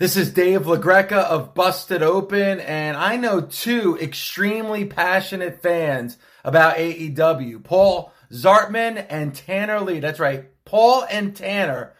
This 0.00 0.16
is 0.16 0.32
Dave 0.32 0.62
LaGreca 0.62 1.12
of 1.12 1.52
Busted 1.52 2.02
Open, 2.02 2.58
and 2.58 2.96
I 2.96 3.16
know 3.16 3.42
two 3.42 3.98
extremely 4.00 4.86
passionate 4.86 5.60
fans 5.60 6.16
about 6.42 6.76
AEW 6.78 7.62
Paul 7.62 8.10
Zartman 8.32 9.04
and 9.10 9.34
Tanner 9.34 9.78
Lee. 9.82 10.00
That's 10.00 10.18
right, 10.18 10.46
Paul 10.64 11.04
and 11.10 11.36
Tanner. 11.36 11.92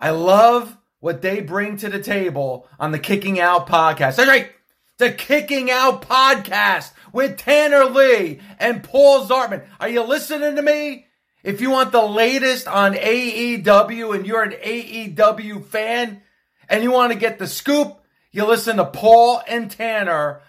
I 0.00 0.10
love 0.10 0.76
what 0.98 1.22
they 1.22 1.40
bring 1.40 1.76
to 1.76 1.88
the 1.88 2.02
table 2.02 2.66
on 2.80 2.90
the 2.90 2.98
Kicking 2.98 3.38
Out 3.38 3.68
podcast. 3.68 4.16
That's 4.16 4.26
right, 4.26 4.50
the 4.96 5.12
Kicking 5.12 5.70
Out 5.70 6.02
podcast 6.02 6.90
with 7.12 7.36
Tanner 7.36 7.84
Lee 7.84 8.40
and 8.58 8.82
Paul 8.82 9.24
Zartman. 9.24 9.64
Are 9.78 9.88
you 9.88 10.02
listening 10.02 10.56
to 10.56 10.62
me? 10.62 11.06
If 11.44 11.60
you 11.60 11.70
want 11.70 11.92
the 11.92 12.02
latest 12.02 12.66
on 12.66 12.94
AEW 12.94 14.16
and 14.16 14.26
you're 14.26 14.42
an 14.42 14.50
AEW 14.50 15.64
fan 15.64 16.22
and 16.68 16.82
you 16.82 16.90
want 16.90 17.12
to 17.12 17.18
get 17.18 17.38
the 17.38 17.46
scoop, 17.46 17.98
you 18.32 18.44
listen 18.44 18.76
to 18.76 18.84
Paul 18.84 19.42
and 19.46 19.70
Tanner 19.70 20.40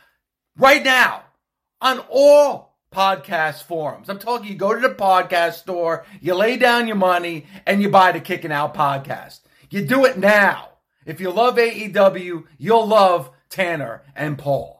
right 0.57 0.83
now 0.83 1.23
on 1.81 1.99
all 2.09 2.75
podcast 2.91 3.63
forums. 3.63 4.09
I'm 4.09 4.19
talking 4.19 4.47
you 4.47 4.55
go 4.55 4.73
to 4.73 4.81
the 4.81 4.93
podcast 4.93 5.53
store, 5.53 6.05
you 6.21 6.33
lay 6.33 6.57
down 6.57 6.87
your 6.87 6.95
money, 6.95 7.45
and 7.65 7.81
you 7.81 7.89
buy 7.89 8.11
the 8.11 8.19
Kicking 8.19 8.51
Out 8.51 8.73
podcast. 8.73 9.41
You 9.69 9.85
do 9.85 10.05
it 10.05 10.17
now. 10.17 10.69
If 11.05 11.19
you 11.19 11.31
love 11.31 11.55
AEW, 11.55 12.45
you'll 12.57 12.87
love 12.87 13.31
Tanner 13.49 14.03
and 14.15 14.37
Paul. 14.37 14.78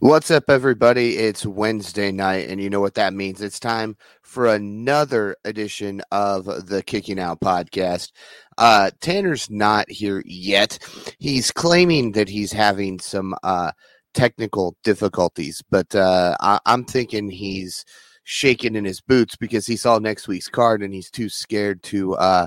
What's 0.00 0.30
up, 0.30 0.44
everybody? 0.48 1.16
It's 1.16 1.44
Wednesday 1.44 2.12
night, 2.12 2.48
and 2.48 2.60
you 2.60 2.70
know 2.70 2.78
what 2.80 2.94
that 2.94 3.14
means. 3.14 3.42
It's 3.42 3.58
time 3.58 3.96
for 4.22 4.46
another 4.46 5.34
edition 5.44 6.02
of 6.12 6.44
the 6.68 6.84
Kicking 6.84 7.18
Out 7.18 7.40
podcast. 7.40 8.12
Uh, 8.58 8.92
Tanner's 9.00 9.50
not 9.50 9.90
here 9.90 10.22
yet. 10.24 10.78
He's 11.18 11.50
claiming 11.50 12.12
that 12.12 12.28
he's 12.28 12.52
having 12.52 13.00
some 13.00 13.34
uh, 13.42 13.72
technical 14.14 14.76
difficulties, 14.84 15.64
but 15.68 15.92
uh, 15.96 16.36
I- 16.38 16.60
I'm 16.64 16.84
thinking 16.84 17.28
he's 17.28 17.84
shaking 18.22 18.76
in 18.76 18.84
his 18.84 19.00
boots 19.00 19.34
because 19.34 19.66
he 19.66 19.76
saw 19.76 19.98
next 19.98 20.28
week's 20.28 20.48
card 20.48 20.80
and 20.80 20.94
he's 20.94 21.10
too 21.10 21.28
scared 21.28 21.82
to 21.82 22.14
uh, 22.14 22.46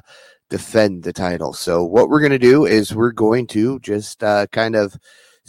defend 0.50 1.04
the 1.04 1.12
title. 1.12 1.52
So, 1.52 1.84
what 1.84 2.08
we're 2.08 2.22
going 2.22 2.32
to 2.32 2.40
do 2.40 2.66
is 2.66 2.96
we're 2.96 3.12
going 3.12 3.48
to 3.48 3.78
just 3.82 4.24
uh, 4.24 4.48
kind 4.54 4.78
of 4.78 4.96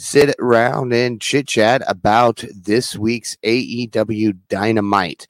sit 0.02 0.34
around 0.40 0.92
and 0.92 1.20
chit 1.20 1.46
chat 1.46 1.80
about 1.86 2.44
this 2.52 2.96
week's 2.96 3.36
AEW 3.44 4.36
Dynamite. 4.48 5.28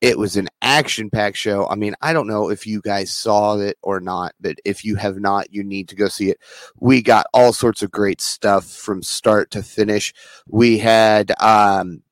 It 0.00 0.18
was 0.18 0.36
an 0.36 0.48
action 0.60 1.08
packed 1.08 1.36
show. 1.36 1.68
I 1.68 1.76
mean, 1.76 1.94
I 2.02 2.12
don't 2.12 2.26
know 2.26 2.50
if 2.50 2.66
you 2.66 2.80
guys 2.80 3.12
saw 3.12 3.58
it 3.58 3.78
or 3.80 4.00
not, 4.00 4.32
but 4.40 4.56
if 4.64 4.84
you 4.84 4.96
have 4.96 5.18
not, 5.18 5.52
you 5.52 5.62
need 5.62 5.88
to 5.90 5.94
go 5.94 6.08
see 6.08 6.30
it. 6.30 6.38
We 6.80 7.00
got 7.00 7.26
all 7.32 7.52
sorts 7.52 7.82
of 7.82 7.92
great 7.92 8.20
stuff 8.20 8.64
from 8.64 9.04
start 9.04 9.52
to 9.52 9.62
finish. 9.62 10.12
We 10.48 10.78
had 10.78 11.32
um, 11.40 12.02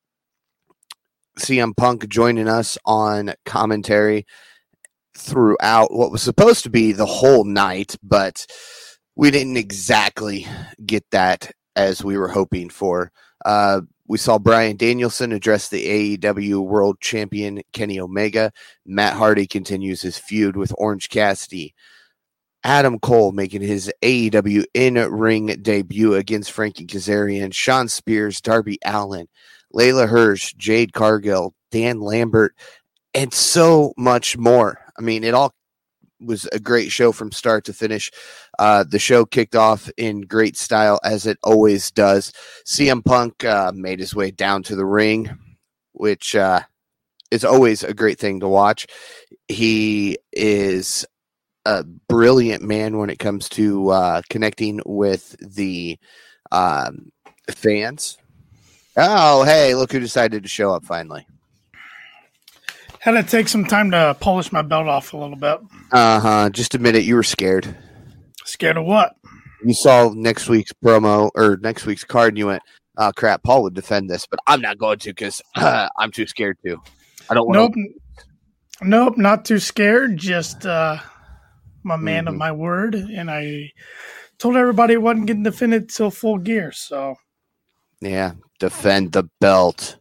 CM 1.37 1.75
Punk 1.75 2.07
joining 2.07 2.47
us 2.47 2.77
on 2.85 3.33
commentary 3.45 4.25
throughout 5.17 5.93
what 5.93 6.11
was 6.11 6.21
supposed 6.21 6.63
to 6.63 6.69
be 6.69 6.93
the 6.93 7.05
whole 7.05 7.43
night, 7.43 7.97
but 8.01 8.47
we 9.15 9.29
didn't 9.29 9.57
exactly 9.57 10.47
get 10.85 11.03
that 11.11 11.51
as 11.77 12.03
we 12.03 12.17
were 12.17 12.27
hoping 12.27 12.69
for. 12.69 13.11
Uh, 13.45 13.81
we 14.07 14.17
saw 14.17 14.39
Bryan 14.39 14.77
Danielson 14.77 15.31
address 15.31 15.69
the 15.69 16.17
AEW 16.17 16.65
World 16.65 16.99
Champion 16.99 17.61
Kenny 17.71 17.99
Omega. 17.99 18.51
Matt 18.85 19.13
Hardy 19.13 19.45
continues 19.45 20.01
his 20.01 20.17
feud 20.17 20.57
with 20.57 20.73
Orange 20.77 21.09
Cassidy. 21.09 21.73
Adam 22.63 22.99
Cole 22.99 23.31
making 23.31 23.61
his 23.61 23.91
AEW 24.01 24.65
in 24.73 24.95
ring 24.95 25.47
debut 25.61 26.15
against 26.15 26.51
Frankie 26.51 26.87
Kazarian. 26.87 27.53
Shawn 27.53 27.87
Spears, 27.87 28.41
Darby 28.41 28.79
Allin, 28.83 29.27
Leyla 29.73 30.09
Hirsch, 30.09 30.53
Jade 30.55 30.93
Cargill, 30.93 31.53
Dan 31.71 31.99
Lambert, 31.99 32.55
and 33.13 33.33
so 33.33 33.93
much 33.97 34.37
more. 34.37 34.79
I 34.97 35.01
mean, 35.01 35.23
it 35.23 35.33
all 35.33 35.53
was 36.19 36.47
a 36.51 36.59
great 36.59 36.91
show 36.91 37.11
from 37.11 37.31
start 37.31 37.65
to 37.65 37.73
finish. 37.73 38.11
Uh, 38.59 38.83
the 38.83 38.99
show 38.99 39.25
kicked 39.25 39.55
off 39.55 39.89
in 39.97 40.21
great 40.21 40.57
style 40.57 40.99
as 41.03 41.25
it 41.25 41.37
always 41.43 41.91
does. 41.91 42.31
CM 42.65 43.03
Punk 43.03 43.43
uh, 43.43 43.71
made 43.73 43.99
his 43.99 44.15
way 44.15 44.31
down 44.31 44.63
to 44.63 44.75
the 44.75 44.85
ring, 44.85 45.29
which 45.93 46.35
uh, 46.35 46.61
is 47.31 47.45
always 47.45 47.83
a 47.83 47.93
great 47.93 48.19
thing 48.19 48.39
to 48.39 48.47
watch. 48.47 48.87
He 49.47 50.17
is 50.31 51.05
a 51.65 51.83
brilliant 51.83 52.63
man 52.63 52.97
when 52.97 53.09
it 53.09 53.19
comes 53.19 53.49
to 53.49 53.89
uh, 53.89 54.21
connecting 54.29 54.79
with 54.85 55.35
the 55.39 55.97
um, 56.51 57.11
fans. 57.49 58.17
Oh, 58.95 59.43
hey, 59.43 59.75
look 59.75 59.91
who 59.91 59.99
decided 59.99 60.43
to 60.43 60.49
show 60.49 60.73
up 60.73 60.83
finally. 60.85 61.27
Had 62.99 63.11
to 63.11 63.23
take 63.23 63.47
some 63.47 63.65
time 63.65 63.91
to 63.91 64.15
polish 64.19 64.51
my 64.51 64.61
belt 64.61 64.87
off 64.87 65.13
a 65.13 65.17
little 65.17 65.35
bit. 65.37 65.59
Uh 65.91 66.19
huh. 66.19 66.49
Just 66.49 66.75
admit 66.75 66.95
it, 66.95 67.03
you 67.05 67.15
were 67.15 67.23
scared. 67.23 67.75
Scared 68.45 68.77
of 68.77 68.85
what? 68.85 69.15
You 69.63 69.73
saw 69.73 70.11
next 70.13 70.49
week's 70.49 70.71
promo 70.83 71.29
or 71.35 71.57
next 71.61 71.85
week's 71.85 72.03
card, 72.03 72.29
and 72.29 72.37
you 72.37 72.47
went, 72.47 72.61
"Oh 72.97 73.11
crap, 73.15 73.43
Paul 73.43 73.63
would 73.63 73.73
defend 73.73 74.09
this, 74.09 74.25
but 74.25 74.39
I'm 74.47 74.61
not 74.61 74.77
going 74.77 74.99
to 74.99 75.09
because 75.09 75.41
uh, 75.55 75.87
I'm 75.97 76.11
too 76.11 76.27
scared 76.27 76.57
to. 76.65 76.77
I 77.29 77.33
don't 77.33 77.47
want." 77.47 77.75
Nope. 77.75 77.85
Nope, 78.81 79.17
not 79.17 79.45
too 79.45 79.59
scared. 79.59 80.17
Just 80.17 80.65
uh, 80.65 80.97
I'm 81.85 81.91
a 81.91 81.97
man 81.97 82.27
of 82.27 82.35
Mhm. 82.35 82.39
my 82.39 82.51
word, 82.51 82.93
and 82.95 83.29
I 83.31 83.71
told 84.37 84.55
everybody 84.55 84.93
it 84.93 85.01
wasn't 85.01 85.25
getting 85.27 85.43
defended 85.43 85.89
till 85.89 86.11
full 86.11 86.37
gear. 86.37 86.71
So 86.71 87.15
Yeah, 88.01 88.33
defend 88.59 89.13
the 89.13 89.23
belt. 89.41 89.97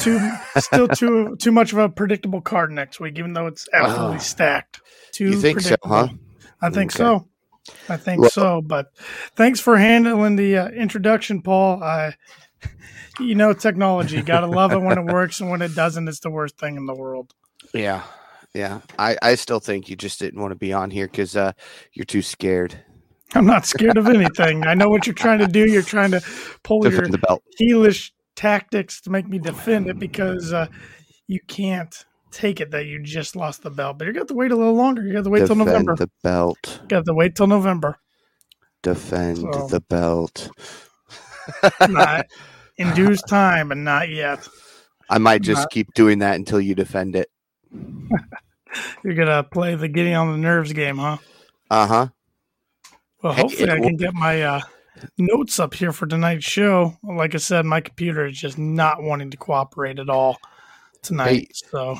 Too 0.00 0.18
still 0.58 0.88
too 0.88 1.36
too 1.38 1.52
much 1.52 1.72
of 1.72 1.78
a 1.78 1.88
predictable 1.88 2.40
card 2.40 2.70
next 2.70 3.00
week, 3.00 3.18
even 3.18 3.32
though 3.32 3.46
it's 3.46 3.68
absolutely 3.72 4.16
Ah. 4.16 4.20
stacked. 4.20 4.80
Too 5.12 5.30
You 5.30 5.40
think 5.40 5.60
so, 5.60 5.76
huh? 5.82 6.08
I 6.60 6.70
think 6.70 6.90
Okay. 6.92 6.98
so. 6.98 7.28
I 7.88 7.96
think 7.96 8.20
Well- 8.22 8.30
so. 8.30 8.60
But 8.60 8.92
thanks 9.36 9.60
for 9.60 9.76
handling 9.76 10.36
the 10.36 10.58
uh, 10.58 10.68
introduction, 10.68 11.42
Paul. 11.42 11.82
I, 11.82 12.14
you 13.20 13.34
know, 13.34 13.52
technology. 13.52 14.16
You 14.16 14.22
gotta 14.22 14.46
love 14.46 14.72
it 14.72 14.80
when 14.80 14.98
it 14.98 15.04
works, 15.04 15.40
and 15.40 15.50
when 15.50 15.62
it 15.62 15.74
doesn't, 15.74 16.08
it's 16.08 16.20
the 16.20 16.30
worst 16.30 16.58
thing 16.58 16.76
in 16.76 16.86
the 16.86 16.94
world. 16.94 17.32
Yeah, 17.72 18.02
yeah. 18.54 18.80
I 18.98 19.16
I 19.22 19.34
still 19.36 19.60
think 19.60 19.88
you 19.88 19.96
just 19.96 20.18
didn't 20.18 20.40
want 20.40 20.50
to 20.52 20.56
be 20.56 20.72
on 20.72 20.90
here 20.90 21.06
because 21.06 21.36
uh, 21.36 21.52
you're 21.92 22.04
too 22.04 22.22
scared. 22.22 22.74
I'm 23.34 23.46
not 23.46 23.64
scared 23.64 23.96
of 23.96 24.06
anything. 24.08 24.66
I 24.66 24.74
know 24.74 24.90
what 24.90 25.06
you're 25.06 25.14
trying 25.14 25.38
to 25.38 25.46
do. 25.46 25.64
You're 25.66 25.80
trying 25.82 26.10
to 26.10 26.20
pull 26.62 26.86
your 26.86 27.06
the 27.08 27.16
belt. 27.16 27.42
heelish 27.60 28.10
tactics 28.36 29.00
to 29.02 29.10
make 29.10 29.28
me 29.28 29.38
defend 29.38 29.88
it 29.88 29.98
because 29.98 30.52
uh, 30.52 30.66
you 31.28 31.40
can't 31.48 32.04
take 32.30 32.60
it 32.60 32.70
that 32.70 32.86
you 32.86 33.02
just 33.02 33.36
lost 33.36 33.62
the 33.62 33.70
belt. 33.70 33.98
But 33.98 34.06
you 34.06 34.12
got 34.12 34.28
to 34.28 34.34
wait 34.34 34.50
a 34.52 34.56
little 34.56 34.74
longer. 34.74 35.02
You 35.06 35.12
got 35.12 35.24
to 35.24 35.30
wait 35.30 35.40
till 35.46 35.48
Defend 35.56 35.66
November. 35.68 35.96
the 35.96 36.10
belt. 36.22 36.80
You 36.82 36.88
got 36.88 37.04
to 37.06 37.14
wait 37.14 37.34
till 37.36 37.46
November. 37.46 37.98
Defend 38.82 39.38
So- 39.38 39.68
the 39.68 39.80
belt. 39.80 40.50
Not 41.88 42.26
in 42.78 42.94
due 42.94 43.16
time, 43.16 43.72
and 43.72 43.84
not 43.84 44.08
yet. 44.08 44.48
I 45.10 45.18
might 45.18 45.42
just 45.42 45.62
Not- 45.62 45.70
keep 45.70 45.92
doing 45.94 46.20
that 46.20 46.36
until 46.36 46.60
you 46.60 46.74
defend 46.74 47.16
it. 47.16 47.28
You're 49.04 49.14
gonna 49.14 49.42
play 49.42 49.74
the 49.74 49.88
getting 49.88 50.14
on 50.14 50.32
the 50.32 50.38
nerves 50.38 50.72
game, 50.72 50.96
huh? 50.98 51.18
Uh 51.70 51.86
huh. 51.86 52.06
Well, 53.22 53.32
hopefully 53.34 53.70
I 53.70 53.78
can 53.80 53.96
get 53.96 54.14
my 54.14 54.42
uh, 54.42 54.60
notes 55.18 55.58
up 55.60 55.74
here 55.74 55.92
for 55.92 56.06
tonight's 56.06 56.44
show. 56.44 56.96
Like 57.02 57.34
I 57.34 57.38
said, 57.38 57.64
my 57.64 57.80
computer 57.80 58.26
is 58.26 58.38
just 58.38 58.58
not 58.58 59.02
wanting 59.02 59.30
to 59.30 59.36
cooperate 59.36 59.98
at 59.98 60.08
all 60.10 60.38
tonight. 61.02 61.28
Hey. 61.28 61.48
So 61.70 61.98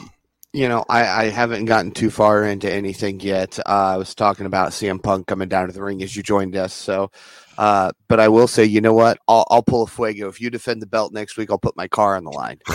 You 0.52 0.68
know, 0.68 0.84
I, 0.88 1.24
I 1.24 1.24
haven't 1.30 1.64
gotten 1.64 1.92
too 1.92 2.10
far 2.10 2.44
into 2.44 2.70
anything 2.70 3.20
yet. 3.20 3.58
Uh, 3.60 3.94
I 3.94 3.96
was 3.96 4.14
talking 4.14 4.44
about 4.46 4.72
CM 4.72 5.02
Punk 5.02 5.26
coming 5.26 5.48
down 5.48 5.68
to 5.68 5.72
the 5.72 5.82
ring 5.82 6.02
as 6.02 6.14
you 6.14 6.22
joined 6.22 6.56
us. 6.56 6.74
So, 6.74 7.10
uh, 7.56 7.92
but 8.08 8.20
I 8.20 8.28
will 8.28 8.46
say, 8.46 8.64
you 8.64 8.82
know 8.82 8.92
what? 8.92 9.18
I'll, 9.26 9.46
I'll 9.50 9.62
pull 9.62 9.82
a 9.82 9.86
fuego. 9.86 10.28
If 10.28 10.40
you 10.40 10.50
defend 10.50 10.82
the 10.82 10.86
belt 10.86 11.12
next 11.12 11.38
week, 11.38 11.50
I'll 11.50 11.58
put 11.58 11.76
my 11.76 11.88
car 11.88 12.16
on 12.16 12.24
the 12.24 12.30
line. 12.30 12.58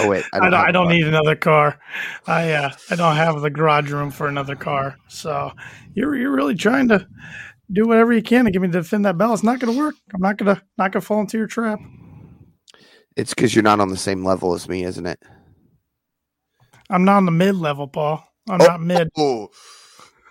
oh 0.00 0.08
wait, 0.08 0.24
I 0.32 0.40
don't, 0.40 0.54
I 0.54 0.68
a 0.68 0.72
don't 0.72 0.88
need 0.88 1.06
another 1.06 1.36
car. 1.36 1.78
I 2.26 2.52
uh, 2.52 2.70
I 2.90 2.96
don't 2.96 3.16
have 3.16 3.40
the 3.40 3.50
garage 3.50 3.90
room 3.90 4.10
for 4.10 4.26
another 4.26 4.56
car. 4.56 4.96
So 5.08 5.52
you're 5.94 6.16
you're 6.16 6.34
really 6.34 6.54
trying 6.54 6.88
to 6.88 7.06
do 7.70 7.86
whatever 7.86 8.12
you 8.12 8.22
can 8.22 8.44
to 8.44 8.50
get 8.50 8.62
me 8.62 8.68
to 8.68 8.72
defend 8.72 9.04
that 9.04 9.18
belt. 9.18 9.34
It's 9.34 9.42
not 9.42 9.58
going 9.58 9.72
to 9.72 9.78
work. 9.78 9.94
I'm 10.14 10.20
not 10.20 10.36
going 10.36 10.54
to 10.54 10.62
not 10.76 10.92
going 10.92 11.00
to 11.00 11.06
fall 11.06 11.20
into 11.20 11.38
your 11.38 11.46
trap. 11.46 11.80
It's 13.16 13.34
because 13.34 13.54
you're 13.54 13.64
not 13.64 13.80
on 13.80 13.88
the 13.88 13.96
same 13.96 14.24
level 14.24 14.54
as 14.54 14.68
me, 14.68 14.84
isn't 14.84 15.06
it? 15.06 15.20
I'm 16.88 17.04
not 17.04 17.16
on 17.18 17.24
the 17.24 17.32
mid 17.32 17.56
level, 17.56 17.88
Paul. 17.88 18.24
I'm 18.48 18.60
oh, 18.60 18.64
not 18.64 18.80
mid. 18.80 19.08
Oh, 19.16 19.50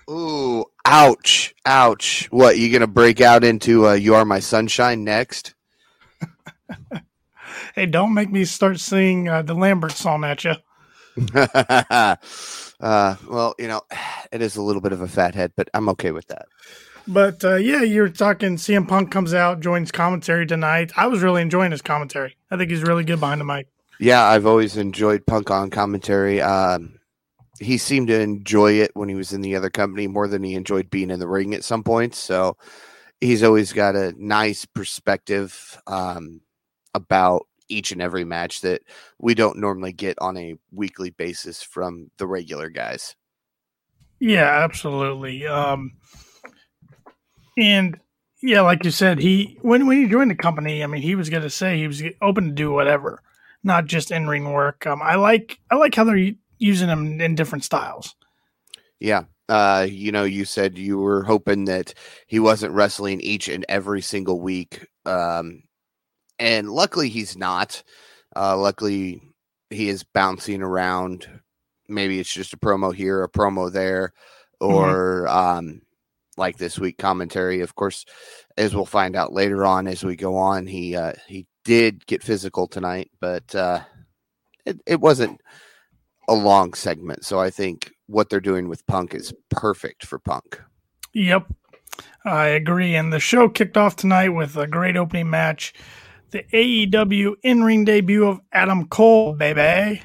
ooh, 0.09 0.65
ouch, 0.85 1.53
ouch. 1.65 2.27
What 2.31 2.57
you 2.57 2.71
gonna 2.71 2.87
break 2.87 3.21
out 3.21 3.43
into? 3.43 3.87
Uh, 3.87 3.93
you 3.93 4.15
are 4.15 4.25
my 4.25 4.39
sunshine 4.39 5.03
next. 5.03 5.53
hey, 7.75 7.85
don't 7.85 8.13
make 8.13 8.31
me 8.31 8.45
start 8.45 8.79
singing 8.79 9.29
uh, 9.29 9.41
the 9.43 9.53
Lambert 9.53 9.91
song 9.91 10.23
at 10.23 10.43
you. 10.45 10.53
uh, 11.35 12.15
well, 12.79 13.55
you 13.59 13.67
know, 13.67 13.81
it 14.31 14.41
is 14.41 14.55
a 14.55 14.61
little 14.61 14.81
bit 14.81 14.93
of 14.93 15.01
a 15.01 15.07
fat 15.07 15.35
head, 15.35 15.51
but 15.55 15.69
I'm 15.73 15.89
okay 15.89 16.11
with 16.11 16.27
that. 16.27 16.47
But 17.07 17.43
uh, 17.43 17.55
yeah, 17.55 17.83
you're 17.83 18.09
talking. 18.09 18.57
CM 18.57 18.87
Punk 18.87 19.11
comes 19.11 19.33
out, 19.33 19.61
joins 19.61 19.91
commentary 19.91 20.45
tonight. 20.45 20.91
I 20.97 21.07
was 21.07 21.21
really 21.21 21.41
enjoying 21.41 21.71
his 21.71 21.81
commentary. 21.81 22.35
I 22.51 22.57
think 22.57 22.69
he's 22.69 22.83
really 22.83 23.03
good 23.03 23.19
behind 23.19 23.39
the 23.39 23.45
mic. 23.45 23.67
Yeah, 23.99 24.23
I've 24.23 24.45
always 24.45 24.77
enjoyed 24.77 25.25
Punk 25.25 25.49
on 25.49 25.69
commentary. 25.69 26.41
Um, 26.41 26.99
he 27.59 27.77
seemed 27.77 28.09
to 28.09 28.19
enjoy 28.19 28.73
it 28.73 28.91
when 28.93 29.09
he 29.09 29.15
was 29.15 29.33
in 29.33 29.41
the 29.41 29.55
other 29.55 29.69
company 29.69 30.07
more 30.07 30.27
than 30.27 30.43
he 30.43 30.53
enjoyed 30.53 30.89
being 30.89 31.09
in 31.09 31.19
the 31.19 31.27
ring 31.27 31.53
at 31.55 31.63
some 31.63 31.83
points. 31.83 32.19
So 32.19 32.57
he's 33.21 33.41
always 33.41 33.73
got 33.73 33.95
a 33.95 34.13
nice 34.17 34.65
perspective 34.65 35.81
um, 35.87 36.41
about 36.93 37.47
each 37.69 37.91
and 37.91 38.01
every 38.01 38.23
match 38.23 38.61
that 38.61 38.81
we 39.19 39.33
don't 39.33 39.57
normally 39.57 39.93
get 39.93 40.17
on 40.19 40.37
a 40.37 40.55
weekly 40.71 41.09
basis 41.09 41.63
from 41.63 42.11
the 42.17 42.27
regular 42.27 42.69
guys. 42.69 43.15
Yeah, 44.19 44.63
absolutely. 44.63 45.45
Um, 45.45 45.93
and 47.57 47.99
yeah, 48.41 48.61
like 48.61 48.85
you 48.85 48.91
said, 48.91 49.19
he 49.19 49.57
when 49.61 49.87
when 49.87 49.97
he 49.97 50.09
joined 50.09 50.31
the 50.31 50.35
company, 50.35 50.83
I 50.83 50.87
mean, 50.87 51.01
he 51.01 51.15
was 51.15 51.29
going 51.29 51.43
to 51.43 51.49
say 51.49 51.77
he 51.77 51.87
was 51.87 52.03
open 52.21 52.45
to 52.45 52.51
do 52.51 52.71
whatever, 52.71 53.21
not 53.63 53.85
just 53.85 54.11
in 54.11 54.27
ring 54.27 54.51
work. 54.51 54.85
Um, 54.85 55.01
I 55.01 55.15
like 55.15 55.59
I 55.71 55.75
like 55.75 55.95
how 55.95 56.03
they're 56.03 56.31
using 56.59 56.89
him 56.89 57.19
in 57.19 57.35
different 57.35 57.63
styles. 57.63 58.15
Yeah, 58.99 59.23
uh, 59.49 59.87
you 59.89 60.11
know, 60.11 60.23
you 60.23 60.45
said 60.45 60.77
you 60.77 60.99
were 60.99 61.23
hoping 61.23 61.65
that 61.65 61.93
he 62.27 62.39
wasn't 62.39 62.73
wrestling 62.73 63.21
each 63.21 63.47
and 63.47 63.65
every 63.69 64.01
single 64.01 64.39
week. 64.39 64.87
Um, 65.05 65.63
and 66.37 66.69
luckily 66.69 67.09
he's 67.09 67.37
not. 67.37 67.83
Uh, 68.35 68.57
luckily 68.57 69.21
he 69.69 69.89
is 69.89 70.03
bouncing 70.03 70.61
around. 70.61 71.27
Maybe 71.87 72.19
it's 72.19 72.33
just 72.33 72.53
a 72.53 72.57
promo 72.57 72.93
here, 72.93 73.23
a 73.23 73.29
promo 73.29 73.71
there, 73.71 74.13
mm-hmm. 74.61 74.73
or 74.73 75.25
mm-hmm. 75.27 75.37
um, 75.37 75.81
like 76.37 76.57
this 76.57 76.79
week 76.79 76.97
commentary. 76.97 77.61
Of 77.61 77.75
course, 77.75 78.05
as 78.57 78.75
we'll 78.75 78.85
find 78.85 79.15
out 79.15 79.33
later 79.33 79.65
on 79.65 79.87
as 79.87 80.03
we 80.03 80.15
go 80.15 80.35
on, 80.35 80.67
he 80.67 80.95
uh, 80.95 81.13
he 81.27 81.45
did 81.63 82.05
get 82.07 82.23
physical 82.23 82.67
tonight, 82.67 83.11
but 83.19 83.53
uh, 83.55 83.81
it, 84.65 84.79
it 84.85 85.01
wasn't 85.01 85.41
a 86.27 86.33
long 86.33 86.73
segment. 86.73 87.25
So 87.25 87.39
I 87.39 87.49
think 87.49 87.91
what 88.07 88.29
they're 88.29 88.39
doing 88.39 88.67
with 88.67 88.85
Punk 88.87 89.13
is 89.13 89.33
perfect 89.49 90.05
for 90.05 90.19
Punk. 90.19 90.61
Yep, 91.13 91.47
I 92.25 92.47
agree. 92.47 92.95
And 92.95 93.11
the 93.11 93.19
show 93.19 93.49
kicked 93.49 93.77
off 93.77 93.95
tonight 93.95 94.29
with 94.29 94.55
a 94.55 94.67
great 94.67 94.97
opening 94.97 95.29
match 95.29 95.73
the 96.31 96.43
AEW 96.53 97.35
in 97.43 97.63
ring 97.63 97.85
debut 97.85 98.27
of 98.27 98.41
Adam 98.51 98.87
Cole, 98.87 99.33
baby, 99.33 100.01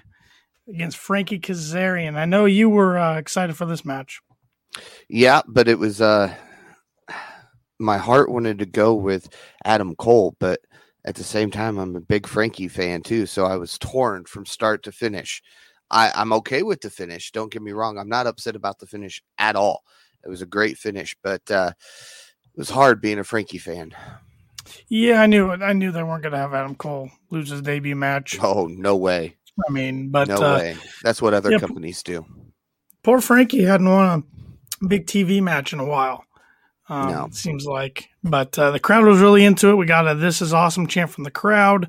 against 0.69 0.97
Frankie 0.97 1.41
Kazarian. 1.41 2.17
I 2.17 2.25
know 2.25 2.45
you 2.45 2.69
were 2.69 2.99
uh, 2.99 3.17
excited 3.17 3.57
for 3.57 3.67
this 3.67 3.85
match. 3.85 4.21
Yeah, 5.09 5.43
but 5.47 5.69
it 5.69 5.79
was 5.79 6.01
uh, 6.01 6.35
my 7.79 7.99
heart 7.99 8.31
wanted 8.31 8.59
to 8.61 8.67
go 8.67 8.95
with 8.95 9.29
Adam 9.65 9.95
Cole, 9.97 10.37
but 10.39 10.61
at 11.05 11.17
the 11.17 11.25
same 11.25 11.51
time, 11.51 11.79
I'm 11.79 11.97
a 11.97 12.01
big 12.01 12.27
Frankie 12.27 12.69
fan 12.69 13.03
too, 13.03 13.27
so 13.27 13.45
I 13.45 13.57
was 13.57 13.79
torn 13.79 14.25
from 14.25 14.47
start 14.47 14.85
to 14.85 14.93
finish. 14.93 15.43
I, 15.91 16.11
I'm 16.15 16.33
okay 16.35 16.63
with 16.63 16.81
the 16.81 16.91
finish. 16.91 17.33
Don't 17.33 17.53
get 17.53 17.61
me 17.61 17.73
wrong. 17.73 17.99
I'm 17.99 18.09
not 18.09 18.27
upset 18.27 18.57
about 18.57 18.79
the 18.79 18.87
finish 18.87 19.23
at 19.37 19.57
all. 19.57 19.83
It 20.25 20.29
was 20.29 20.41
a 20.41 20.47
great 20.47 20.79
finish, 20.79 21.17
but 21.23 21.43
uh, 21.51 21.73
it 21.75 22.59
was 22.59 22.71
hard 22.71 23.01
being 23.01 23.19
a 23.19 23.25
Frankie 23.25 23.59
fan. 23.59 23.93
Yeah, 24.89 25.21
I 25.21 25.27
knew 25.27 25.51
I 25.51 25.73
knew 25.73 25.91
they 25.91 26.05
weren't 26.05 26.23
going 26.23 26.33
to 26.33 26.39
have 26.39 26.55
Adam 26.55 26.77
Cole 26.77 27.11
lose 27.31 27.51
his 27.51 27.63
debut 27.63 27.97
match. 27.97 28.39
Oh 28.41 28.69
no 28.69 28.97
way! 28.97 29.37
I 29.69 29.73
mean, 29.73 30.11
but 30.11 30.29
no 30.29 30.37
uh, 30.37 30.59
way. 30.59 30.77
That's 31.03 31.21
what 31.21 31.35
other 31.35 31.51
yeah, 31.51 31.59
companies 31.59 32.03
do. 32.05 32.25
Poor 33.03 33.21
Frankie 33.21 33.65
hadn't 33.65 33.91
won 33.91 34.07
a 34.07 34.42
big 34.87 35.07
TV 35.07 35.43
match 35.43 35.73
in 35.73 35.81
a 35.81 35.85
while. 35.85 36.25
Um, 36.89 37.11
no. 37.11 37.25
It 37.27 37.35
seems 37.35 37.65
like, 37.65 38.09
but 38.23 38.59
uh, 38.59 38.71
the 38.71 38.81
crowd 38.81 39.05
was 39.05 39.21
really 39.21 39.45
into 39.45 39.71
it. 39.71 39.77
We 39.77 39.87
got 39.87 40.09
a 40.09 40.15
"This 40.15 40.43
is 40.43 40.53
awesome" 40.53 40.87
chant 40.87 41.11
from 41.11 41.25
the 41.25 41.31
crowd. 41.31 41.89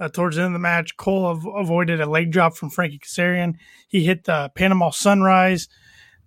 Uh, 0.00 0.08
towards 0.08 0.36
the 0.36 0.42
end 0.42 0.48
of 0.48 0.52
the 0.52 0.60
match, 0.60 0.96
Cole 0.96 1.26
av- 1.26 1.46
avoided 1.56 2.00
a 2.00 2.06
leg 2.06 2.30
drop 2.30 2.56
from 2.56 2.70
Frankie 2.70 3.00
Kazarian. 3.00 3.54
He 3.88 4.04
hit 4.04 4.24
the 4.24 4.50
Panama 4.54 4.90
Sunrise. 4.90 5.68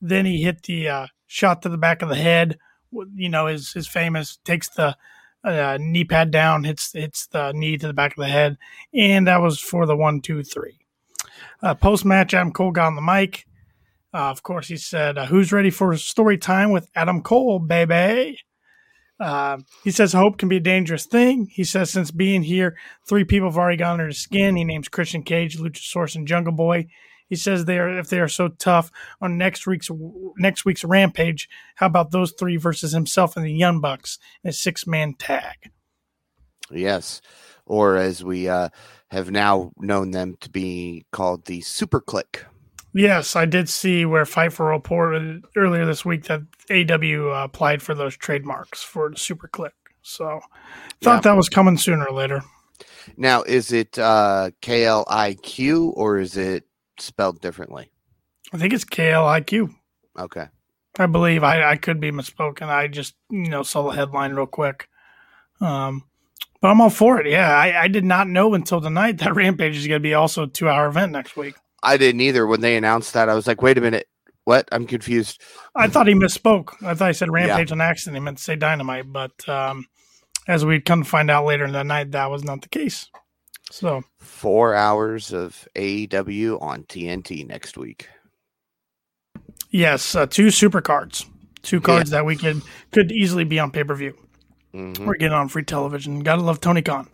Then 0.01 0.25
he 0.25 0.43
hit 0.43 0.63
the 0.63 0.89
uh, 0.89 1.07
shot 1.27 1.61
to 1.61 1.69
the 1.69 1.77
back 1.77 2.01
of 2.01 2.09
the 2.09 2.15
head. 2.15 2.57
You 2.91 3.29
know, 3.29 3.47
his 3.47 3.71
his 3.71 3.87
famous 3.87 4.37
takes 4.43 4.67
the 4.69 4.97
uh, 5.43 5.77
knee 5.79 6.03
pad 6.03 6.31
down, 6.31 6.65
hits 6.65 6.91
hits 6.91 7.27
the 7.27 7.53
knee 7.53 7.77
to 7.77 7.87
the 7.87 7.93
back 7.93 8.11
of 8.11 8.21
the 8.21 8.27
head, 8.27 8.57
and 8.93 9.27
that 9.27 9.41
was 9.41 9.59
for 9.59 9.85
the 9.85 9.95
one, 9.95 10.19
two, 10.21 10.43
three. 10.43 10.77
Uh, 11.63 11.73
Post 11.73 12.03
match, 12.05 12.33
Adam 12.33 12.51
Cole 12.51 12.71
got 12.71 12.87
on 12.87 12.95
the 12.95 13.01
mic. 13.01 13.45
Uh, 14.13 14.29
of 14.29 14.43
course, 14.43 14.67
he 14.67 14.77
said, 14.77 15.17
uh, 15.17 15.25
"Who's 15.25 15.51
ready 15.51 15.69
for 15.69 15.95
story 15.97 16.37
time 16.37 16.71
with 16.71 16.89
Adam 16.95 17.21
Cole, 17.21 17.59
baby?" 17.59 18.39
Uh, 19.21 19.59
he 19.83 19.91
says 19.91 20.13
hope 20.13 20.39
can 20.39 20.49
be 20.49 20.57
a 20.57 20.61
dangerous 20.61 21.05
thing. 21.05 21.47
He 21.51 21.63
says 21.63 21.91
since 21.91 22.09
being 22.09 22.41
here, 22.41 22.75
three 23.07 23.23
people 23.23 23.49
have 23.49 23.57
already 23.57 23.77
gone 23.77 23.93
under 23.93 24.07
his 24.07 24.17
skin. 24.17 24.55
He 24.55 24.63
names 24.63 24.89
Christian 24.89 25.21
Cage, 25.21 25.59
Luchasaurus, 25.59 26.15
and 26.15 26.27
Jungle 26.27 26.53
Boy. 26.53 26.87
He 27.27 27.35
says 27.35 27.63
they 27.63 27.77
are 27.77 27.99
if 27.99 28.09
they 28.09 28.19
are 28.19 28.27
so 28.27 28.49
tough 28.49 28.91
on 29.21 29.37
next 29.37 29.67
week's 29.67 29.89
next 30.37 30.65
week's 30.65 30.83
Rampage. 30.83 31.47
How 31.75 31.85
about 31.85 32.11
those 32.11 32.33
three 32.37 32.57
versus 32.57 32.91
himself 32.91 33.37
and 33.37 33.45
the 33.45 33.53
Young 33.53 33.79
Bucks 33.79 34.17
in 34.43 34.49
a 34.49 34.53
six 34.53 34.87
man 34.87 35.13
tag? 35.13 35.71
Yes, 36.71 37.21
or 37.65 37.95
as 37.97 38.23
we 38.23 38.49
uh, 38.49 38.69
have 39.11 39.29
now 39.31 39.71
known 39.77 40.11
them 40.11 40.35
to 40.41 40.49
be 40.49 41.05
called 41.11 41.45
the 41.45 41.61
Super 41.61 42.01
Kliq. 42.01 42.45
Yes, 42.93 43.35
I 43.35 43.45
did 43.45 43.69
see 43.69 44.05
where 44.05 44.25
Fightful 44.25 44.69
reported 44.69 45.45
earlier 45.55 45.85
this 45.85 46.03
week 46.03 46.25
that 46.25 46.41
AW 46.69 47.31
uh, 47.31 47.43
applied 47.43 47.81
for 47.81 47.95
those 47.95 48.17
trademarks 48.17 48.83
for 48.83 49.11
SuperKliq. 49.11 49.71
So 50.01 50.41
thought 51.01 51.17
yeah. 51.17 51.31
that 51.31 51.37
was 51.37 51.47
coming 51.47 51.77
sooner 51.77 52.05
or 52.05 52.15
later. 52.15 52.41
Now, 53.17 53.43
is 53.43 53.71
it 53.71 53.97
uh, 53.97 54.51
KLIQ 54.61 55.93
or 55.95 56.17
is 56.17 56.35
it 56.37 56.65
spelled 56.99 57.41
differently? 57.41 57.91
I 58.53 58.57
think 58.57 58.73
it's 58.73 58.83
K 58.83 59.11
L 59.11 59.27
I 59.27 59.41
Q. 59.41 59.73
Okay. 60.19 60.47
I 60.99 61.05
believe 61.05 61.43
I, 61.43 61.71
I 61.71 61.77
could 61.77 62.01
be 62.01 62.11
misspoken. 62.11 62.67
I 62.67 62.87
just 62.87 63.15
you 63.29 63.49
know 63.49 63.63
saw 63.63 63.83
the 63.83 63.95
headline 63.95 64.33
real 64.33 64.45
quick. 64.47 64.89
Um, 65.61 66.03
but 66.59 66.69
I'm 66.69 66.81
all 66.81 66.89
for 66.89 67.19
it. 67.19 67.27
Yeah, 67.27 67.49
I, 67.49 67.83
I 67.83 67.87
did 67.87 68.03
not 68.03 68.27
know 68.27 68.53
until 68.53 68.81
tonight 68.81 69.17
that 69.19 69.35
Rampage 69.35 69.77
is 69.77 69.87
going 69.87 70.01
to 70.01 70.03
be 70.03 70.13
also 70.13 70.43
a 70.43 70.47
two 70.47 70.67
hour 70.67 70.87
event 70.87 71.11
next 71.11 71.37
week. 71.37 71.55
I 71.83 71.97
didn't 71.97 72.21
either. 72.21 72.45
When 72.47 72.61
they 72.61 72.75
announced 72.77 73.13
that, 73.13 73.29
I 73.29 73.35
was 73.35 73.47
like, 73.47 73.61
wait 73.61 73.77
a 73.77 73.81
minute. 73.81 74.07
What? 74.45 74.67
I'm 74.71 74.87
confused. 74.87 75.41
I 75.75 75.87
thought 75.87 76.07
he 76.07 76.13
misspoke. 76.13 76.73
I 76.83 76.95
thought 76.95 77.07
he 77.07 77.13
said 77.13 77.31
Rampage 77.31 77.69
yeah. 77.69 77.75
on 77.75 77.81
accident. 77.81 78.17
He 78.17 78.21
meant 78.21 78.37
to 78.37 78.43
say 78.43 78.55
Dynamite. 78.55 79.11
But 79.11 79.47
um, 79.47 79.85
as 80.47 80.65
we'd 80.65 80.85
come 80.85 81.03
to 81.03 81.09
find 81.09 81.29
out 81.29 81.45
later 81.45 81.65
in 81.65 81.73
the 81.73 81.83
night, 81.83 82.11
that 82.11 82.31
was 82.31 82.43
not 82.43 82.61
the 82.61 82.69
case. 82.69 83.07
So 83.71 84.03
four 84.19 84.75
hours 84.75 85.31
of 85.31 85.67
AEW 85.75 86.61
on 86.61 86.83
TNT 86.83 87.47
next 87.47 87.77
week. 87.77 88.09
Yes, 89.69 90.15
uh, 90.15 90.25
two 90.25 90.51
super 90.51 90.81
cards, 90.81 91.25
two 91.61 91.79
cards 91.79 92.11
yeah. 92.11 92.17
that 92.17 92.25
we 92.25 92.35
could 92.35 92.61
could 92.91 93.11
easily 93.11 93.45
be 93.45 93.59
on 93.59 93.71
pay 93.71 93.85
per 93.85 93.95
view. 93.95 94.17
Mm-hmm. 94.73 95.05
We're 95.05 95.15
getting 95.15 95.33
on 95.33 95.47
free 95.47 95.63
television. 95.63 96.19
Gotta 96.19 96.41
love 96.41 96.59
Tony 96.59 96.81
Khan. 96.81 97.07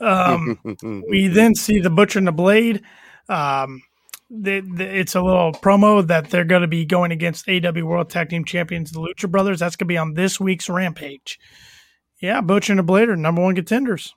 Um, 0.00 0.58
we 1.08 1.28
then 1.28 1.54
see 1.54 1.80
the 1.80 1.90
Butcher 1.90 2.18
and 2.18 2.28
the 2.28 2.32
Blade. 2.32 2.82
Um, 3.28 3.82
the, 4.30 4.60
the, 4.60 4.84
it's 4.84 5.14
a 5.14 5.22
little 5.22 5.52
promo 5.52 6.06
that 6.06 6.30
they're 6.30 6.44
going 6.44 6.62
to 6.62 6.68
be 6.68 6.84
going 6.84 7.12
against 7.12 7.48
AW 7.48 7.84
World 7.84 8.10
Tag 8.10 8.28
Team 8.28 8.44
Champions, 8.44 8.90
the 8.90 9.00
Lucha 9.00 9.30
Brothers. 9.30 9.60
That's 9.60 9.76
going 9.76 9.86
to 9.86 9.92
be 9.92 9.98
on 9.98 10.14
this 10.14 10.40
week's 10.40 10.68
Rampage. 10.68 11.38
Yeah, 12.20 12.40
Butcher 12.40 12.72
and 12.72 12.78
the 12.78 12.82
Blade 12.82 13.08
are 13.08 13.16
number 13.16 13.42
one 13.42 13.54
contenders. 13.54 14.14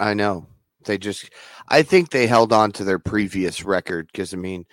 I 0.00 0.14
know. 0.14 0.46
They 0.84 0.96
just, 0.96 1.30
I 1.68 1.82
think 1.82 2.10
they 2.10 2.26
held 2.26 2.52
on 2.52 2.72
to 2.72 2.84
their 2.84 3.00
previous 3.00 3.64
record 3.64 4.06
because 4.06 4.32
I 4.32 4.36
mean, 4.36 4.64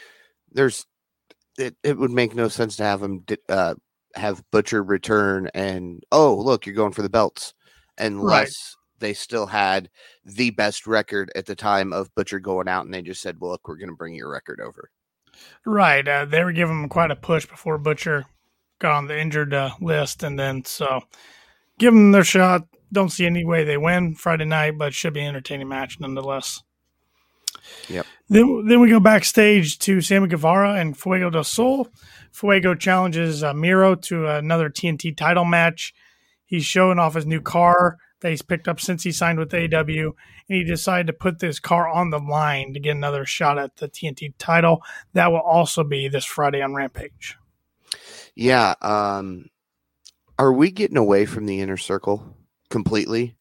there's, 0.51 0.85
it, 1.57 1.75
it 1.83 1.97
would 1.97 2.11
make 2.11 2.35
no 2.35 2.47
sense 2.47 2.77
to 2.77 2.83
have 2.83 3.01
them 3.01 3.25
uh, 3.49 3.75
have 4.13 4.43
Butcher 4.51 4.83
return 4.83 5.49
and 5.53 6.03
oh 6.11 6.35
look, 6.35 6.65
you're 6.65 6.75
going 6.75 6.93
for 6.93 7.01
the 7.01 7.09
belts, 7.09 7.53
unless. 7.97 8.75
They 8.99 9.13
still 9.13 9.47
had 9.47 9.89
the 10.23 10.51
best 10.51 10.87
record 10.87 11.31
at 11.35 11.45
the 11.45 11.55
time 11.55 11.93
of 11.93 12.13
Butcher 12.15 12.39
going 12.39 12.67
out 12.67 12.85
and 12.85 12.93
they 12.93 13.01
just 13.01 13.21
said, 13.21 13.37
well, 13.39 13.51
look, 13.51 13.67
we're 13.67 13.77
going 13.77 13.89
to 13.89 13.95
bring 13.95 14.15
your 14.15 14.31
record 14.31 14.59
over. 14.61 14.89
Right. 15.65 16.07
Uh, 16.07 16.25
they 16.25 16.43
were 16.43 16.51
giving 16.51 16.83
him 16.83 16.89
quite 16.89 17.11
a 17.11 17.15
push 17.15 17.45
before 17.45 17.77
Butcher 17.77 18.25
got 18.79 18.93
on 18.93 19.07
the 19.07 19.19
injured 19.19 19.53
uh, 19.53 19.71
list, 19.81 20.23
and 20.23 20.37
then 20.37 20.63
so 20.65 21.01
give 21.79 21.93
them 21.93 22.11
their 22.11 22.23
shot. 22.23 22.67
Don't 22.91 23.09
see 23.09 23.25
any 23.25 23.43
way 23.43 23.63
they 23.63 23.77
win 23.77 24.15
Friday 24.15 24.45
night, 24.45 24.77
but 24.77 24.93
should 24.93 25.13
be 25.13 25.21
an 25.21 25.27
entertaining 25.27 25.67
match 25.67 25.99
nonetheless. 25.99 26.61
Yep. 27.89 28.05
Then, 28.29 28.65
then 28.67 28.79
we 28.79 28.89
go 28.89 28.99
backstage 28.99 29.79
to 29.79 30.01
Sammy 30.01 30.27
Guevara 30.27 30.75
and 30.75 30.97
Fuego 30.97 31.29
del 31.29 31.43
Sol. 31.43 31.87
Fuego 32.31 32.75
challenges 32.75 33.43
uh, 33.43 33.53
Miro 33.53 33.95
to 33.95 34.27
another 34.27 34.69
TNT 34.69 35.15
title 35.15 35.45
match. 35.45 35.93
He's 36.45 36.65
showing 36.65 36.99
off 36.99 37.15
his 37.15 37.25
new 37.25 37.41
car 37.41 37.97
that 38.25 38.31
he's 38.31 38.41
picked 38.41 38.67
up 38.67 38.79
since 38.79 39.03
he 39.03 39.11
signed 39.11 39.37
with 39.37 39.53
AW, 39.53 39.77
and 39.77 40.13
he 40.47 40.63
decided 40.63 41.05
to 41.05 41.13
put 41.13 41.37
this 41.37 41.59
car 41.59 41.87
on 41.87 42.09
the 42.09 42.17
line 42.17 42.73
to 42.73 42.79
get 42.79 42.95
another 42.95 43.23
shot 43.23 43.59
at 43.59 43.75
the 43.75 43.87
TNT 43.87 44.33
title. 44.39 44.81
That 45.13 45.31
will 45.31 45.41
also 45.41 45.83
be 45.83 46.07
this 46.07 46.25
Friday 46.25 46.59
on 46.59 46.73
Rampage. 46.73 47.37
Yeah. 48.33 48.73
Um, 48.81 49.51
are 50.39 50.51
we 50.51 50.71
getting 50.71 50.97
away 50.97 51.27
from 51.27 51.45
the 51.45 51.61
inner 51.61 51.77
circle 51.77 52.35
completely? 52.71 53.37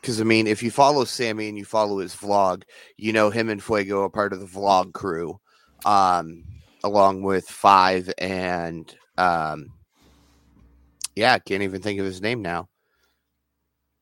Because 0.00 0.18
I 0.18 0.24
mean, 0.24 0.46
if 0.46 0.62
you 0.62 0.70
follow 0.70 1.04
Sammy 1.04 1.50
and 1.50 1.58
you 1.58 1.66
follow 1.66 1.98
his 1.98 2.16
vlog, 2.16 2.62
you 2.96 3.12
know 3.12 3.28
him 3.28 3.50
and 3.50 3.62
Fuego 3.62 4.02
are 4.02 4.08
part 4.08 4.32
of 4.32 4.40
the 4.40 4.46
vlog 4.46 4.94
crew, 4.94 5.38
um, 5.84 6.42
along 6.82 7.20
with 7.20 7.46
Five 7.46 8.10
and 8.16 8.96
um, 9.18 9.74
yeah, 11.14 11.38
can't 11.38 11.62
even 11.62 11.82
think 11.82 12.00
of 12.00 12.06
his 12.06 12.22
name 12.22 12.40
now. 12.40 12.70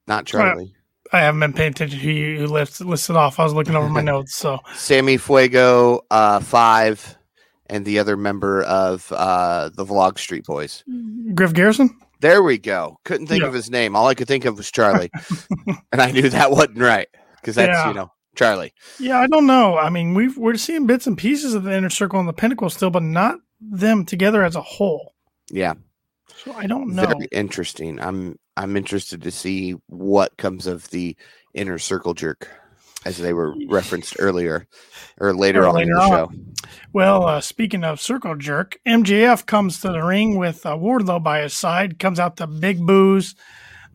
Not 0.06 0.26
Charlie. 0.26 0.74
I 1.12 1.20
haven't 1.20 1.40
been 1.40 1.52
paying 1.52 1.70
attention 1.70 1.98
to 1.98 2.04
who 2.04 2.10
you 2.10 2.38
who 2.38 2.46
listed, 2.46 2.86
listed 2.86 3.14
off. 3.16 3.38
I 3.38 3.44
was 3.44 3.52
looking 3.54 3.76
over 3.76 3.88
my 3.88 4.00
notes. 4.12 4.34
So 4.34 4.58
Sammy 4.74 5.16
Fuego, 5.16 6.00
uh, 6.10 6.40
Five, 6.40 7.16
and 7.66 7.84
the 7.84 7.98
other 7.98 8.16
member 8.16 8.62
of 8.62 9.10
uh, 9.12 9.70
the 9.74 9.84
Vlog 9.84 10.18
Street 10.18 10.44
Boys. 10.44 10.82
Griff 11.34 11.52
Garrison. 11.52 11.96
There 12.20 12.42
we 12.42 12.58
go. 12.58 12.98
Couldn't 13.04 13.26
think 13.26 13.42
Yeah. 13.42 13.48
of 13.48 13.54
his 13.54 13.70
name. 13.70 13.94
All 13.94 14.06
I 14.08 14.14
could 14.14 14.28
think 14.28 14.44
of 14.44 14.56
was 14.56 14.70
Charlie, 14.70 15.10
and 15.92 16.00
I 16.02 16.10
knew 16.10 16.28
that 16.30 16.50
wasn't 16.50 16.78
right 16.78 17.08
because 17.40 17.54
that's 17.54 17.68
Yeah. 17.68 17.88
you 17.88 17.94
know 17.94 18.10
Charlie. 18.34 18.72
Yeah, 18.98 19.20
I 19.20 19.26
don't 19.26 19.46
know. 19.46 19.76
I 19.78 19.90
mean, 19.90 20.14
we've, 20.14 20.36
we're 20.36 20.56
seeing 20.56 20.86
bits 20.86 21.06
and 21.06 21.16
pieces 21.18 21.54
of 21.54 21.62
the 21.64 21.72
inner 21.76 21.90
circle 21.90 22.18
and 22.18 22.28
the 22.28 22.32
pinnacle 22.32 22.68
still, 22.70 22.90
but 22.90 23.02
not 23.02 23.38
them 23.60 24.04
together 24.04 24.42
as 24.42 24.56
a 24.56 24.60
whole. 24.62 25.14
Yeah, 25.50 25.74
So 26.44 26.52
I 26.54 26.66
don't 26.66 26.88
know. 26.94 27.06
very 27.06 27.28
interesting. 27.30 28.00
I'm 28.00 28.38
I'm 28.56 28.76
interested 28.76 29.22
to 29.22 29.30
see 29.30 29.72
what 29.86 30.36
comes 30.36 30.66
of 30.66 30.88
the 30.90 31.16
inner 31.54 31.78
circle 31.78 32.14
jerk, 32.14 32.48
as 33.04 33.18
they 33.18 33.32
were 33.32 33.54
referenced 33.68 34.16
earlier 34.18 34.66
or 35.20 35.34
later 35.34 35.64
Or 35.64 35.68
on 35.68 35.82
in 35.82 35.88
the 35.90 36.00
on. 36.00 36.08
show. 36.08 36.32
Well, 36.92 37.26
uh, 37.26 37.40
speaking 37.40 37.84
of 37.84 38.00
circle 38.00 38.36
jerk, 38.36 38.78
MJF 38.86 39.46
comes 39.46 39.80
to 39.80 39.88
the 39.88 40.02
ring 40.02 40.38
with 40.38 40.64
uh, 40.64 40.76
Wardlow 40.76 41.22
by 41.22 41.40
his 41.42 41.52
side, 41.54 41.98
comes 41.98 42.18
out 42.20 42.36
to 42.38 42.46
big 42.46 42.84
boos. 42.84 43.34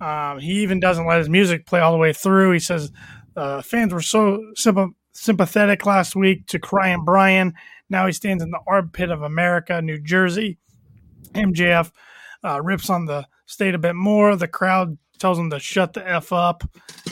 Um, 0.01 0.39
he 0.39 0.61
even 0.61 0.79
doesn't 0.79 1.07
let 1.07 1.19
his 1.19 1.29
music 1.29 1.65
play 1.65 1.79
all 1.79 1.91
the 1.91 1.97
way 1.97 2.13
through. 2.13 2.51
He 2.51 2.59
says 2.59 2.91
uh, 3.35 3.61
fans 3.61 3.93
were 3.93 4.01
so 4.01 4.41
sympa- 4.57 4.93
sympathetic 5.13 5.85
last 5.85 6.15
week 6.15 6.45
to 6.47 6.59
Crying 6.59 7.03
Brian. 7.03 7.53
Now 7.89 8.05
he 8.05 8.13
stands 8.13 8.43
in 8.43 8.51
the 8.51 8.59
armpit 8.67 9.09
of 9.09 9.21
America, 9.23 9.81
New 9.81 9.99
Jersey. 9.99 10.57
MJF 11.33 11.91
uh, 12.43 12.61
rips 12.61 12.89
on 12.89 13.05
the 13.05 13.25
state 13.49 13.75
a 13.75 13.79
bit 13.79 13.95
more. 13.95 14.35
The 14.35 14.47
crowd 14.47 14.97
tells 15.17 15.39
him 15.39 15.49
to 15.49 15.59
shut 15.59 15.93
the 15.93 16.07
F 16.07 16.31
up, 16.31 16.63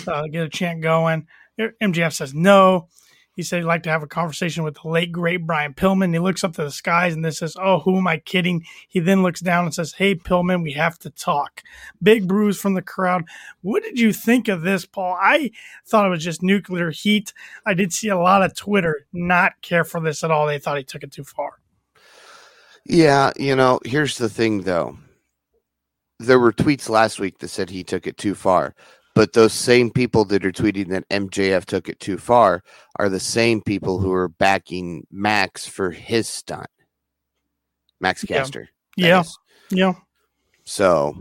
uh, 0.08 0.24
get 0.28 0.44
a 0.44 0.50
chant 0.50 0.82
going. 0.82 1.28
MJF 1.60 2.14
says 2.14 2.34
no. 2.34 2.88
He 3.36 3.44
said 3.44 3.58
he'd 3.58 3.66
like 3.66 3.84
to 3.84 3.92
have 3.92 4.02
a 4.02 4.08
conversation 4.08 4.64
with 4.64 4.78
the 4.82 4.88
late, 4.88 5.12
great 5.12 5.46
Brian 5.46 5.76
Pillman. 5.76 6.12
He 6.12 6.18
looks 6.18 6.44
up 6.44 6.54
to 6.54 6.64
the 6.64 6.72
skies 6.72 7.14
and 7.14 7.24
then 7.24 7.32
says, 7.32 7.56
Oh, 7.60 7.80
who 7.80 7.98
am 7.98 8.08
I 8.08 8.18
kidding? 8.18 8.66
He 8.88 9.00
then 9.00 9.22
looks 9.22 9.42
down 9.42 9.66
and 9.66 9.74
says, 9.74 9.94
Hey, 9.94 10.16
Pillman, 10.16 10.64
we 10.64 10.72
have 10.72 10.98
to 11.00 11.12
talk. 11.12 11.62
Big 12.02 12.28
bruise 12.28 12.60
from 12.60 12.74
the 12.74 12.82
crowd. 12.82 13.26
What 13.62 13.84
did 13.84 14.00
you 14.00 14.12
think 14.12 14.48
of 14.48 14.64
this, 14.64 14.88
Paul? 14.88 15.18
I 15.22 15.52
thought 15.86 16.08
it 16.08 16.10
was 16.10 16.24
just 16.24 16.42
nuclear 16.42 16.90
heat. 16.90 17.32
I 17.64 17.76
did 17.76 17.94
see 17.94 18.10
a 18.10 18.18
lot 18.18 18.42
of 18.42 18.56
Twitter 18.56 19.06
not 19.14 19.62
care 19.62 19.84
for 19.84 20.00
this 20.00 20.24
at 20.24 20.32
all. 20.32 20.48
They 20.48 20.58
thought 20.58 20.80
he 20.80 20.84
took 20.84 21.04
it 21.04 21.12
too 21.12 21.24
far. 21.24 21.60
Yeah, 22.86 23.34
you 23.38 23.56
know, 23.56 23.80
here's 23.86 24.18
the 24.18 24.30
thing 24.30 24.62
though. 24.62 24.98
There 26.20 26.40
were 26.40 26.52
tweets 26.52 26.90
last 26.90 27.20
week 27.20 27.40
that 27.40 27.50
said 27.50 27.70
he 27.70 27.84
took 27.84 28.08
it 28.08 28.18
too 28.18 28.34
far, 28.34 28.74
but 29.14 29.34
those 29.34 29.54
same 29.54 29.92
people 29.92 30.26
that 30.26 30.46
are 30.46 30.52
tweeting 30.52 30.90
that 30.90 31.08
MJF 31.10 31.66
took 31.66 31.90
it 31.90 32.00
too 32.00 32.18
far 32.18 32.64
are 32.98 33.10
the 33.10 33.20
same 33.20 33.62
people 33.62 34.00
who 34.00 34.12
are 34.12 34.28
backing 34.28 35.06
Max 35.12 35.68
for 35.68 35.92
his 35.92 36.28
stunt. 36.28 36.70
Max 38.00 38.24
Caster. 38.24 38.70
that 38.98 39.02
Yeah. 39.02 39.24
Yeah. 39.70 39.94
So 40.64 41.16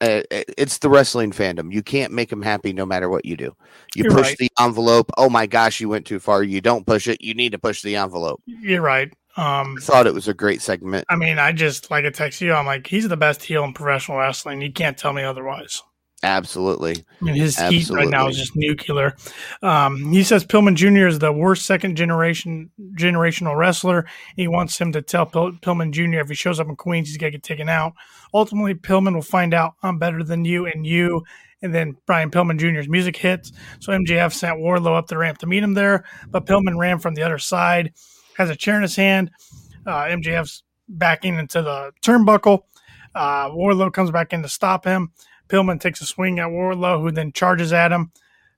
uh, 0.00 0.22
it's 0.30 0.78
the 0.78 0.90
wrestling 0.90 1.30
fandom. 1.30 1.72
You 1.72 1.82
can't 1.82 2.12
make 2.12 2.28
them 2.28 2.42
happy 2.42 2.72
no 2.72 2.84
matter 2.84 3.08
what 3.08 3.24
you 3.24 3.36
do. 3.36 3.54
You 3.94 4.04
You're 4.04 4.12
push 4.12 4.28
right. 4.28 4.38
the 4.38 4.50
envelope. 4.60 5.10
Oh 5.16 5.30
my 5.30 5.46
gosh, 5.46 5.80
you 5.80 5.88
went 5.88 6.06
too 6.06 6.18
far. 6.18 6.42
You 6.42 6.60
don't 6.60 6.86
push 6.86 7.08
it. 7.08 7.22
You 7.22 7.34
need 7.34 7.52
to 7.52 7.58
push 7.58 7.82
the 7.82 7.96
envelope. 7.96 8.42
You're 8.46 8.82
right. 8.82 9.12
Um, 9.36 9.76
Thought 9.80 10.06
it 10.06 10.14
was 10.14 10.28
a 10.28 10.34
great 10.34 10.62
segment. 10.62 11.06
I 11.08 11.16
mean, 11.16 11.38
I 11.38 11.52
just 11.52 11.90
like 11.90 12.04
I 12.04 12.10
text 12.10 12.40
you. 12.40 12.52
I'm 12.52 12.66
like, 12.66 12.86
he's 12.86 13.08
the 13.08 13.16
best 13.16 13.42
heel 13.42 13.64
in 13.64 13.72
professional 13.72 14.18
wrestling. 14.18 14.60
You 14.60 14.72
can't 14.72 14.96
tell 14.96 15.12
me 15.12 15.22
otherwise. 15.22 15.82
Absolutely. 16.24 17.04
I 17.20 17.24
mean, 17.24 17.34
his 17.34 17.58
heat 17.58 17.90
right 17.90 18.08
now 18.08 18.28
is 18.28 18.38
just 18.38 18.56
nuclear. 18.56 19.14
Um, 19.62 20.10
he 20.10 20.22
says 20.22 20.44
Pillman 20.44 20.74
Jr. 20.74 21.06
is 21.06 21.18
the 21.18 21.32
worst 21.32 21.66
second 21.66 21.96
generation 21.96 22.70
generational 22.98 23.56
wrestler. 23.56 24.06
He 24.34 24.48
wants 24.48 24.80
him 24.80 24.90
to 24.92 25.02
tell 25.02 25.26
Pil- 25.26 25.52
Pillman 25.52 25.90
Jr. 25.90 26.20
if 26.20 26.28
he 26.28 26.34
shows 26.34 26.58
up 26.58 26.68
in 26.68 26.76
Queens, 26.76 27.08
he's 27.08 27.18
going 27.18 27.32
to 27.32 27.38
get 27.38 27.42
taken 27.42 27.68
out. 27.68 27.92
Ultimately, 28.32 28.74
Pillman 28.74 29.14
will 29.14 29.22
find 29.22 29.52
out 29.52 29.74
I'm 29.82 29.98
better 29.98 30.24
than 30.24 30.46
you 30.46 30.64
and 30.64 30.86
you. 30.86 31.24
And 31.60 31.74
then 31.74 31.96
Brian 32.06 32.30
Pillman 32.30 32.58
Jr.'s 32.58 32.88
music 32.88 33.16
hits. 33.16 33.52
So 33.80 33.92
MJF 33.92 34.32
sent 34.32 34.58
Wardlow 34.58 34.96
up 34.96 35.08
the 35.08 35.18
ramp 35.18 35.38
to 35.38 35.46
meet 35.46 35.62
him 35.62 35.74
there, 35.74 36.04
but 36.28 36.46
Pillman 36.46 36.78
ran 36.78 36.98
from 36.98 37.14
the 37.14 37.22
other 37.22 37.38
side, 37.38 37.92
has 38.36 38.50
a 38.50 38.56
chair 38.56 38.76
in 38.76 38.82
his 38.82 38.96
hand. 38.96 39.30
Uh, 39.86 40.04
MJF's 40.04 40.62
backing 40.88 41.38
into 41.38 41.62
the 41.62 41.92
turnbuckle. 42.02 42.62
Uh, 43.14 43.48
Wardlow 43.50 43.92
comes 43.92 44.10
back 44.10 44.32
in 44.32 44.42
to 44.42 44.48
stop 44.48 44.84
him. 44.84 45.12
Pillman 45.48 45.80
takes 45.80 46.00
a 46.00 46.06
swing 46.06 46.38
at 46.38 46.48
Wardlow, 46.48 47.00
who 47.00 47.10
then 47.10 47.32
charges 47.32 47.72
at 47.72 47.92
him. 47.92 48.10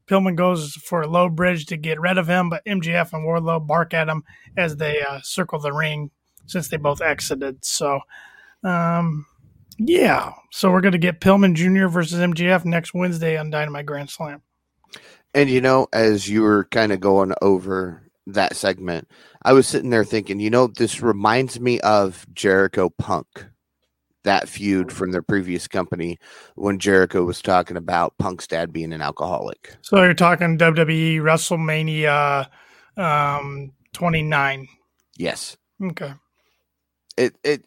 Pillman 0.07 0.37
goes 0.37 0.75
for 0.75 1.03
a 1.03 1.09
low 1.09 1.29
bridge 1.29 1.67
to 1.67 1.77
get 1.77 2.01
rid 2.01 2.17
of 2.17 2.29
him, 2.29 2.49
but 2.49 2.65
MJF 2.65 3.13
and 3.13 3.27
Wardlow 3.27 3.67
bark 3.67 3.93
at 3.93 4.09
him 4.09 4.23
as 4.57 4.77
they 4.77 5.03
uh, 5.03 5.21
circle 5.23 5.59
the 5.59 5.73
ring 5.73 6.11
since 6.47 6.69
they 6.69 6.77
both 6.77 7.03
exited. 7.03 7.65
So, 7.65 8.01
um, 8.63 9.27
yeah. 9.79 10.33
So 10.53 10.71
we're 10.71 10.81
going 10.81 10.93
to 10.93 10.99
get 10.99 11.21
Pillman 11.21 11.55
Jr. 11.55 11.89
versus 11.89 12.21
MJF 12.21 12.65
next 12.65 12.95
Wednesday 12.95 13.37
on 13.37 13.51
Dynamite 13.51 13.87
Grand 13.87 14.09
Slam. 14.09 14.43
And 15.35 15.51
you 15.51 15.61
know, 15.61 15.89
as 15.93 16.29
you 16.29 16.43
were 16.43 16.65
kind 16.71 16.93
of 16.93 17.01
going 17.01 17.35
over 17.43 18.06
that 18.27 18.57
segment, 18.57 19.09
I 19.43 19.53
was 19.53 19.67
sitting 19.67 19.91
there 19.91 20.05
thinking, 20.05 20.41
you 20.41 20.51
know, 20.51 20.67
this 20.67 21.01
reminds 21.01 21.61
me 21.61 21.81
of 21.81 22.27
Jericho 22.35 22.91
Punk, 22.91 23.47
that 24.25 24.49
feud 24.49 24.93
from 24.93 25.13
their 25.13 25.23
previous 25.23 25.69
company 25.69 26.19
when 26.57 26.79
Jericho 26.79 27.25
was 27.25 27.41
talking 27.41 27.77
about 27.77 28.19
Punk's 28.19 28.47
dad 28.47 28.73
being 28.73 28.93
an 28.93 29.01
alcoholic. 29.01 29.77
So 29.83 30.03
you're 30.03 30.15
talking 30.15 30.59
WWE 30.59 31.19
WrestleMania 31.19 32.49
um, 32.97 33.73
29. 33.93 34.69
Yes. 35.17 35.57
Okay. 35.83 36.13
It 37.17 37.35
it 37.45 37.63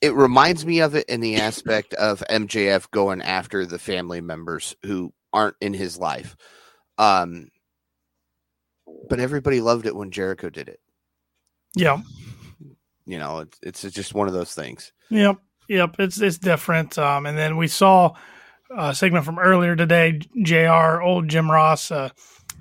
it 0.00 0.14
reminds 0.14 0.64
me 0.64 0.80
of 0.80 0.94
it 0.94 1.08
in 1.08 1.20
the 1.20 1.36
aspect 1.36 1.94
of 1.94 2.24
MJF 2.30 2.90
going 2.90 3.22
after 3.22 3.66
the 3.66 3.78
family 3.78 4.20
members 4.20 4.74
who 4.84 5.12
aren't 5.32 5.56
in 5.60 5.74
his 5.74 5.98
life. 5.98 6.36
Um 6.96 7.48
but 9.08 9.20
everybody 9.20 9.60
loved 9.60 9.86
it 9.86 9.96
when 9.96 10.10
Jericho 10.10 10.50
did 10.50 10.68
it. 10.68 10.80
Yeah. 11.76 12.00
You 13.06 13.18
know, 13.18 13.46
it's 13.62 13.84
it's 13.84 13.94
just 13.94 14.14
one 14.14 14.28
of 14.28 14.34
those 14.34 14.54
things. 14.54 14.92
Yep, 15.08 15.38
yep. 15.68 15.96
It's 15.98 16.20
it's 16.20 16.38
different. 16.38 16.98
Um, 16.98 17.24
and 17.24 17.38
then 17.38 17.56
we 17.56 17.66
saw 17.66 18.14
a 18.76 18.94
segment 18.94 19.24
from 19.24 19.38
earlier 19.38 19.74
today. 19.74 20.20
Jr. 20.42 21.00
Old 21.00 21.28
Jim 21.28 21.50
Ross 21.50 21.90
uh, 21.90 22.10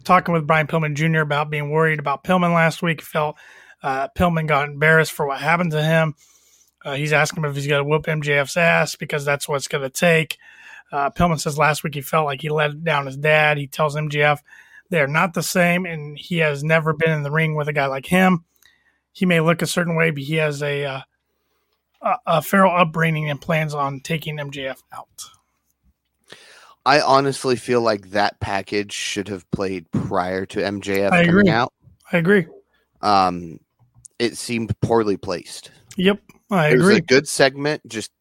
talking 0.05 0.34
with 0.34 0.48
Brian 0.48 0.67
Pillman 0.67 0.96
Jr. 0.96 1.19
about 1.19 1.50
being 1.50 1.69
worried 1.69 2.00
about 2.00 2.24
Pillman 2.24 2.53
last 2.53 2.81
week. 2.81 3.01
He 3.01 3.05
felt 3.05 3.36
uh, 3.84 4.07
Pillman 4.17 4.48
got 4.48 4.69
embarrassed 4.69 5.12
for 5.12 5.27
what 5.27 5.39
happened 5.39 5.72
to 5.72 5.84
him. 5.84 6.15
Uh, 6.86 6.96
he's 6.96 7.12
asking 7.12 7.43
him 7.43 7.50
if 7.50 7.55
he's 7.55 7.67
going 7.67 7.84
to 7.84 7.89
whoop 7.89 8.05
MJF's 8.05 8.55
ass 8.55 8.96
because 8.96 9.25
that's 9.25 9.50
what 9.50 9.57
it's 9.57 9.67
going 9.67 9.84
to 9.84 9.89
take. 9.89 10.38
Uh, 10.91 11.10
Pillman 11.10 11.39
says 11.39 11.57
last 11.57 11.84
week 11.84 11.96
he 11.96 12.01
felt 12.01 12.25
like 12.25 12.41
he 12.41 12.50
let 12.50 12.84
down 12.84 13.05
his 13.05 13.17
dad. 13.17 13.57
He 13.57 13.67
tells 13.67 13.96
MJF 13.96 14.39
they're 14.89 15.08
not 15.08 15.34
the 15.34 15.44
same, 15.44 15.86
and 15.86 16.17
he 16.17 16.38
has 16.38 16.63
never 16.63 16.94
been 16.94 17.12
in 17.12 17.24
the 17.24 17.32
ring 17.32 17.56
with 17.56 17.67
a 17.67 17.74
guy 17.74 17.88
like 17.88 18.06
him. 18.06 18.46
He 19.12 19.25
may 19.25 19.39
look 19.39 19.62
a 19.62 19.67
certain 19.67 19.96
way, 19.96 20.12
but 20.12 20.24
he 20.24 20.36
has 20.36 20.62
a 20.62 20.86
uh, 20.86 21.01
a, 22.01 22.15
a 22.25 22.41
feral 22.41 22.75
upbringing 22.75 23.29
and 23.29 23.41
plans 23.41 23.74
on 23.74 24.00
taking 24.01 24.38
MJF 24.38 24.82
out. 24.94 25.08
I 26.86 27.01
honestly 27.01 27.58
feel 27.58 27.82
like 27.82 28.12
that 28.12 28.39
package 28.39 28.94
should 28.94 29.27
have 29.27 29.50
played 29.51 29.91
prior 29.91 30.46
to 30.46 30.60
MJF 30.60 31.12
I 31.12 31.25
coming 31.25 31.29
agree. 31.29 31.50
out. 31.50 31.74
I 32.12 32.17
agree. 32.17 32.48
Um, 33.01 33.60
it 34.20 34.38
seemed 34.38 34.79
poorly 34.79 35.17
placed. 35.17 35.72
Yep. 35.98 36.22
I 36.50 36.70
it 36.70 36.74
agree. 36.75 36.88
was 36.88 36.98
a 36.98 37.01
good 37.01 37.27
segment, 37.27 37.86
just 37.88 38.12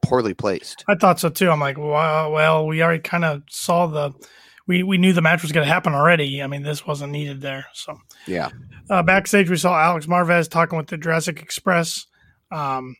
poorly 0.00 0.32
placed. 0.32 0.84
I 0.88 0.94
thought 0.94 1.18
so 1.18 1.28
too. 1.28 1.50
I'm 1.50 1.58
like, 1.58 1.76
wow, 1.76 2.30
well, 2.30 2.66
we 2.66 2.82
already 2.82 3.02
kind 3.02 3.24
of 3.24 3.42
saw 3.48 3.86
the, 3.88 4.12
we, 4.66 4.82
we 4.82 4.98
knew 4.98 5.12
the 5.12 5.22
match 5.22 5.42
was 5.42 5.52
going 5.52 5.66
to 5.66 5.72
happen 5.72 5.94
already. 5.94 6.42
I 6.42 6.46
mean, 6.46 6.62
this 6.62 6.86
wasn't 6.86 7.12
needed 7.12 7.40
there. 7.40 7.66
So, 7.74 7.98
yeah. 8.26 8.50
Uh, 8.88 9.02
backstage, 9.02 9.50
we 9.50 9.56
saw 9.56 9.78
Alex 9.78 10.06
Marvez 10.06 10.48
talking 10.48 10.78
with 10.78 10.86
the 10.86 10.96
Jurassic 10.96 11.40
Express. 11.42 12.06
Um, 12.50 12.96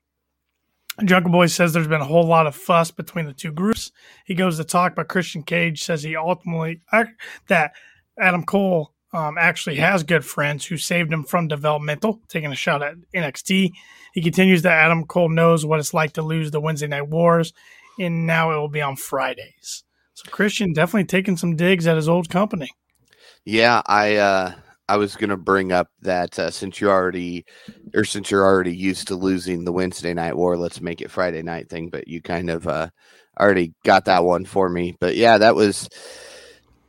Jungle 1.05 1.33
Boy 1.33 1.47
says 1.47 1.73
there's 1.73 1.89
been 1.89 2.01
a 2.01 2.07
whole 2.07 2.27
lot 2.27 2.47
of 2.47 2.55
fuss 2.55 2.91
between 2.91 3.27
the 3.27 3.33
two 3.33 3.53
groups. 3.53 3.91
He 4.25 4.35
goes 4.35 4.59
to 4.59 4.65
talk, 4.65 4.95
but 4.95 5.09
Christian 5.09 5.43
Cage 5.43 5.83
says 5.83 6.03
he 6.03 6.17
ultimately 6.17 6.81
that 7.49 7.73
Adam 8.19 8.45
Cole 8.45 8.93
um, 9.13 9.37
actually 9.39 9.77
has 9.77 10.03
good 10.03 10.25
friends 10.25 10.65
who 10.65 10.77
saved 10.77 11.13
him 11.13 11.25
from 11.25 11.49
developmental, 11.49 12.21
taking 12.29 12.53
a 12.53 12.57
shot 12.57 12.83
at 12.83 12.97
NXT. 13.15 13.73
He 14.13 14.23
continues 14.23 14.63
that 14.63 14.85
Adam 14.85 15.05
Cole 15.05 15.29
knows 15.29 15.67
what 15.67 15.81
it's 15.81 15.95
like 15.95 16.13
to 16.13 16.23
lose 16.23 16.51
the 16.51 16.61
Wednesday 16.61 16.87
Night 16.87 17.09
Wars, 17.09 17.53
and 17.99 18.27
now 18.27 18.53
it 18.53 18.57
will 18.57 18.69
be 18.69 18.83
on 18.83 18.97
Fridays. 18.97 19.83
So 20.15 20.31
Christian 20.31 20.73
definitely 20.73 21.07
taking 21.07 21.37
some 21.37 21.57
digs 21.57 21.87
at 21.87 21.97
his 21.97 22.09
old 22.09 22.31
company. 22.31 22.71
Yeah, 23.45 23.83
I 23.87 24.17
uh, 24.17 24.53
I 24.89 24.97
was 24.97 25.17
going 25.17 25.31
to 25.31 25.37
bring 25.37 25.73
up 25.73 25.89
that 26.03 26.39
uh, 26.39 26.51
since 26.51 26.81
you 26.81 26.89
already, 26.89 27.45
or 27.95 28.05
since 28.05 28.31
you're 28.31 28.45
already 28.45 28.75
used 28.75 29.09
to 29.09 29.17
losing 29.17 29.65
the 29.65 29.73
Wednesday 29.73 30.15
night 30.15 30.37
war, 30.37 30.57
let's 30.57 30.81
make 30.81 31.01
it 31.01 31.11
Friday 31.11 31.43
night 31.43 31.69
thing. 31.69 31.89
But 31.89 32.07
you 32.09 32.23
kind 32.23 32.49
of 32.49 32.67
uh, 32.67 32.89
already 33.39 33.75
got 33.85 34.05
that 34.07 34.25
one 34.25 34.45
for 34.45 34.69
me. 34.69 34.97
But 34.99 35.17
yeah, 35.17 35.39
that 35.39 35.55
was. 35.55 35.89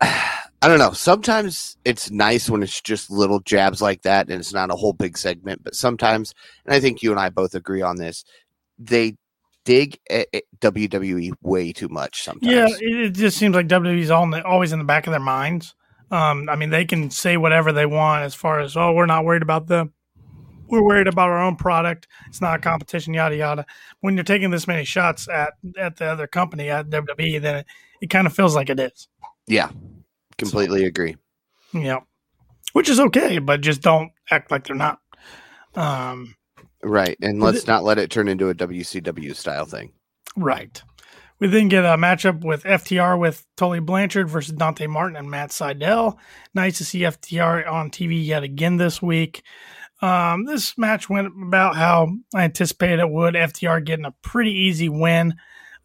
I 0.01 0.67
don't 0.67 0.79
know. 0.79 0.93
Sometimes 0.93 1.77
it's 1.85 2.09
nice 2.09 2.49
when 2.49 2.63
it's 2.63 2.81
just 2.81 3.11
little 3.11 3.39
jabs 3.39 3.83
like 3.83 4.01
that 4.01 4.29
and 4.31 4.39
it's 4.39 4.53
not 4.53 4.71
a 4.71 4.75
whole 4.75 4.93
big 4.93 5.15
segment. 5.15 5.63
But 5.63 5.75
sometimes, 5.75 6.33
and 6.65 6.73
I 6.73 6.79
think 6.79 7.03
you 7.03 7.11
and 7.11 7.19
I 7.19 7.29
both 7.29 7.53
agree 7.53 7.83
on 7.83 7.97
this, 7.97 8.23
they 8.79 9.15
dig 9.65 9.99
at 10.09 10.27
WWE 10.59 11.33
way 11.41 11.73
too 11.73 11.89
much 11.89 12.23
sometimes. 12.23 12.51
Yeah, 12.51 12.67
it 12.79 13.09
just 13.09 13.37
seems 13.37 13.55
like 13.55 13.67
WWE's 13.67 14.11
all 14.11 14.23
in 14.23 14.29
the, 14.29 14.45
always 14.45 14.71
in 14.71 14.79
the 14.79 14.85
back 14.85 15.07
of 15.07 15.11
their 15.11 15.19
minds. 15.19 15.75
Um, 16.11 16.47
I 16.49 16.55
mean, 16.55 16.69
they 16.69 16.85
can 16.85 17.09
say 17.09 17.35
whatever 17.35 17.73
they 17.73 17.85
want 17.85 18.23
as 18.23 18.35
far 18.35 18.59
as, 18.59 18.77
oh, 18.77 18.93
we're 18.93 19.07
not 19.07 19.25
worried 19.25 19.41
about 19.41 19.67
them. 19.67 19.93
We're 20.67 20.83
worried 20.83 21.07
about 21.07 21.29
our 21.29 21.41
own 21.41 21.57
product. 21.57 22.07
It's 22.27 22.41
not 22.41 22.59
a 22.59 22.61
competition, 22.61 23.13
yada 23.13 23.35
yada. 23.35 23.65
When 24.01 24.15
you're 24.15 24.23
taking 24.23 24.49
this 24.49 24.67
many 24.67 24.83
shots 24.83 25.27
at 25.27 25.53
at 25.77 25.97
the 25.97 26.05
other 26.05 26.25
company 26.25 26.69
at 26.69 26.89
WWE, 26.89 27.41
then 27.41 27.57
it, 27.57 27.65
it 28.01 28.09
kind 28.09 28.25
of 28.25 28.33
feels 28.33 28.55
like 28.55 28.69
it 28.69 28.79
is. 28.79 29.07
Yeah, 29.45 29.69
completely 30.39 30.81
so, 30.81 30.87
agree. 30.87 31.17
Yeah, 31.71 31.99
which 32.73 32.89
is 32.89 32.99
okay, 32.99 33.37
but 33.37 33.61
just 33.61 33.81
don't 33.81 34.11
act 34.31 34.49
like 34.49 34.65
they're 34.65 34.75
not. 34.75 34.99
Um, 35.75 36.35
right, 36.85 37.17
and 37.21 37.41
let's 37.41 37.67
not 37.67 37.83
let 37.83 37.97
it 37.97 38.09
turn 38.09 38.27
into 38.27 38.49
a 38.49 38.55
WCW 38.55 39.35
style 39.35 39.65
thing. 39.65 39.91
Right. 40.35 40.81
We 41.39 41.47
then 41.47 41.67
get 41.67 41.83
a 41.83 41.97
matchup 41.97 42.45
with 42.45 42.63
FTR 42.63 43.19
with 43.19 43.45
Tully 43.57 43.81
Blanchard 43.81 44.29
versus 44.29 44.55
Dante 44.55 44.87
Martin 44.87 45.17
and 45.17 45.29
Matt 45.29 45.49
Sydal. 45.49 46.17
Nice 46.53 46.77
to 46.77 46.85
see 46.85 46.99
FTR 46.99 47.69
on 47.69 47.91
TV 47.91 48.25
yet 48.25 48.43
again 48.43 48.77
this 48.77 49.01
week. 49.01 49.43
Um, 50.01 50.45
this 50.45 50.77
match 50.77 51.09
went 51.09 51.27
about 51.27 51.75
how 51.75 52.07
I 52.33 52.43
anticipated 52.43 52.99
it 52.99 53.09
would. 53.09 53.33
FTR 53.33 53.83
getting 53.83 54.05
a 54.05 54.15
pretty 54.21 54.51
easy 54.51 54.87
win. 54.87 55.35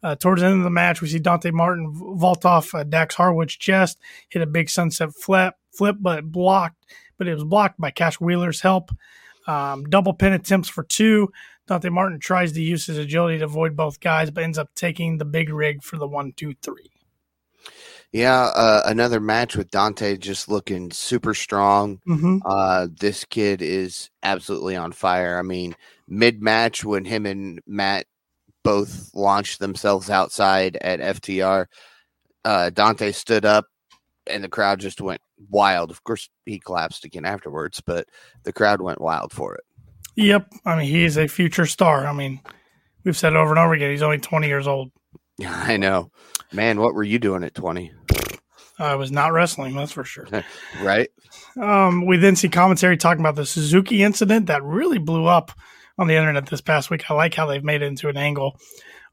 Uh, 0.03 0.15
towards 0.15 0.41
the 0.41 0.47
end 0.47 0.57
of 0.57 0.63
the 0.63 0.69
match, 0.69 1.01
we 1.01 1.09
see 1.09 1.19
Dante 1.19 1.51
Martin 1.51 1.91
vault 1.93 2.45
off 2.45 2.73
uh, 2.73 2.83
Dax 2.83 3.15
Harwood's 3.15 3.55
chest, 3.55 3.99
hit 4.29 4.41
a 4.41 4.47
big 4.47 4.69
sunset 4.69 5.13
flip, 5.13 5.53
flip, 5.71 5.97
but 5.99 6.31
blocked. 6.31 6.85
But 7.17 7.27
it 7.27 7.35
was 7.35 7.43
blocked 7.43 7.79
by 7.79 7.91
Cash 7.91 8.19
Wheeler's 8.19 8.61
help. 8.61 8.89
Um, 9.47 9.85
double 9.85 10.13
pin 10.13 10.33
attempts 10.33 10.69
for 10.69 10.83
two. 10.83 11.31
Dante 11.67 11.89
Martin 11.89 12.19
tries 12.19 12.51
to 12.53 12.61
use 12.61 12.85
his 12.85 12.97
agility 12.97 13.39
to 13.39 13.45
avoid 13.45 13.75
both 13.75 13.99
guys, 13.99 14.29
but 14.31 14.43
ends 14.43 14.57
up 14.57 14.69
taking 14.75 15.17
the 15.17 15.25
big 15.25 15.49
rig 15.49 15.83
for 15.83 15.97
the 15.97 16.07
one, 16.07 16.33
two, 16.35 16.53
three. 16.61 16.91
Yeah, 18.11 18.51
uh, 18.53 18.81
another 18.85 19.21
match 19.21 19.55
with 19.55 19.71
Dante 19.71 20.17
just 20.17 20.49
looking 20.49 20.91
super 20.91 21.33
strong. 21.33 22.01
Mm-hmm. 22.05 22.39
Uh, 22.45 22.87
this 22.99 23.23
kid 23.23 23.61
is 23.61 24.09
absolutely 24.21 24.75
on 24.75 24.91
fire. 24.91 25.39
I 25.39 25.43
mean, 25.43 25.75
mid 26.09 26.41
match 26.41 26.83
when 26.83 27.05
him 27.05 27.25
and 27.25 27.61
Matt 27.65 28.05
both 28.63 29.11
launched 29.13 29.59
themselves 29.59 30.09
outside 30.09 30.77
at 30.81 30.99
FTR, 30.99 31.67
uh, 32.43 32.69
Dante 32.71 33.13
stood 33.13 33.45
up 33.45 33.65
and 34.27 34.43
the 34.43 34.49
crowd 34.49 34.79
just 34.81 34.99
went 34.99 35.21
wild. 35.49 35.91
Of 35.91 36.03
course, 36.03 36.29
he 36.45 36.59
collapsed 36.59 37.05
again 37.05 37.25
afterwards, 37.25 37.81
but 37.85 38.07
the 38.43 38.53
crowd 38.53 38.81
went 38.81 39.01
wild 39.01 39.31
for 39.31 39.55
it. 39.55 39.63
Yep. 40.15 40.47
I 40.65 40.75
mean, 40.75 40.87
he 40.87 41.03
is 41.03 41.17
a 41.17 41.27
future 41.27 41.65
star. 41.65 42.05
I 42.05 42.13
mean, 42.13 42.41
we've 43.03 43.17
said 43.17 43.35
over 43.35 43.51
and 43.51 43.59
over 43.59 43.73
again. 43.73 43.91
He's 43.91 44.01
only 44.01 44.19
20 44.19 44.47
years 44.47 44.67
old. 44.67 44.91
Yeah, 45.37 45.53
I 45.65 45.77
know. 45.77 46.11
Man, 46.51 46.79
what 46.79 46.93
were 46.93 47.03
you 47.03 47.19
doing 47.19 47.43
at 47.43 47.55
20? 47.55 47.91
I 48.79 48.95
was 48.95 49.11
not 49.11 49.31
wrestling, 49.31 49.75
that's 49.75 49.91
for 49.91 50.03
sure. 50.03 50.27
right. 50.81 51.09
Um, 51.59 52.05
we 52.05 52.17
then 52.17 52.35
see 52.35 52.49
commentary 52.49 52.97
talking 52.97 53.21
about 53.21 53.35
the 53.35 53.45
Suzuki 53.45 54.01
incident 54.01 54.47
that 54.47 54.63
really 54.63 54.97
blew 54.97 55.25
up 55.25 55.51
on 55.97 56.07
the 56.07 56.15
internet 56.15 56.47
this 56.47 56.61
past 56.61 56.89
week. 56.89 57.09
I 57.09 57.13
like 57.13 57.35
how 57.35 57.45
they've 57.45 57.63
made 57.63 57.83
it 57.83 57.87
into 57.87 58.09
an 58.09 58.17
angle 58.17 58.59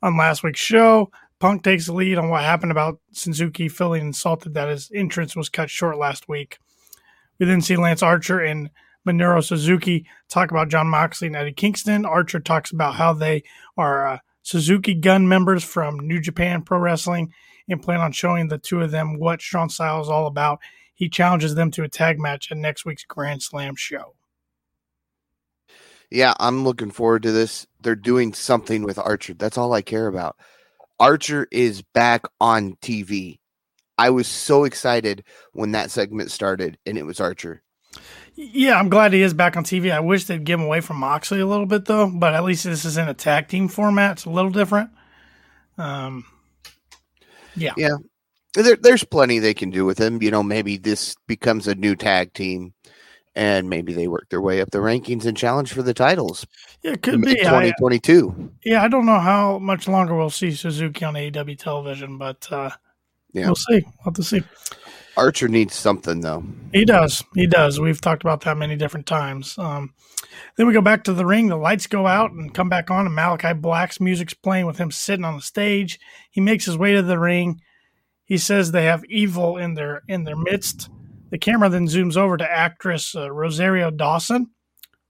on 0.03 0.17
last 0.17 0.43
week's 0.43 0.61
show. 0.61 1.11
Punk 1.41 1.63
takes 1.63 1.87
the 1.87 1.93
lead 1.93 2.19
on 2.19 2.31
what 2.31 2.43
happened 2.43 2.73
about 2.73 3.01
Suzuki 3.13 3.69
feeling 3.69 4.07
insulted 4.07 4.55
that 4.55 4.69
his 4.69 4.91
entrance 4.93 5.37
was 5.37 5.49
cut 5.49 5.71
short 5.71 5.97
last 5.97 6.29
week. 6.29 6.59
We 7.39 7.47
then 7.47 7.61
see 7.61 7.77
Lance 7.77 8.03
Archer 8.03 8.41
and 8.41 8.71
Minoru 9.07 9.43
Suzuki 9.43 10.07
talk 10.29 10.51
about 10.51 10.69
Jon 10.69 10.89
Moxley 10.89 11.29
and 11.29 11.37
Eddie 11.37 11.53
Kingston. 11.53 12.05
Archer 12.05 12.41
talks 12.41 12.73
about 12.73 12.97
how 12.97 13.13
they 13.13 13.45
are 13.77 14.07
uh, 14.07 14.19
Suzuki 14.43 14.95
Gun 14.95 15.29
members 15.29 15.63
from 15.63 16.01
New 16.01 16.21
Japan 16.21 16.63
Pro 16.63 16.79
Wrestling 16.79 17.33
and 17.69 17.83
plan 17.83 18.01
on 18.01 18.13
showing 18.13 18.49
the 18.49 18.59
two 18.59 18.81
of 18.81 18.91
them 18.91 19.19
what 19.19 19.41
strong 19.41 19.69
style 19.69 20.01
is 20.01 20.09
all 20.09 20.27
about. 20.27 20.59
He 20.95 21.09
challenges 21.09 21.55
them 21.55 21.71
to 21.73 21.85
a 21.85 21.89
tag 21.89 22.19
match 22.19 22.51
at 22.51 22.59
next 22.59 22.85
week's 22.85 23.05
Grand 23.05 23.43
Slam 23.43 23.77
show. 23.77 24.15
Yeah, 26.11 26.35
I'm 26.41 26.65
looking 26.65 26.91
forward 26.91 27.23
to 27.25 27.33
this. 27.33 27.67
They're 27.81 27.95
doing 27.95 28.33
something 28.33 28.83
with 28.83 28.99
Archer. 28.99 29.35
That's 29.35 29.59
all 29.59 29.73
I 29.75 29.83
care 29.83 30.09
about. 30.09 30.37
Archer 31.01 31.47
is 31.51 31.83
back 31.83 32.25
on 32.41 32.77
TV. 32.77 33.39
I 33.97 34.11
was 34.11 34.29
so 34.29 34.65
excited 34.65 35.25
when 35.53 35.73
that 35.73 35.91
segment 35.91 36.31
started 36.31 36.79
and 36.87 36.97
it 36.97 37.05
was 37.05 37.21
Archer. 37.21 37.63
Yeah, 38.35 38.79
I'm 38.79 38.89
glad 38.89 39.13
he 39.13 39.23
is 39.23 39.35
back 39.35 39.57
on 39.57 39.65
TV. 39.65 39.91
I 39.91 39.99
wish 39.99 40.25
they'd 40.25 40.45
give 40.45 40.61
him 40.61 40.67
away 40.67 40.81
from 40.81 40.99
Moxley 40.99 41.41
a 41.41 41.47
little 41.47 41.67
bit 41.67 41.87
though, 41.87 42.09
but 42.09 42.35
at 42.35 42.45
least 42.45 42.65
this 42.65 42.85
is 42.85 42.97
in 42.97 43.09
a 43.09 43.15
tag 43.15 43.49
team 43.49 43.67
format. 43.67 44.13
It's 44.13 44.25
a 44.27 44.31
little 44.31 44.53
different. 44.53 44.91
Um, 45.77 46.25
yeah, 47.57 47.73
yeah. 47.77 47.97
There, 48.55 48.77
there's 48.77 49.05
plenty 49.05 49.39
they 49.41 49.55
can 49.55 49.71
do 49.71 49.85
with 49.85 49.99
him. 49.99 50.23
You 50.23 50.31
know, 50.31 50.43
maybe 50.43 50.77
this 50.77 51.17
becomes 51.27 51.67
a 51.67 51.75
new 51.75 51.97
tag 51.97 52.33
team, 52.33 52.75
and 53.39 53.71
maybe 53.71 53.95
they 53.95 54.09
work 54.09 54.29
their 54.31 54.41
way 54.41 54.61
up 54.61 54.73
the 54.73 54.79
rankings 54.79 55.25
and 55.25 55.37
challenge 55.37 55.73
for 55.73 55.83
the 55.83 55.95
titles. 55.95 56.45
Yeah, 56.83 56.93
it 56.93 57.03
could 57.03 57.23
be 57.23 57.37
2022. 57.37 58.53
yeah, 58.65 58.83
I 58.83 58.89
don't 58.89 59.07
know 59.07 59.21
how 59.21 59.61
much 59.61 59.87
longer 59.87 60.17
we'll 60.17 60.29
see 60.29 60.51
Suzuki 60.51 61.05
on 61.05 61.15
AEW 61.15 61.57
television, 61.57 62.19
but 62.19 62.51
uh, 62.51 62.71
yeah. 63.33 63.47
we'll 63.47 63.55
see. 63.55 63.81
We'll 63.85 64.05
have 64.07 64.15
to 64.15 64.25
see. 64.25 64.43
Archer 65.17 65.47
needs 65.47 65.75
something 65.75 66.21
though. 66.21 66.45
He 66.73 66.85
does. 66.85 67.23
He 67.35 67.47
does. 67.47 67.79
We've 67.79 68.01
talked 68.01 68.23
about 68.23 68.41
that 68.41 68.57
many 68.57 68.75
different 68.75 69.07
times. 69.07 69.57
Um, 69.57 69.95
then 70.57 70.67
we 70.67 70.73
go 70.73 70.81
back 70.81 71.05
to 71.05 71.13
the 71.13 71.27
ring. 71.27 71.47
The 71.47 71.57
lights 71.57 71.87
go 71.87 72.09
out 72.09 72.33
and 72.33 72.53
come 72.53 72.69
back 72.69 72.91
on, 72.91 73.07
and 73.07 73.17
Malakai 73.17 73.61
Black's 73.61 74.01
music's 74.01 74.35
playing 74.35 74.67
with 74.67 74.79
him 74.79 74.91
sitting 74.91 75.25
on 75.25 75.37
the 75.37 75.43
stage. 75.43 76.01
He 76.31 76.41
makes 76.41 76.65
his 76.65 76.77
way 76.77 76.95
to 76.95 77.03
the 77.03 77.21
ring. 77.21 77.61
He 78.25 78.37
says 78.37 78.73
they 78.73 78.85
have 78.85 79.05
evil 79.05 79.57
in 79.57 79.75
their 79.75 80.03
in 80.09 80.25
their 80.25 80.37
midst. 80.37 80.89
The 81.31 81.39
camera 81.39 81.69
then 81.69 81.87
zooms 81.87 82.17
over 82.17 82.37
to 82.37 82.51
actress 82.51 83.15
uh, 83.15 83.31
Rosario 83.31 83.91
Dawson. 83.91 84.49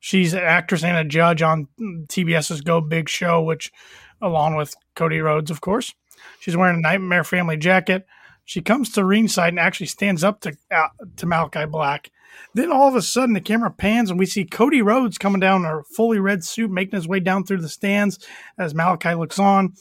She's 0.00 0.32
an 0.32 0.40
actress 0.40 0.84
and 0.84 0.96
a 0.96 1.04
judge 1.04 1.42
on 1.42 1.68
TBS's 1.80 2.60
Go 2.60 2.80
Big 2.80 3.08
Show, 3.08 3.42
which, 3.42 3.72
along 4.20 4.56
with 4.56 4.74
Cody 4.94 5.20
Rhodes, 5.20 5.50
of 5.50 5.60
course. 5.60 5.92
She's 6.40 6.56
wearing 6.56 6.76
a 6.76 6.80
Nightmare 6.80 7.24
Family 7.24 7.56
jacket. 7.56 8.06
She 8.44 8.62
comes 8.62 8.90
to 8.92 9.04
ringside 9.04 9.50
and 9.50 9.58
actually 9.58 9.86
stands 9.86 10.24
up 10.24 10.40
to 10.40 10.56
uh, 10.70 10.88
to 11.16 11.26
Malakai 11.26 11.70
Black. 11.70 12.10
Then 12.54 12.72
all 12.72 12.88
of 12.88 12.94
a 12.94 13.02
sudden, 13.02 13.34
the 13.34 13.40
camera 13.40 13.70
pans 13.70 14.10
and 14.10 14.18
we 14.18 14.26
see 14.26 14.44
Cody 14.44 14.80
Rhodes 14.82 15.18
coming 15.18 15.40
down 15.40 15.64
in 15.64 15.70
a 15.70 15.82
fully 15.94 16.18
red 16.18 16.44
suit, 16.44 16.70
making 16.70 16.96
his 16.96 17.08
way 17.08 17.20
down 17.20 17.44
through 17.44 17.60
the 17.60 17.68
stands 17.68 18.18
as 18.56 18.74
Malakai 18.74 19.18
looks 19.18 19.38
on. 19.38 19.74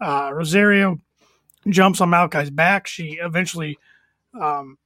Uh, 0.00 0.30
Rosario 0.32 0.98
jumps 1.68 2.00
on 2.00 2.10
Malakai's 2.10 2.50
back. 2.50 2.86
She 2.86 3.18
eventually 3.22 3.78
um, 4.38 4.76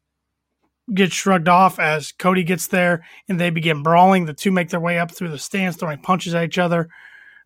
gets 0.94 1.14
shrugged 1.14 1.48
off 1.48 1.78
as 1.78 2.12
Cody 2.12 2.44
gets 2.44 2.68
there 2.68 3.04
and 3.28 3.40
they 3.40 3.50
begin 3.50 3.82
brawling. 3.82 4.26
The 4.26 4.34
two 4.34 4.50
make 4.50 4.70
their 4.70 4.80
way 4.80 4.98
up 4.98 5.10
through 5.10 5.30
the 5.30 5.38
stands, 5.38 5.76
throwing 5.76 5.98
punches 5.98 6.34
at 6.34 6.44
each 6.44 6.58
other. 6.58 6.88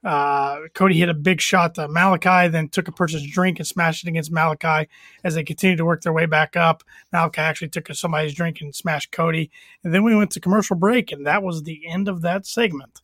Uh, 0.02 0.60
Cody 0.72 0.98
hit 0.98 1.10
a 1.10 1.14
big 1.14 1.42
shot 1.42 1.74
to 1.74 1.86
Malakai, 1.86 2.50
then 2.50 2.68
took 2.68 2.88
a 2.88 2.92
person's 2.92 3.30
drink 3.30 3.58
and 3.58 3.66
smashed 3.66 4.04
it 4.04 4.08
against 4.08 4.32
Malakai 4.32 4.88
as 5.24 5.34
they 5.34 5.44
continued 5.44 5.76
to 5.76 5.84
work 5.84 6.00
their 6.02 6.12
way 6.12 6.24
back 6.24 6.56
up. 6.56 6.82
Malakai 7.12 7.38
actually 7.38 7.68
took 7.68 7.92
somebody's 7.94 8.34
drink 8.34 8.60
and 8.60 8.74
smashed 8.74 9.12
Cody. 9.12 9.50
And 9.84 9.92
then 9.92 10.02
we 10.02 10.16
went 10.16 10.30
to 10.32 10.40
commercial 10.40 10.76
break, 10.76 11.12
and 11.12 11.26
that 11.26 11.42
was 11.42 11.62
the 11.62 11.86
end 11.86 12.08
of 12.08 12.22
that 12.22 12.46
segment. 12.46 13.02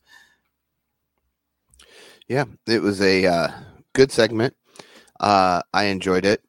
Yeah, 2.29 2.45
it 2.67 2.81
was 2.81 3.01
a 3.03 3.27
uh, 3.27 3.49
good 3.93 4.11
segment. 4.11 4.57
Uh, 5.21 5.63
I 5.75 5.85
enjoyed 5.85 6.25
it. 6.25 6.43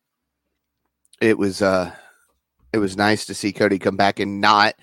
It 1.20 1.38
was 1.38 1.62
uh, 1.62 1.92
it 2.78 2.82
was 2.82 2.96
nice 2.96 3.26
to 3.26 3.34
see 3.34 3.52
Cody 3.52 3.80
come 3.80 3.98
back 3.98 4.20
and 4.20 4.40
not 4.40 4.76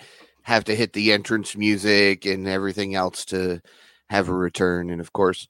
have 0.43 0.65
to 0.65 0.75
hit 0.75 0.93
the 0.93 1.13
entrance 1.13 1.57
music 1.57 2.27
and 2.27 2.47
everything 2.47 2.95
else 2.95 3.25
to 3.27 3.61
have 4.11 4.29
a 4.29 4.35
return. 4.35 4.91
And 4.91 5.01
of 5.01 5.13
course, 5.13 5.49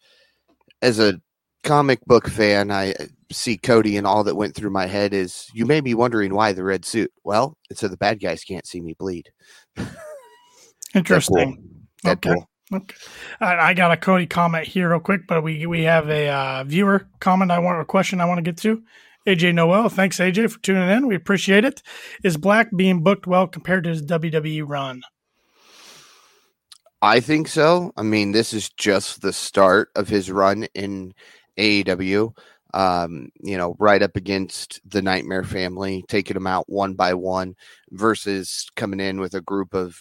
as 0.83 1.01
a 1.01 1.21
comic 1.65 2.05
book 2.05 2.29
fan, 2.29 2.71
I 2.71 2.95
see 3.33 3.57
Cody 3.57 3.97
and 3.97 4.07
all 4.07 4.23
that 4.25 4.37
went 4.37 4.55
through 4.55 4.71
my 4.71 4.87
head 4.87 5.13
is 5.13 5.49
you 5.55 5.67
may 5.67 5.81
be 5.81 5.95
wondering 5.95 6.35
why 6.35 6.53
the 6.53 6.63
red 6.63 6.85
suit. 6.85 7.11
Well, 7.25 7.57
it's 7.71 7.81
so 7.81 7.89
the 7.89 7.97
bad 7.97 8.21
guys 8.21 8.45
can't 8.45 8.67
see 8.67 8.81
me 8.81 8.95
bleed. 8.97 9.33
Interesting. 10.95 11.87
Okay. 12.07 12.35
Okay. 12.73 12.97
I 13.41 13.75
got 13.75 13.93
a 13.93 13.97
Cody 13.97 14.27
comment 14.27 14.67
here 14.67 14.91
real 14.91 15.01
quick, 15.01 15.27
but 15.27 15.43
we 15.43 15.67
we 15.67 15.83
have 15.83 16.09
a 16.09 16.29
uh, 16.29 16.65
viewer 16.65 17.09
comment 17.21 17.51
I 17.51 17.59
want 17.59 17.81
a 17.81 17.85
question 17.85 18.21
I 18.21 18.27
want 18.27 18.39
to 18.39 18.43
get 18.43 18.59
to. 18.59 18.83
AJ 19.27 19.55
Noel, 19.55 19.89
thanks 19.89 20.19
AJ 20.19 20.51
for 20.51 20.59
tuning 20.61 20.89
in. 20.91 21.07
We 21.07 21.15
appreciate 21.15 21.65
it. 21.65 21.83
Is 22.23 22.37
Black 22.37 22.69
being 22.77 23.03
booked 23.03 23.27
well 23.27 23.47
compared 23.47 23.85
to 23.85 23.91
his 23.91 24.03
WWE 24.03 24.65
run? 24.67 25.03
I 27.01 27.21
think 27.21 27.49
so. 27.49 27.93
I 27.97 28.03
mean, 28.03 28.33
this 28.33 28.53
is 28.53 28.71
just 28.71 29.23
the 29.23 29.33
start 29.33 29.91
of 29.95 30.09
his 30.09 30.31
run 30.31 30.67
in 30.75 31.15
AEW. 31.59 32.37
Um, 32.73 33.29
you 33.41 33.57
know, 33.57 33.77
right 33.79 34.03
up 34.03 34.17
against 34.17 34.81
the 34.85 35.01
Nightmare 35.01 35.45
family, 35.45 36.05
taking 36.09 36.35
them 36.35 36.47
out 36.47 36.69
one 36.69 36.95
by 36.95 37.15
one 37.15 37.55
versus 37.91 38.69
coming 38.75 39.01
in 39.01 39.21
with 39.21 39.35
a 39.35 39.41
group 39.41 39.75
of 39.75 39.99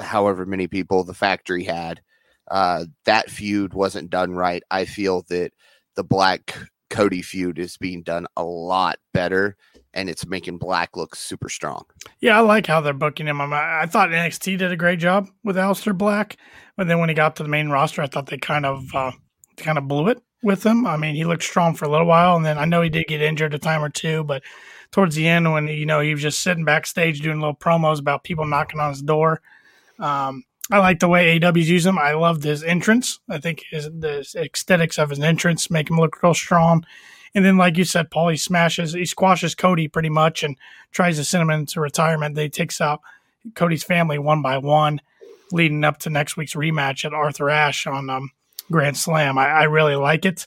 however 0.00 0.46
many 0.46 0.68
people 0.68 1.04
the 1.04 1.14
factory 1.14 1.64
had. 1.64 2.00
Uh, 2.48 2.84
that 3.06 3.28
feud 3.28 3.74
wasn't 3.74 4.10
done 4.10 4.34
right. 4.34 4.62
I 4.70 4.84
feel 4.84 5.22
that 5.28 5.52
the 5.96 6.04
Black 6.04 6.56
Cody 6.96 7.20
feud 7.20 7.58
is 7.58 7.76
being 7.76 8.02
done 8.02 8.26
a 8.38 8.42
lot 8.42 8.98
better 9.12 9.58
and 9.92 10.08
it's 10.08 10.26
making 10.26 10.56
Black 10.56 10.96
look 10.96 11.14
super 11.14 11.50
strong. 11.50 11.84
Yeah, 12.20 12.38
I 12.38 12.40
like 12.40 12.66
how 12.66 12.80
they're 12.80 12.94
booking 12.94 13.26
him. 13.26 13.38
I 13.40 13.84
thought 13.86 14.08
NXT 14.08 14.56
did 14.56 14.72
a 14.72 14.76
great 14.76 14.98
job 14.98 15.28
with 15.44 15.56
Aleister 15.56 15.96
Black, 15.96 16.38
but 16.74 16.88
then 16.88 16.98
when 16.98 17.10
he 17.10 17.14
got 17.14 17.36
to 17.36 17.42
the 17.42 17.50
main 17.50 17.68
roster, 17.68 18.00
I 18.00 18.06
thought 18.06 18.28
they 18.28 18.38
kind 18.38 18.64
of 18.64 18.94
uh, 18.94 19.12
kind 19.58 19.76
of 19.76 19.88
blew 19.88 20.08
it 20.08 20.22
with 20.42 20.64
him. 20.64 20.86
I 20.86 20.96
mean, 20.96 21.14
he 21.14 21.24
looked 21.24 21.42
strong 21.42 21.74
for 21.74 21.84
a 21.84 21.90
little 21.90 22.06
while, 22.06 22.34
and 22.34 22.46
then 22.46 22.56
I 22.56 22.64
know 22.64 22.80
he 22.80 22.88
did 22.88 23.08
get 23.08 23.20
injured 23.20 23.52
a 23.52 23.58
time 23.58 23.84
or 23.84 23.90
two, 23.90 24.24
but 24.24 24.42
towards 24.90 25.16
the 25.16 25.28
end, 25.28 25.52
when 25.52 25.68
you 25.68 25.84
know 25.84 26.00
he 26.00 26.14
was 26.14 26.22
just 26.22 26.42
sitting 26.42 26.64
backstage 26.64 27.20
doing 27.20 27.40
little 27.40 27.54
promos 27.54 27.98
about 27.98 28.24
people 28.24 28.46
knocking 28.46 28.80
on 28.80 28.90
his 28.90 29.02
door, 29.02 29.42
um, 29.98 30.44
I 30.70 30.78
like 30.78 30.98
the 30.98 31.08
way 31.08 31.38
AW's 31.38 31.70
use 31.70 31.86
him. 31.86 31.98
I 31.98 32.12
love 32.12 32.42
his 32.42 32.64
entrance. 32.64 33.20
I 33.28 33.38
think 33.38 33.64
his, 33.70 33.84
the 33.84 34.26
aesthetics 34.36 34.98
of 34.98 35.10
his 35.10 35.20
entrance 35.20 35.70
make 35.70 35.90
him 35.90 35.98
look 35.98 36.22
real 36.22 36.34
strong. 36.34 36.84
And 37.34 37.44
then, 37.44 37.56
like 37.56 37.76
you 37.76 37.84
said, 37.84 38.10
Paul, 38.10 38.28
he 38.28 38.36
smashes, 38.36 38.94
he 38.94 39.04
squashes 39.04 39.54
Cody 39.54 39.88
pretty 39.88 40.08
much 40.08 40.42
and 40.42 40.56
tries 40.90 41.18
to 41.18 41.24
send 41.24 41.42
him 41.42 41.50
into 41.50 41.80
retirement. 41.80 42.34
They 42.34 42.48
takes 42.48 42.80
out 42.80 43.00
Cody's 43.54 43.84
family 43.84 44.18
one 44.18 44.42
by 44.42 44.58
one, 44.58 45.00
leading 45.52 45.84
up 45.84 45.98
to 45.98 46.10
next 46.10 46.36
week's 46.36 46.54
rematch 46.54 47.04
at 47.04 47.12
Arthur 47.12 47.50
Ashe 47.50 47.86
on 47.86 48.10
um, 48.10 48.30
Grand 48.70 48.96
Slam. 48.96 49.38
I, 49.38 49.48
I 49.48 49.62
really 49.64 49.94
like 49.94 50.24
it. 50.24 50.46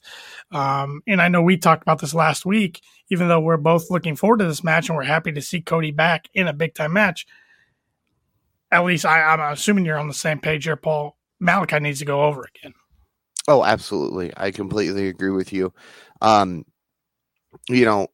Um, 0.51 1.01
and 1.08 1.21
I 1.21 1.27
know 1.27 1.41
we 1.41 1.58
talked 1.58 1.84
about 1.84 1.99
this 1.99 2.13
last 2.13 2.45
week, 2.45 2.82
even 3.10 3.27
though 3.27 3.39
we're 3.39 3.58
both 3.58 3.91
looking 3.91 4.15
forward 4.15 4.39
to 4.39 4.47
this 4.47 4.63
match 4.63 4.89
and 4.89 4.97
we're 4.97 5.03
happy 5.03 5.32
to 5.32 5.41
see 5.41 5.62
Cody 5.62 5.91
back 5.91 6.27
in 6.34 6.47
a 6.47 6.53
big 6.53 6.73
time 6.73 6.93
match. 6.93 7.25
At 8.71 8.86
least 8.86 9.05
I, 9.05 9.21
I'm 9.21 9.53
assuming 9.53 9.86
you're 9.86 9.97
on 9.97 10.08
the 10.08 10.13
same 10.13 10.39
page 10.39 10.65
here, 10.65 10.75
Paul. 10.75 11.17
Malakai 11.41 11.82
needs 11.82 11.99
to 11.99 12.05
go 12.05 12.23
over 12.23 12.45
again. 12.55 12.73
Oh, 13.47 13.63
absolutely. 13.63 14.32
I 14.38 14.51
completely 14.51 15.08
agree 15.08 15.32
with 15.32 15.51
you. 15.51 15.73
Um, 16.21 16.65
you 17.67 17.86
know, 17.86 18.08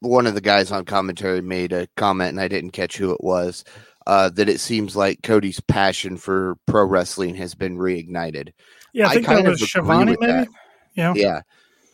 one 0.00 0.26
of 0.26 0.34
the 0.34 0.40
guys 0.40 0.72
on 0.72 0.84
commentary 0.84 1.42
made 1.42 1.72
a 1.72 1.86
comment, 1.96 2.30
and 2.30 2.40
I 2.40 2.48
didn't 2.48 2.70
catch 2.70 2.96
who 2.96 3.12
it 3.12 3.22
was, 3.22 3.64
uh, 4.06 4.30
that 4.30 4.48
it 4.48 4.58
seems 4.58 4.96
like 4.96 5.22
Cody's 5.22 5.60
passion 5.60 6.16
for 6.16 6.56
pro 6.66 6.84
wrestling 6.84 7.36
has 7.36 7.54
been 7.54 7.76
reignited. 7.76 8.52
Yeah, 8.92 9.06
I, 9.06 9.10
I 9.10 9.14
think 9.14 9.26
that 9.26 9.44
was 9.44 9.62
Schiavone, 9.62 10.16
maybe. 10.18 10.32
That. 10.32 10.48
Yeah, 10.94 11.12
yeah, 11.14 11.40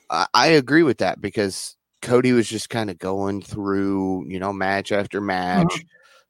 I, 0.09 0.27
I 0.33 0.47
agree 0.49 0.85
with 0.85 0.99
that 0.99 1.21
because 1.21 1.77
Cody 2.01 2.33
was 2.33 2.49
just 2.49 2.71
kind 2.71 2.89
of 2.89 2.99
going 2.99 3.43
through, 3.43 4.27
you 4.29 4.39
know, 4.39 4.53
match 4.55 4.93
after 4.93 5.21
match. 5.21 5.67
Uh-huh 5.67 5.83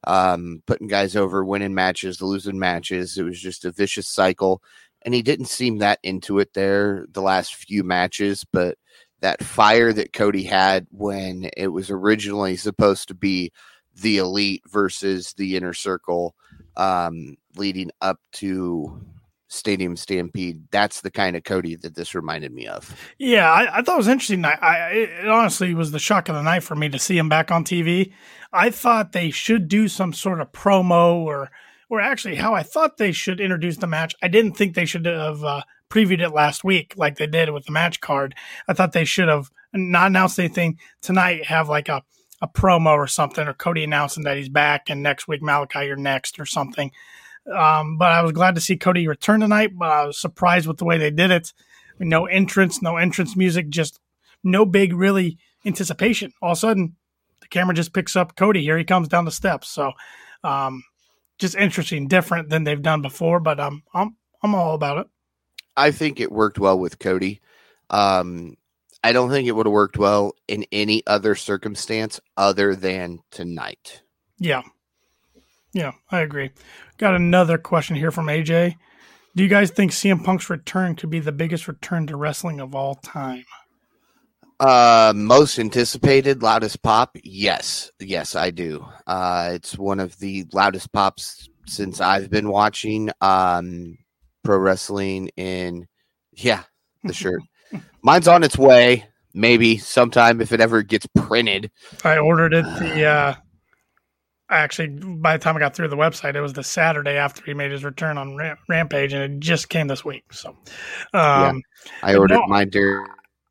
um, 0.07 0.63
putting 0.67 0.89
guys 0.89 1.17
over, 1.17 1.45
winning 1.45 1.75
matches, 1.75 2.23
losing 2.23 2.59
matches. 2.59 3.19
It 3.19 3.25
was 3.25 3.41
just 3.41 3.65
a 3.65 3.73
vicious 3.73 4.09
cycle. 4.09 4.63
And 5.03 5.15
he 5.15 5.23
didn't 5.23 5.47
seem 5.47 5.79
that 5.79 5.99
into 6.03 6.39
it 6.39 6.55
there 6.55 7.07
the 7.13 7.23
last 7.23 7.55
few 7.55 7.85
matches, 7.85 8.45
but 8.53 8.77
that 9.21 9.43
fire 9.43 9.93
that 9.93 10.13
Cody 10.13 10.43
had 10.43 10.87
when 10.91 11.49
it 11.57 11.69
was 11.69 11.91
originally 11.91 12.57
supposed 12.57 13.09
to 13.09 13.15
be 13.15 13.53
the 13.95 14.19
elite 14.19 14.63
versus 14.67 15.33
the 15.35 15.57
inner 15.57 15.73
circle 15.73 16.35
um, 16.77 17.37
leading 17.57 17.91
up 18.01 18.21
to 18.33 19.01
Stadium 19.49 19.97
Stampede. 19.97 20.63
That's 20.71 21.01
the 21.01 21.11
kind 21.11 21.37
of 21.37 21.45
Cody 21.45 21.77
that 21.77 21.95
this 21.95 22.15
reminded 22.15 22.53
me 22.53 22.67
of. 22.67 22.95
Yeah, 23.19 23.51
I, 23.51 23.79
I 23.79 23.83
thought 23.83 23.95
it 23.95 23.99
was 23.99 24.09
interesting. 24.09 24.45
I, 24.45 24.59
I, 24.61 24.77
it 24.89 25.29
honestly 25.29 25.75
was 25.75 25.93
the 25.93 25.99
shock 25.99 26.29
of 26.29 26.35
the 26.35 26.43
night 26.43 26.63
for 26.63 26.75
me 26.75 26.89
to 26.89 26.99
see 26.99 27.17
him 27.17 27.29
back 27.29 27.51
on 27.51 27.65
TV. 27.65 28.13
I 28.53 28.71
thought 28.71 29.13
they 29.13 29.31
should 29.31 29.69
do 29.69 29.89
some 29.89 30.13
sort 30.13 30.41
of 30.41 30.53
promo 30.53 31.15
or, 31.15 31.51
or 31.89 32.01
actually 32.01 32.37
how 32.37 32.55
I 32.55 32.63
thought 32.63 32.97
they 32.97 33.13
should 33.13 33.41
introduce 33.41 33.77
the 33.77 33.87
match. 33.87 34.15
I 34.23 34.29
didn't 34.29 34.53
think 34.57 34.75
they 34.75 34.85
should 34.85 35.07
have 35.07 35.45
uh, 35.45 35.63
previewed 35.91 36.21
it 36.21 36.31
last 36.31 36.65
week 36.65 36.95
like 36.97 37.17
they 37.17 37.27
did 37.27 37.51
with 37.51 37.67
the 37.67 37.73
match 37.73 38.01
card. 38.01 38.35
I 38.67 38.73
thought 38.73 38.93
they 38.93 39.05
should 39.05 39.29
have 39.29 39.51
not 39.73 40.09
announced 40.09 40.39
anything 40.39 40.79
tonight. 41.01 41.47
Have 41.47 41.69
like 41.69 41.89
a 41.89 42.03
a 42.43 42.49
promo 42.49 42.93
or 42.93 43.07
something, 43.07 43.47
or 43.47 43.55
Cody 43.55 43.83
announcing 43.83 44.25
that 44.25 44.37
he's 44.37 44.49
back, 44.49 44.91
and 44.91 45.03
next 45.03 45.27
week 45.27 45.43
Malakai 45.43 45.87
you're 45.87 45.97
next 45.97 46.39
or 46.39 46.45
something. 46.45 46.91
Um, 47.55 47.99
but 47.99 48.13
I 48.13 48.23
was 48.23 48.33
glad 48.33 48.55
to 48.55 48.61
see 48.61 48.77
Cody 48.77 49.07
return 49.07 49.41
tonight. 49.41 49.73
But 49.77 49.91
I 49.91 50.07
was 50.07 50.21
surprised 50.21 50.67
with 50.67 50.79
the 50.79 50.85
way 50.85 50.99
they 50.99 51.11
did 51.11 51.31
it. 51.31 51.53
No 51.99 52.27
entrance, 52.27 52.83
no 52.83 52.97
entrance 52.97 53.37
music, 53.37 53.69
just 53.69 54.01
no 54.45 54.65
big 54.65 54.93
really 54.93 55.39
anticipation. 55.65 56.33
All 56.43 56.53
of 56.53 56.59
a 56.59 56.61
sudden, 56.61 56.97
the 57.41 57.49
camera 57.49 57.75
just 57.75 57.95
picks 57.95 58.17
up 58.17 58.37
Cody. 58.37 58.63
Here 58.63 58.79
he 58.79 58.85
comes 58.85 59.09
down 59.09 59.25
the 59.25 59.31
steps. 59.31 59.69
So, 59.69 59.93
um, 60.45 60.85
just 61.39 61.55
interesting, 61.55 62.09
different 62.09 62.49
than 62.49 62.65
they've 62.65 62.83
done 62.83 63.03
before. 63.03 63.41
But 63.41 63.61
um, 63.61 63.83
I'm 63.95 64.17
I'm 64.43 64.55
all 64.55 64.75
about 64.75 64.99
it. 64.99 65.07
I 65.77 65.91
think 65.91 66.21
it 66.21 66.33
worked 66.33 66.59
well 66.59 66.79
with 66.79 66.99
Cody. 66.99 67.41
Um, 67.91 68.57
I 69.05 69.13
don't 69.13 69.31
think 69.31 69.47
it 69.47 69.53
would 69.53 69.67
have 69.67 69.73
worked 69.73 69.99
well 69.99 70.35
in 70.49 70.65
any 70.73 71.07
other 71.07 71.35
circumstance 71.35 72.19
other 72.37 72.75
than 72.75 73.21
tonight. 73.31 74.03
Yeah. 74.39 74.63
Yeah, 75.73 75.93
I 76.11 76.21
agree. 76.21 76.51
Got 76.99 77.15
another 77.15 77.59
question 77.59 77.97
here 77.97 78.11
from 78.11 78.27
AJ. 78.27 78.77
Do 79.35 79.43
you 79.43 79.49
guys 79.51 79.71
think 79.71 79.93
CM 79.93 80.25
Punk's 80.25 80.49
return 80.49 80.97
could 80.97 81.11
be 81.11 81.21
the 81.21 81.33
biggest 81.33 81.69
return 81.69 82.07
to 82.07 82.17
wrestling 82.17 82.59
of 82.59 82.75
all 82.75 82.95
time? 82.95 83.45
Uh, 84.59 85.13
most 85.15 85.59
anticipated, 85.59 86.43
loudest 86.43 86.83
pop. 86.83 87.15
Yes, 87.23 87.91
yes, 88.01 88.35
I 88.35 88.51
do. 88.51 88.87
Uh, 89.07 89.51
it's 89.53 89.77
one 89.77 90.01
of 90.01 90.19
the 90.19 90.47
loudest 90.55 90.91
pops 90.91 91.51
since 91.67 92.01
I've 92.01 92.31
been 92.31 92.49
watching 92.49 93.11
um 93.21 93.99
pro 94.43 94.57
wrestling. 94.57 95.29
In 95.37 95.87
yeah, 96.33 96.63
the 97.05 97.13
shirt. 97.13 97.43
Mine's 98.03 98.29
on 98.29 98.43
its 98.43 98.57
way. 98.57 99.07
Maybe 99.35 99.77
sometime 99.77 100.41
if 100.41 100.53
it 100.53 100.63
ever 100.63 100.83
gets 100.83 101.07
printed. 101.15 101.71
I 102.05 102.17
ordered 102.17 102.55
it 102.55 102.65
the 102.65 103.05
uh, 103.05 103.35
actually 104.49 104.89
by 104.89 105.37
the 105.37 105.43
time 105.43 105.57
I 105.57 105.61
got 105.61 105.75
through 105.75 105.89
the 105.89 105.97
website, 105.97 106.35
it 106.35 106.41
was 106.41 106.53
the 106.53 106.63
Saturday 106.63 107.17
after 107.17 107.43
he 107.45 107.55
made 107.55 107.71
his 107.71 107.85
return 107.85 108.19
on 108.19 108.37
Rampage, 108.69 109.13
and 109.13 109.35
it 109.35 109.41
just 109.41 109.69
came 109.69 109.89
this 109.89 110.05
week. 110.05 110.33
So, 110.33 110.51
um, 110.51 110.57
yeah, 111.13 111.53
I 112.03 112.17
ordered 112.17 112.35
no, 112.35 112.47
mine 112.47 112.71
during. 112.71 113.07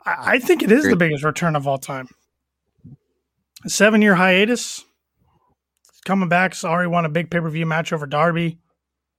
I, 0.06 0.16
I 0.36 0.40
think 0.40 0.64
it 0.64 0.72
is 0.72 0.86
the 0.86 0.96
biggest 0.96 1.24
return 1.24 1.56
of 1.56 1.68
all 1.68 1.78
time. 1.78 2.08
Seven 3.68 4.02
year 4.02 4.16
hiatus. 4.16 4.86
coming 6.06 6.30
back. 6.30 6.54
He's 6.54 6.64
already 6.64 6.90
won 6.90 7.06
a 7.06 7.10
big 7.10 7.30
pay 7.30 7.40
per 7.40 7.50
view 7.50 7.66
match 7.66 7.92
over 7.92 8.06
Darby. 8.06 8.60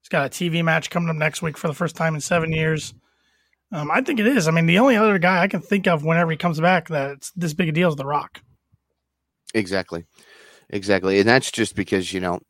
He's 0.00 0.08
got 0.08 0.26
a 0.26 0.30
TV 0.30 0.64
match 0.64 0.88
coming 0.88 1.10
up 1.10 1.16
next 1.16 1.42
week 1.42 1.58
for 1.58 1.66
the 1.66 1.74
first 1.74 1.96
time 1.96 2.14
in 2.14 2.20
seven 2.20 2.52
years. 2.52 2.94
Um, 3.72 3.90
I 3.90 4.00
think 4.00 4.20
it 4.20 4.26
is. 4.28 4.46
I 4.46 4.52
mean, 4.52 4.66
the 4.66 4.78
only 4.78 4.94
other 4.94 5.18
guy 5.18 5.42
I 5.42 5.48
can 5.48 5.60
think 5.60 5.88
of 5.88 6.04
whenever 6.04 6.30
he 6.30 6.36
comes 6.36 6.60
back 6.60 6.86
that's 6.86 7.32
this 7.32 7.54
big 7.54 7.68
a 7.68 7.72
deal 7.72 7.88
is 7.88 7.96
The 7.96 8.06
Rock. 8.06 8.40
Exactly. 9.54 10.04
Exactly. 10.70 11.20
And 11.20 11.28
that's 11.28 11.50
just 11.50 11.74
because, 11.76 12.12
you 12.12 12.20
know, 12.20 12.40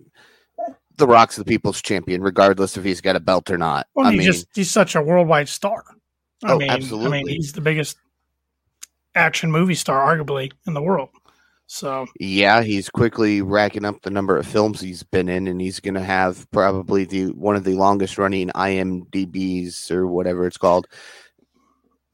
The 0.96 1.06
Rock's 1.06 1.36
the 1.36 1.44
people's 1.44 1.82
champion, 1.82 2.22
regardless 2.22 2.76
if 2.76 2.84
he's 2.84 3.00
got 3.00 3.16
a 3.16 3.20
belt 3.20 3.50
or 3.50 3.58
not. 3.58 3.86
Well, 3.94 4.06
I 4.06 4.12
he's 4.12 4.18
mean, 4.18 4.26
just 4.26 4.46
he's 4.54 4.70
such 4.70 4.94
a 4.94 5.02
worldwide 5.02 5.48
star. 5.48 5.84
I 6.42 6.52
oh, 6.52 6.58
mean, 6.58 6.70
absolutely. 6.70 7.18
I 7.18 7.22
mean, 7.22 7.28
he's 7.28 7.52
the 7.52 7.60
biggest 7.60 7.98
action 9.14 9.50
movie 9.50 9.74
star, 9.74 10.16
arguably, 10.16 10.52
in 10.66 10.74
the 10.74 10.82
world. 10.82 11.10
So 11.66 12.06
yeah, 12.20 12.62
he's 12.62 12.88
quickly 12.88 13.42
racking 13.42 13.84
up 13.84 14.00
the 14.02 14.10
number 14.10 14.38
of 14.38 14.46
films 14.46 14.80
he's 14.80 15.02
been 15.02 15.28
in, 15.28 15.48
and 15.48 15.60
he's 15.60 15.80
going 15.80 15.94
to 15.94 16.02
have 16.02 16.48
probably 16.52 17.04
the 17.04 17.26
one 17.32 17.56
of 17.56 17.64
the 17.64 17.74
longest 17.74 18.18
running 18.18 18.48
IMDb's 18.50 19.90
or 19.90 20.06
whatever 20.06 20.46
it's 20.46 20.58
called 20.58 20.86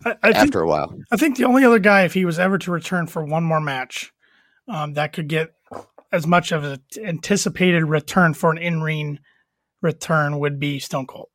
I, 0.05 0.17
I 0.23 0.29
after 0.31 0.41
think, 0.41 0.55
a 0.55 0.67
while. 0.67 0.99
I 1.11 1.17
think 1.17 1.37
the 1.37 1.45
only 1.45 1.65
other 1.65 1.79
guy, 1.79 2.03
if 2.05 2.15
he 2.15 2.25
was 2.25 2.39
ever 2.39 2.59
to 2.59 2.71
return 2.71 3.07
for 3.07 3.25
one 3.25 3.45
more 3.45 3.61
match, 3.61 4.13
um, 4.69 4.95
that 4.95 5.13
could 5.13 5.29
get 5.29 5.53
as 6.13 6.27
much 6.27 6.53
of 6.53 6.65
an 6.65 6.79
anticipated 7.05 7.85
return 7.85 8.35
for 8.35 8.51
an 8.53 8.59
in 8.59 8.83
ring 8.83 9.19
return 9.81 10.39
would 10.39 10.61
be 10.61 10.79
Stone 10.79 11.07
Cold. 11.07 11.29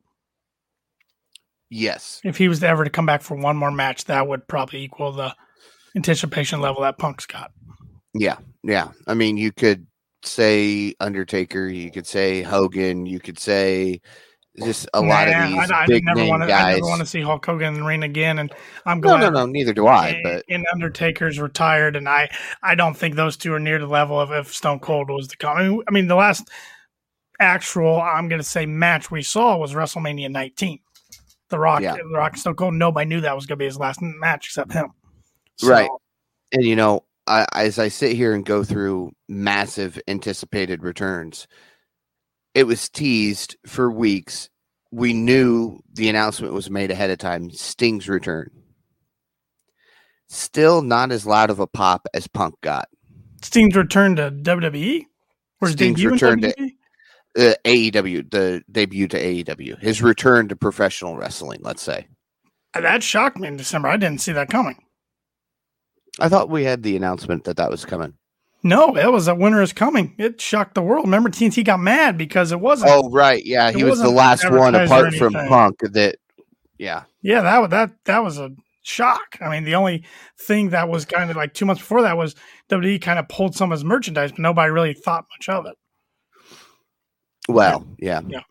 Yes. 1.70 2.20
If 2.24 2.38
he 2.38 2.48
was 2.48 2.62
ever 2.62 2.84
to 2.84 2.90
come 2.90 3.04
back 3.04 3.20
for 3.20 3.36
one 3.36 3.56
more 3.56 3.70
match, 3.70 4.04
that 4.04 4.26
would 4.26 4.48
probably 4.48 4.82
equal 4.82 5.12
the 5.12 5.34
anticipation 5.94 6.60
level 6.60 6.82
that 6.82 6.98
Punk's 6.98 7.26
got. 7.26 7.50
Yeah. 8.14 8.36
Yeah. 8.62 8.88
I 9.06 9.14
mean, 9.14 9.36
you 9.36 9.52
could 9.52 9.86
say 10.22 10.94
Undertaker, 10.98 11.66
you 11.68 11.90
could 11.90 12.06
say 12.06 12.42
Hogan, 12.42 13.04
you 13.04 13.20
could 13.20 13.38
say 13.38 14.00
just 14.64 14.88
a 14.94 15.00
nah, 15.00 15.08
lot 15.08 15.28
of 15.28 15.48
these 15.48 15.70
I, 15.70 15.82
I 15.82 15.86
big 15.86 16.04
never 16.04 16.20
name 16.20 16.28
wanna, 16.28 16.46
guys. 16.46 16.64
I 16.64 16.72
never 16.74 16.86
want 16.86 17.00
to 17.00 17.06
see 17.06 17.20
Hulk 17.20 17.44
Hogan 17.44 17.68
in 17.68 17.74
the 17.74 17.82
ring 17.82 18.02
again, 18.02 18.38
and 18.38 18.52
I'm 18.86 19.00
no, 19.00 19.10
glad. 19.10 19.20
no, 19.20 19.30
no. 19.30 19.46
Neither 19.46 19.72
do 19.72 19.86
I. 19.86 20.20
But 20.22 20.44
and 20.48 20.66
Undertaker's 20.72 21.38
retired, 21.38 21.96
and 21.96 22.08
I, 22.08 22.30
I 22.62 22.74
don't 22.74 22.96
think 22.96 23.14
those 23.14 23.36
two 23.36 23.52
are 23.52 23.60
near 23.60 23.78
the 23.78 23.86
level 23.86 24.20
of 24.20 24.30
if 24.32 24.54
Stone 24.54 24.80
Cold 24.80 25.10
was 25.10 25.28
to 25.28 25.36
come. 25.36 25.56
I 25.56 25.62
mean, 25.68 25.82
I 25.88 25.90
mean 25.92 26.06
the 26.06 26.14
last 26.14 26.48
actual, 27.40 28.00
I'm 28.00 28.28
going 28.28 28.40
to 28.40 28.46
say, 28.46 28.66
match 28.66 29.10
we 29.10 29.22
saw 29.22 29.56
was 29.56 29.74
WrestleMania 29.74 30.30
19. 30.30 30.80
The 31.50 31.58
Rock, 31.58 31.80
Yeah. 31.80 31.96
the 31.96 32.04
Rock, 32.16 32.32
and 32.32 32.40
Stone 32.40 32.56
Cold. 32.56 32.74
Nobody 32.74 33.08
knew 33.08 33.20
that 33.22 33.34
was 33.34 33.46
going 33.46 33.58
to 33.58 33.62
be 33.62 33.66
his 33.66 33.78
last 33.78 34.00
match 34.02 34.46
except 34.48 34.72
him. 34.72 34.92
Right. 35.62 35.88
and 36.52 36.64
you 36.64 36.76
know, 36.76 37.04
I, 37.26 37.46
as 37.54 37.78
I 37.78 37.88
sit 37.88 38.16
here 38.16 38.34
and 38.34 38.44
go 38.44 38.64
through 38.64 39.12
massive 39.28 39.98
anticipated 40.08 40.82
returns, 40.82 41.46
it 42.54 42.64
was 42.64 42.88
teased 42.88 43.56
for 43.66 43.90
weeks. 43.90 44.48
We 44.90 45.12
knew 45.12 45.80
the 45.92 46.08
announcement 46.08 46.54
was 46.54 46.70
made 46.70 46.90
ahead 46.90 47.10
of 47.10 47.18
time. 47.18 47.50
Sting's 47.50 48.08
return. 48.08 48.50
Still 50.28 50.82
not 50.82 51.12
as 51.12 51.26
loud 51.26 51.50
of 51.50 51.60
a 51.60 51.66
pop 51.66 52.06
as 52.14 52.26
Punk 52.26 52.54
got. 52.60 52.88
Sting's 53.42 53.76
return 53.76 54.16
to 54.16 54.30
WWE. 54.30 55.04
Or 55.60 55.68
Sting's 55.68 56.04
return 56.04 56.40
to-? 56.42 56.70
Uh, 57.36 57.54
AEW, 57.64 58.30
the 58.30 58.62
debut 58.70 59.06
to 59.06 59.16
AEW, 59.16 59.78
his 59.80 60.02
return 60.02 60.48
to 60.48 60.56
professional 60.56 61.16
wrestling. 61.16 61.60
Let's 61.62 61.82
say. 61.82 62.08
That 62.74 63.02
shocked 63.02 63.38
me 63.38 63.48
in 63.48 63.56
December. 63.56 63.88
I 63.88 63.96
didn't 63.96 64.20
see 64.20 64.32
that 64.32 64.50
coming. 64.50 64.76
I 66.18 66.28
thought 66.28 66.50
we 66.50 66.64
had 66.64 66.82
the 66.82 66.96
announcement 66.96 67.44
that 67.44 67.58
that 67.58 67.70
was 67.70 67.84
coming. 67.84 68.14
No, 68.68 68.96
it 68.96 69.10
was 69.10 69.26
that 69.26 69.38
winter 69.38 69.62
is 69.62 69.72
coming. 69.72 70.14
It 70.18 70.40
shocked 70.40 70.74
the 70.74 70.82
world. 70.82 71.06
Remember, 71.06 71.30
TNT 71.30 71.64
got 71.64 71.80
mad 71.80 72.18
because 72.18 72.52
it 72.52 72.60
wasn't. 72.60 72.90
Oh 72.92 73.10
right, 73.10 73.42
yeah, 73.44 73.70
he 73.70 73.84
was 73.84 74.00
the 74.00 74.10
last 74.10 74.50
one 74.50 74.74
apart 74.74 75.14
from. 75.14 75.32
Punk. 75.32 75.78
That, 75.80 76.16
yeah, 76.78 77.04
Yeah, 77.22 77.42
that 77.42 77.58
was 77.58 77.70
that 77.70 77.90
that 78.04 78.22
was 78.22 78.38
a 78.38 78.50
shock. 78.82 79.38
I 79.40 79.48
mean, 79.48 79.64
the 79.64 79.74
only 79.74 80.04
thing 80.38 80.70
that 80.70 80.88
was 80.88 81.04
kind 81.04 81.30
of 81.30 81.36
like 81.36 81.54
two 81.54 81.64
months 81.64 81.80
before 81.80 82.02
that 82.02 82.16
was 82.16 82.34
WWE 82.68 83.00
kind 83.00 83.18
of 83.18 83.28
pulled 83.28 83.54
some 83.54 83.72
of 83.72 83.76
his 83.76 83.84
merchandise, 83.84 84.32
but 84.32 84.40
nobody 84.40 84.70
really 84.70 84.94
thought 84.94 85.24
much 85.36 85.48
of 85.48 85.66
it. 85.66 85.74
Well, 87.48 87.86
yeah. 87.98 88.20
Yeah. 88.28 88.42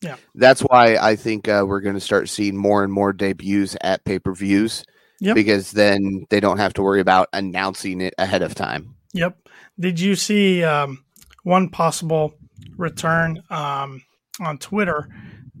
Yeah. 0.00 0.16
That's 0.34 0.60
why 0.62 0.96
I 0.96 1.16
think 1.16 1.48
uh, 1.48 1.64
we're 1.66 1.82
going 1.82 1.94
to 1.94 2.00
start 2.00 2.30
seeing 2.30 2.56
more 2.56 2.82
and 2.82 2.90
more 2.92 3.12
debuts 3.12 3.76
at 3.82 4.04
pay 4.04 4.18
per 4.18 4.32
views 4.32 4.84
Yep. 5.20 5.34
because 5.34 5.72
then 5.72 6.24
they 6.30 6.40
don't 6.40 6.56
have 6.56 6.72
to 6.74 6.82
worry 6.82 7.00
about 7.00 7.28
announcing 7.34 8.00
it 8.00 8.14
ahead 8.16 8.40
of 8.40 8.54
time. 8.54 8.94
Yep. 9.12 9.36
Did 9.80 9.98
you 9.98 10.14
see 10.14 10.62
um, 10.62 11.04
one 11.42 11.70
possible 11.70 12.34
return 12.76 13.42
um, 13.50 14.02
on 14.38 14.58
Twitter? 14.58 15.08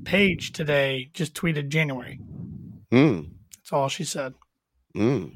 Page 0.04 0.52
today 0.52 1.10
just 1.14 1.34
tweeted 1.34 1.68
January. 1.68 2.18
Mm, 2.92 3.30
That's 3.56 3.72
all 3.72 3.88
she 3.88 4.04
said. 4.04 4.34
mm. 4.96 5.32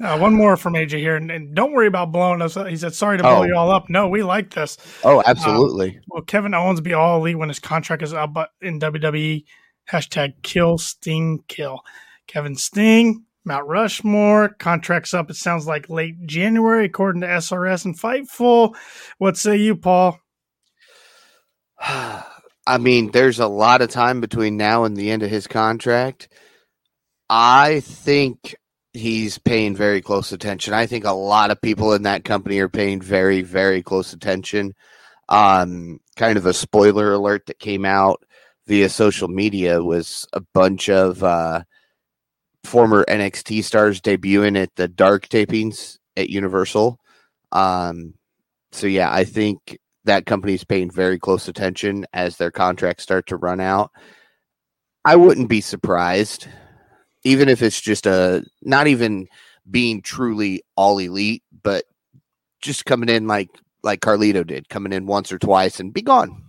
Uh, 0.00 0.16
one 0.16 0.32
more 0.32 0.56
from 0.56 0.74
AJ 0.74 0.98
here, 1.00 1.16
and, 1.16 1.28
and 1.28 1.52
don't 1.56 1.72
worry 1.72 1.88
about 1.88 2.12
blowing 2.12 2.40
us. 2.40 2.56
up. 2.56 2.68
He 2.68 2.76
said, 2.76 2.94
"Sorry 2.94 3.16
to 3.16 3.22
blow 3.24 3.40
Oh. 3.40 3.42
you 3.42 3.56
all 3.56 3.70
up." 3.72 3.90
No, 3.90 4.06
we 4.08 4.22
like 4.22 4.50
this. 4.54 4.76
Oh, 5.02 5.20
absolutely. 5.26 5.98
Will 6.08 6.22
Kevin 6.22 6.54
Owens 6.54 6.80
be 6.80 6.92
all 6.94 7.18
elite 7.18 7.36
when 7.36 7.48
his 7.48 7.58
contract 7.58 8.02
is 8.04 8.12
up 8.14 8.32
but 8.32 8.50
in 8.62 8.78
WWE? 8.78 9.44
Hashtag 9.90 10.34
kill 10.44 10.78
Steen 10.78 11.42
kill. 11.48 11.80
Kevin 12.28 12.54
Steen, 12.54 13.24
Mount 13.48 13.66
Rushmore, 13.66 14.50
contracts 14.50 15.12
up. 15.12 15.30
It 15.30 15.36
sounds 15.36 15.66
like 15.66 15.90
late 15.90 16.26
January, 16.26 16.84
according 16.84 17.22
to 17.22 17.26
SRS 17.26 17.84
and 17.84 17.98
Fightful. 17.98 18.76
What 19.18 19.36
say 19.36 19.56
you, 19.56 19.74
Paul? 19.74 20.20
I 21.80 22.78
mean, 22.78 23.10
there's 23.10 23.40
a 23.40 23.48
lot 23.48 23.82
of 23.82 23.90
time 23.90 24.20
between 24.20 24.56
now 24.56 24.84
and 24.84 24.96
the 24.96 25.10
end 25.10 25.22
of 25.22 25.30
his 25.30 25.46
contract. 25.46 26.28
I 27.30 27.80
think 27.80 28.54
he's 28.92 29.38
paying 29.38 29.74
very 29.74 30.00
close 30.00 30.32
attention. 30.32 30.74
I 30.74 30.86
think 30.86 31.04
a 31.04 31.12
lot 31.12 31.50
of 31.50 31.60
people 31.60 31.94
in 31.94 32.02
that 32.02 32.24
company 32.24 32.58
are 32.58 32.68
paying 32.68 33.00
very, 33.00 33.42
very 33.42 33.82
close 33.82 34.12
attention. 34.12 34.74
Um, 35.28 36.00
kind 36.16 36.36
of 36.36 36.46
a 36.46 36.54
spoiler 36.54 37.12
alert 37.12 37.46
that 37.46 37.58
came 37.58 37.84
out 37.84 38.22
via 38.66 38.88
social 38.88 39.28
media 39.28 39.82
was 39.82 40.26
a 40.32 40.42
bunch 40.52 40.88
of 40.88 41.22
uh, 41.24 41.62
former 42.68 43.04
NXT 43.08 43.64
stars 43.64 44.00
debuting 44.00 44.60
at 44.60 44.74
the 44.76 44.86
dark 44.86 45.28
tapings 45.28 45.98
at 46.16 46.28
Universal. 46.28 47.00
Um, 47.50 48.14
so 48.72 48.86
yeah, 48.86 49.12
I 49.12 49.24
think 49.24 49.78
that 50.04 50.26
company's 50.26 50.64
paying 50.64 50.90
very 50.90 51.18
close 51.18 51.48
attention 51.48 52.06
as 52.12 52.36
their 52.36 52.50
contracts 52.50 53.02
start 53.02 53.26
to 53.28 53.36
run 53.36 53.60
out. 53.60 53.90
I 55.04 55.16
wouldn't 55.16 55.48
be 55.48 55.60
surprised, 55.60 56.46
even 57.24 57.48
if 57.48 57.62
it's 57.62 57.80
just 57.80 58.06
a 58.06 58.44
not 58.62 58.86
even 58.86 59.28
being 59.70 60.02
truly 60.02 60.62
all 60.76 60.98
elite, 60.98 61.42
but 61.62 61.84
just 62.60 62.84
coming 62.84 63.08
in 63.08 63.26
like 63.26 63.48
like 63.82 64.00
Carlito 64.00 64.46
did, 64.46 64.68
coming 64.68 64.92
in 64.92 65.06
once 65.06 65.32
or 65.32 65.38
twice 65.38 65.80
and 65.80 65.94
be 65.94 66.02
gone. 66.02 66.44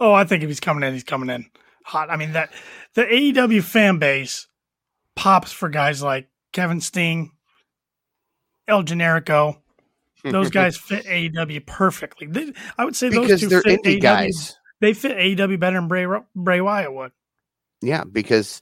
Oh, 0.00 0.12
I 0.12 0.24
think 0.24 0.42
if 0.42 0.48
he's 0.48 0.60
coming 0.60 0.82
in, 0.82 0.94
he's 0.94 1.04
coming 1.04 1.30
in 1.30 1.46
hot. 1.84 2.10
I 2.10 2.16
mean 2.16 2.32
that 2.32 2.50
the 2.94 3.04
AEW 3.04 3.62
fan 3.62 3.98
base 3.98 4.48
pops 5.16 5.52
for 5.52 5.68
guys 5.68 6.02
like 6.02 6.28
Kevin 6.52 6.80
Steen, 6.80 7.30
El 8.68 8.82
Generico. 8.82 9.58
Those 10.24 10.50
guys 10.50 10.76
fit 10.76 11.04
AEW 11.06 11.66
perfectly. 11.66 12.26
They, 12.26 12.52
I 12.78 12.84
would 12.84 12.96
say 12.96 13.08
those 13.08 13.26
because 13.26 13.40
two 13.40 13.48
they're 13.48 13.62
fit 13.62 13.82
indie 13.82 13.98
AEW. 13.98 14.00
guys. 14.00 14.56
They 14.80 14.92
fit 14.94 15.16
AEW 15.16 15.58
better 15.60 15.78
than 15.78 15.88
Bray 15.88 16.06
Bray 16.34 16.60
Wyatt 16.60 16.92
would. 16.92 17.12
Yeah, 17.82 18.04
because 18.04 18.60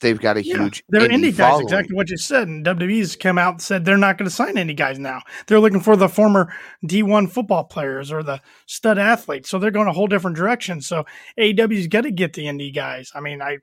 they've 0.00 0.20
got 0.20 0.36
a 0.36 0.42
Yeah, 0.44 0.56
huge 0.56 0.84
they're 0.88 1.02
indie, 1.08 1.30
indie, 1.30 1.36
guys. 1.36 1.36
following. 1.36 1.64
Exactly 1.64 1.94
what 1.96 2.10
you 2.10 2.16
said. 2.16 2.48
And 2.48 2.66
WWE's 2.66 3.14
come 3.16 3.38
out 3.38 3.54
and 3.54 3.62
said 3.62 3.84
they're 3.84 3.96
not 3.96 4.18
going 4.18 4.28
to 4.28 4.34
sign 4.34 4.58
any 4.58 4.74
guys 4.74 4.98
now. 4.98 5.20
They're 5.46 5.60
looking 5.60 5.80
for 5.80 5.96
the 5.96 6.08
former 6.08 6.52
D1 6.84 7.30
football 7.30 7.64
players 7.64 8.10
or 8.12 8.22
the 8.22 8.40
stud 8.66 8.98
athletes. 8.98 9.48
So 9.48 9.58
they're 9.58 9.70
going 9.70 9.86
a 9.88 9.92
whole 9.92 10.08
different 10.08 10.36
direction. 10.36 10.80
So 10.80 11.04
AEW's 11.38 11.86
got 11.86 12.02
to 12.02 12.10
get 12.10 12.32
the 12.32 12.46
indie 12.46 12.74
guys. 12.74 13.12
I 13.14 13.20
mean, 13.20 13.40
I, 13.40 13.58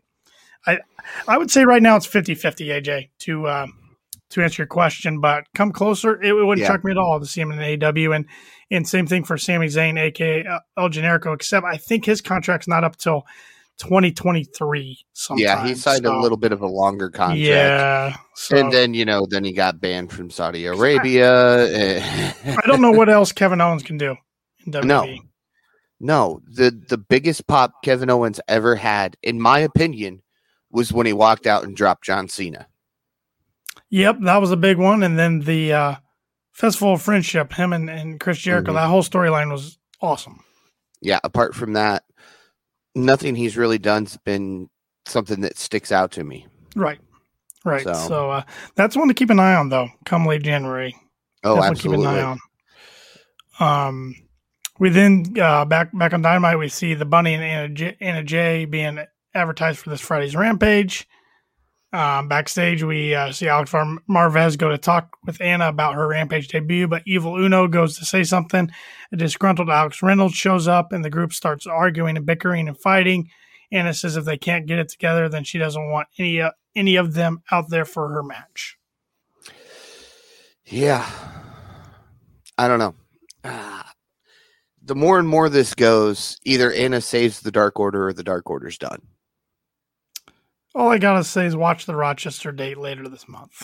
I, 0.67 0.79
I 1.27 1.37
would 1.37 1.49
say 1.51 1.65
right 1.65 1.81
now 1.81 1.95
it's 1.95 2.07
50-50, 2.07 2.67
AJ, 2.81 3.09
to 3.19 3.47
um, 3.49 3.73
to 4.29 4.43
answer 4.43 4.61
your 4.61 4.67
question. 4.67 5.19
But 5.19 5.45
come 5.55 5.71
closer, 5.71 6.21
it, 6.21 6.33
wouldn't 6.33 6.59
Yeah. 6.59 6.67
shock 6.67 6.83
me 6.83 6.91
at 6.91 6.97
all 6.97 7.19
to 7.19 7.25
see 7.25 7.41
him 7.41 7.51
in 7.51 7.59
AEW. 7.59 8.15
And 8.15 8.25
and 8.69 8.87
same 8.87 9.07
thing 9.07 9.23
for 9.23 9.37
Sami 9.37 9.67
Zayn, 9.67 9.99
aka 9.99 10.45
El 10.77 10.89
Generico. 10.89 11.33
Except 11.33 11.65
I 11.65 11.77
think 11.77 12.05
his 12.05 12.21
contract's 12.21 12.67
not 12.67 12.83
up 12.83 12.95
till 12.97 13.23
2023. 13.79 14.99
Sometime. 15.13 15.43
Yeah, 15.43 15.65
he 15.65 15.75
signed 15.75 16.03
So- 16.05 16.17
a 16.17 16.21
little 16.21 16.37
bit 16.37 16.51
of 16.51 16.61
a 16.61 16.67
longer 16.67 17.09
contract. 17.09 17.39
yeah. 17.39 18.15
So 18.35 18.57
and 18.57 18.71
then 18.71 18.93
you 18.93 19.05
know, 19.05 19.25
then 19.29 19.43
he 19.43 19.53
got 19.53 19.79
banned 19.81 20.11
from 20.11 20.29
Saudi 20.29 20.65
Arabia. 20.65 21.65
I 22.45 22.61
don't 22.67 22.81
know 22.81 22.91
what 22.91 23.09
else 23.09 23.31
Kevin 23.31 23.61
Owens 23.61 23.83
can 23.83 23.97
do 23.97 24.15
in 24.65 24.73
WWE. 24.73 24.85
No. 24.85 25.07
No, 26.03 26.41
the 26.51 26.71
the 26.89 26.97
biggest 26.97 27.45
pop 27.45 27.83
Kevin 27.83 28.09
Owens 28.09 28.39
ever 28.47 28.75
had, 28.75 29.17
in 29.21 29.39
my 29.39 29.59
opinion, 29.59 30.23
was 30.71 30.91
when 30.93 31.05
he 31.05 31.13
walked 31.13 31.45
out 31.47 31.63
and 31.63 31.75
dropped 31.75 32.03
John 32.03 32.27
Cena. 32.27 32.67
Yep, 33.89 34.17
that 34.21 34.37
was 34.37 34.51
a 34.51 34.57
big 34.57 34.77
one. 34.77 35.03
And 35.03 35.17
then 35.19 35.41
the 35.41 35.73
uh, 35.73 35.95
Festival 36.53 36.93
of 36.93 37.01
Friendship, 37.01 37.53
him 37.53 37.73
and, 37.73 37.89
and 37.89 38.19
Chris 38.19 38.37
Jericho, 38.37 38.71
Mhm. 38.71 38.75
that 38.75 38.87
whole 38.87 39.03
storyline 39.03 39.51
was 39.51 39.77
awesome. 40.01 40.39
Yeah, 41.01 41.19
apart 41.23 41.55
from 41.55 41.73
that, 41.73 42.03
nothing 42.95 43.35
he's 43.35 43.57
really 43.57 43.77
done's 43.79 44.17
been 44.17 44.69
something 45.05 45.41
that 45.41 45.57
sticks 45.57 45.91
out 45.91 46.11
to 46.11 46.23
me. 46.23 46.47
Right. 46.75 46.99
Right. 47.65 47.83
So, 47.83 47.93
So- 47.93 48.31
uh, 48.31 48.43
that's 48.75 48.95
one 48.95 49.07
to 49.09 49.13
keep 49.13 49.29
an 49.29 49.39
eye 49.39 49.55
on, 49.55 49.69
though, 49.69 49.89
come 50.05 50.25
late 50.25 50.43
January. 50.43 50.95
Oh, 51.43 51.55
Definitely 51.55 51.71
absolutely. 51.71 52.05
keep 52.05 52.13
an 52.15 52.19
eye 52.19 52.37
on. 53.59 53.87
Um, 53.87 54.15
we 54.79 54.89
then 54.89 55.25
uh, 55.39 55.65
back 55.65 55.89
back 55.93 56.13
on 56.13 56.21
Dynamite, 56.21 56.57
we 56.57 56.69
see 56.69 56.93
the 56.93 57.05
Bunny 57.05 57.33
and 57.35 57.43
Anna 57.43 57.69
Jay, 57.69 57.97
Anna 57.99 58.23
Jay 58.23 58.65
being 58.65 58.99
advertised 59.33 59.79
for 59.79 59.89
this 59.89 60.01
Friday's 60.01 60.35
Rampage. 60.35 61.07
Um, 61.93 62.29
backstage, 62.29 62.83
we 62.83 63.13
uh, 63.13 63.33
see 63.33 63.49
Alex 63.49 63.73
Mar- 63.73 63.99
Marvez 64.09 64.57
go 64.57 64.69
to 64.69 64.77
talk 64.77 65.17
with 65.25 65.41
Anna 65.41 65.67
about 65.67 65.95
her 65.95 66.07
Rampage 66.07 66.47
debut, 66.47 66.87
but 66.87 67.03
Evil 67.05 67.35
Uno 67.35 67.67
goes 67.67 67.97
to 67.97 68.05
say 68.05 68.23
something. 68.23 68.71
A 69.11 69.17
disgruntled 69.17 69.69
Alex 69.69 70.01
Reynolds 70.01 70.35
shows 70.35 70.69
up, 70.69 70.93
and 70.93 71.03
the 71.03 71.09
group 71.09 71.33
starts 71.33 71.67
arguing 71.67 72.15
and 72.15 72.25
bickering 72.25 72.69
and 72.69 72.77
fighting. 72.77 73.29
Anna 73.73 73.93
says 73.93 74.15
if 74.15 74.23
they 74.23 74.37
can't 74.37 74.67
get 74.67 74.79
it 74.79 74.87
together, 74.87 75.27
then 75.27 75.43
she 75.43 75.57
doesn't 75.57 75.89
want 75.91 76.07
any 76.17 76.39
uh, 76.41 76.51
any 76.75 76.95
of 76.95 77.13
them 77.13 77.43
out 77.51 77.69
there 77.69 77.85
for 77.85 78.07
her 78.09 78.23
match. 78.23 78.77
Yeah, 80.65 81.09
I 82.57 82.69
don't 82.69 82.79
know. 82.79 82.95
Uh, 83.43 83.83
the 84.81 84.95
more 84.95 85.19
and 85.19 85.27
more 85.27 85.49
this 85.49 85.73
goes, 85.73 86.37
either 86.43 86.71
Anna 86.71 87.01
saves 87.01 87.41
the 87.41 87.51
Dark 87.51 87.79
Order 87.79 88.07
or 88.07 88.13
the 88.13 88.23
Dark 88.23 88.49
Order's 88.49 88.77
done. 88.77 89.01
All 90.73 90.89
I 90.89 90.97
gotta 90.97 91.23
say 91.23 91.45
is 91.45 91.55
watch 91.55 91.85
the 91.85 91.95
Rochester 91.95 92.51
date 92.51 92.77
later 92.77 93.07
this 93.09 93.27
month. 93.27 93.63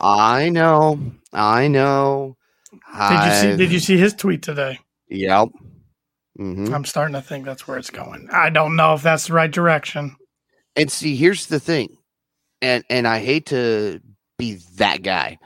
I 0.00 0.48
know, 0.48 0.98
I 1.32 1.68
know. 1.68 2.36
Did 2.72 3.24
you 3.24 3.32
see? 3.32 3.56
Did 3.56 3.72
you 3.72 3.78
see 3.78 3.96
his 3.96 4.14
tweet 4.14 4.42
today? 4.42 4.80
Yep. 5.08 5.50
Mm-hmm. 6.38 6.74
I'm 6.74 6.84
starting 6.84 7.14
to 7.14 7.22
think 7.22 7.44
that's 7.44 7.68
where 7.68 7.78
it's 7.78 7.90
going. 7.90 8.28
I 8.32 8.50
don't 8.50 8.74
know 8.74 8.94
if 8.94 9.02
that's 9.02 9.28
the 9.28 9.34
right 9.34 9.50
direction. 9.50 10.16
And 10.74 10.90
see, 10.90 11.14
here's 11.14 11.46
the 11.46 11.60
thing, 11.60 11.96
and 12.60 12.84
and 12.90 13.06
I 13.06 13.20
hate 13.20 13.46
to 13.46 14.00
be 14.38 14.58
that 14.76 15.02
guy. 15.02 15.38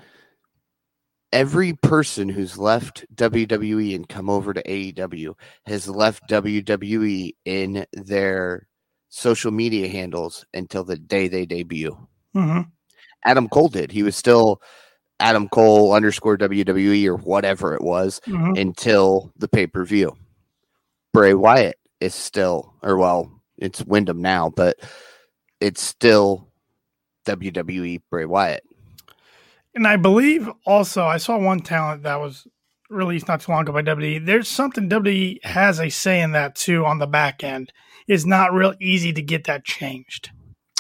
Every 1.31 1.75
person 1.75 2.31
who's 2.31 2.57
left 2.57 3.05
WWE 3.15 3.95
and 3.95 4.09
come 4.09 4.31
over 4.31 4.55
to 4.55 4.63
AEW 4.63 5.35
has 5.67 5.87
left 5.87 6.27
WWE 6.31 7.35
in 7.45 7.85
their 7.93 8.68
social 9.09 9.51
media 9.51 9.89
handles 9.89 10.45
until 10.55 10.85
the 10.85 10.97
day 10.97 11.29
they 11.29 11.47
debut. 11.47 11.97
Mm-hmm. 12.35 12.63
Adam 13.25 13.49
Cole 13.49 13.69
did. 13.69 13.91
He 13.91 14.03
was 14.03 14.17
still 14.17 14.63
Adam 15.21 15.49
Cole 15.49 15.93
underscore 15.93 16.39
WWE 16.39 17.07
or 17.07 17.17
whatever 17.17 17.75
it 17.75 17.83
was 17.83 18.21
mm-hmm. 18.27 18.55
until 18.57 19.33
the 19.37 19.49
pay 19.49 19.67
per 19.67 19.85
view. 19.85 20.17
Bray 21.13 21.35
Wyatt 21.35 21.77
is 22.01 22.15
still, 22.15 22.75
or 22.83 22.97
well, 22.97 23.31
it's 23.57 23.83
Windham 23.83 24.23
now, 24.23 24.51
but 24.51 24.77
it's 25.61 25.83
still 25.83 26.49
WWE 27.27 28.01
Bray 28.11 28.25
Wyatt. 28.25 28.63
And 29.75 29.87
I 29.87 29.97
believe 29.97 30.49
also 30.67 31.05
I 31.05 31.19
saw 31.19 31.39
one 31.39 31.61
talent 31.61 32.03
that 32.05 32.21
was 32.21 32.47
released 32.89 33.29
not 33.29 33.41
too 33.41 33.53
long 33.53 33.63
ago 33.63 33.73
by 33.73 33.83
WWE. 33.83 34.25
There's 34.25 34.49
something 34.49 34.89
WWE 34.89 35.45
has 35.45 35.79
a 35.79 35.89
say 35.89 36.21
in 36.21 36.33
that 36.33 36.55
too 36.55 36.85
on 36.85 36.99
the 36.99 37.07
back 37.07 37.45
end. 37.45 37.73
It's 38.09 38.25
not 38.25 38.53
real 38.53 38.75
easy 38.81 39.13
to 39.13 39.23
get 39.23 39.45
that 39.45 39.65
changed. 39.65 40.31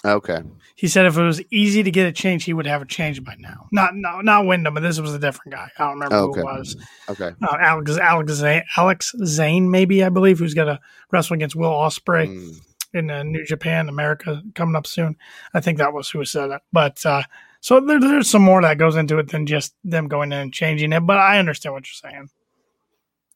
Okay. 0.04 0.42
He 0.76 0.86
said 0.86 1.06
if 1.06 1.18
it 1.18 1.22
was 1.22 1.42
easy 1.50 1.82
to 1.82 1.90
get 1.90 2.06
it 2.06 2.14
changed, 2.14 2.46
he 2.46 2.52
would 2.52 2.66
have 2.66 2.82
it 2.82 2.88
changed 2.88 3.24
by 3.24 3.34
now. 3.38 3.66
Not 3.72 3.94
no, 3.94 4.20
not 4.20 4.46
Windham, 4.46 4.74
but 4.74 4.80
this 4.80 5.00
was 5.00 5.12
a 5.12 5.18
different 5.18 5.52
guy. 5.52 5.68
I 5.76 5.84
don't 5.84 5.94
remember 5.94 6.16
okay. 6.16 6.40
who 6.40 6.48
it 6.48 6.50
was. 6.50 6.76
Okay. 7.08 7.32
Uh, 7.42 7.56
Alex 7.60 7.98
Alex 7.98 8.32
Zayne, 8.34 8.62
Alex 8.76 9.14
Zayne, 9.24 9.70
maybe 9.70 10.04
I 10.04 10.08
believe, 10.08 10.38
who's 10.38 10.54
got 10.54 10.64
to 10.64 10.78
wrestle 11.10 11.34
against 11.34 11.56
Will 11.56 11.70
Ospreay 11.70 12.28
mm. 12.28 12.60
in 12.94 13.10
uh, 13.10 13.24
New 13.24 13.44
Japan, 13.44 13.88
America, 13.88 14.40
coming 14.54 14.76
up 14.76 14.86
soon. 14.86 15.16
I 15.52 15.60
think 15.60 15.78
that 15.78 15.92
was 15.92 16.08
who 16.08 16.24
said 16.24 16.50
it. 16.50 16.62
But 16.72 17.04
uh, 17.04 17.24
so 17.60 17.80
there, 17.80 17.98
there's 17.98 18.30
some 18.30 18.42
more 18.42 18.62
that 18.62 18.78
goes 18.78 18.94
into 18.94 19.18
it 19.18 19.30
than 19.30 19.46
just 19.46 19.74
them 19.82 20.06
going 20.06 20.32
in 20.32 20.38
and 20.38 20.54
changing 20.54 20.92
it. 20.92 21.00
But 21.00 21.18
I 21.18 21.40
understand 21.40 21.74
what 21.74 21.86
you're 21.86 22.10
saying. 22.10 22.30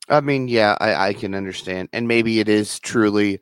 I 0.09 0.21
mean, 0.21 0.47
yeah, 0.47 0.77
I, 0.81 1.09
I 1.09 1.13
can 1.13 1.35
understand, 1.35 1.89
and 1.93 2.07
maybe 2.07 2.39
it 2.39 2.49
is 2.49 2.79
truly 2.79 3.41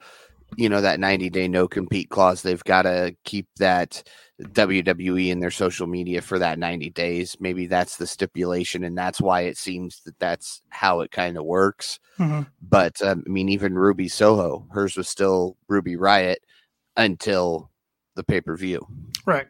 you 0.56 0.68
know 0.68 0.80
that 0.80 1.00
90 1.00 1.30
day 1.30 1.48
no 1.48 1.68
compete 1.68 2.10
clause 2.10 2.42
they've 2.42 2.64
got 2.64 2.82
to 2.82 3.14
keep 3.24 3.46
that 3.58 4.02
WWE 4.40 5.28
in 5.28 5.40
their 5.40 5.50
social 5.50 5.86
media 5.86 6.22
for 6.22 6.38
that 6.38 6.58
90 6.58 6.90
days 6.90 7.36
maybe 7.40 7.66
that's 7.66 7.96
the 7.96 8.06
stipulation 8.06 8.84
and 8.84 8.96
that's 8.96 9.20
why 9.20 9.42
it 9.42 9.56
seems 9.56 10.00
that 10.04 10.18
that's 10.18 10.62
how 10.70 11.00
it 11.00 11.10
kind 11.10 11.36
of 11.36 11.44
works 11.44 11.98
mm-hmm. 12.18 12.42
but 12.62 13.00
um, 13.02 13.22
I 13.26 13.30
mean 13.30 13.48
even 13.48 13.74
Ruby 13.74 14.08
Soho 14.08 14.66
hers 14.70 14.96
was 14.96 15.08
still 15.08 15.56
Ruby 15.68 15.96
Riot 15.96 16.40
until 16.96 17.70
the 18.14 18.24
pay-per-view 18.24 18.86
right 19.26 19.46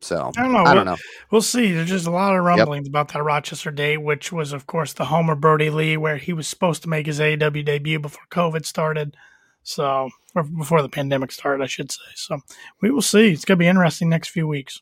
so 0.00 0.30
I 0.36 0.42
don't 0.42 0.52
know. 0.52 0.58
I 0.58 0.74
don't 0.74 0.76
we'll, 0.76 0.84
know. 0.84 0.96
We'll 1.30 1.42
see. 1.42 1.72
There's 1.72 1.88
just 1.88 2.06
a 2.06 2.10
lot 2.10 2.36
of 2.36 2.44
rumblings 2.44 2.86
yep. 2.86 2.92
about 2.92 3.12
that 3.12 3.22
Rochester 3.22 3.70
date, 3.70 3.98
which 3.98 4.30
was, 4.32 4.52
of 4.52 4.66
course, 4.66 4.92
the 4.92 5.06
Homer 5.06 5.34
Brodie 5.34 5.70
Lee, 5.70 5.96
where 5.96 6.18
he 6.18 6.32
was 6.32 6.46
supposed 6.46 6.82
to 6.82 6.88
make 6.88 7.06
his 7.06 7.18
AEW 7.18 7.64
debut 7.64 7.98
before 7.98 8.24
COVID 8.30 8.64
started. 8.64 9.16
So, 9.64 10.10
before 10.42 10.82
the 10.82 10.88
pandemic 10.88 11.32
started, 11.32 11.62
I 11.62 11.66
should 11.66 11.90
say. 11.90 12.02
So, 12.14 12.38
we 12.80 12.90
will 12.90 13.02
see. 13.02 13.30
It's 13.30 13.44
going 13.44 13.58
to 13.58 13.62
be 13.62 13.68
interesting 13.68 14.08
next 14.08 14.28
few 14.28 14.46
weeks. 14.46 14.80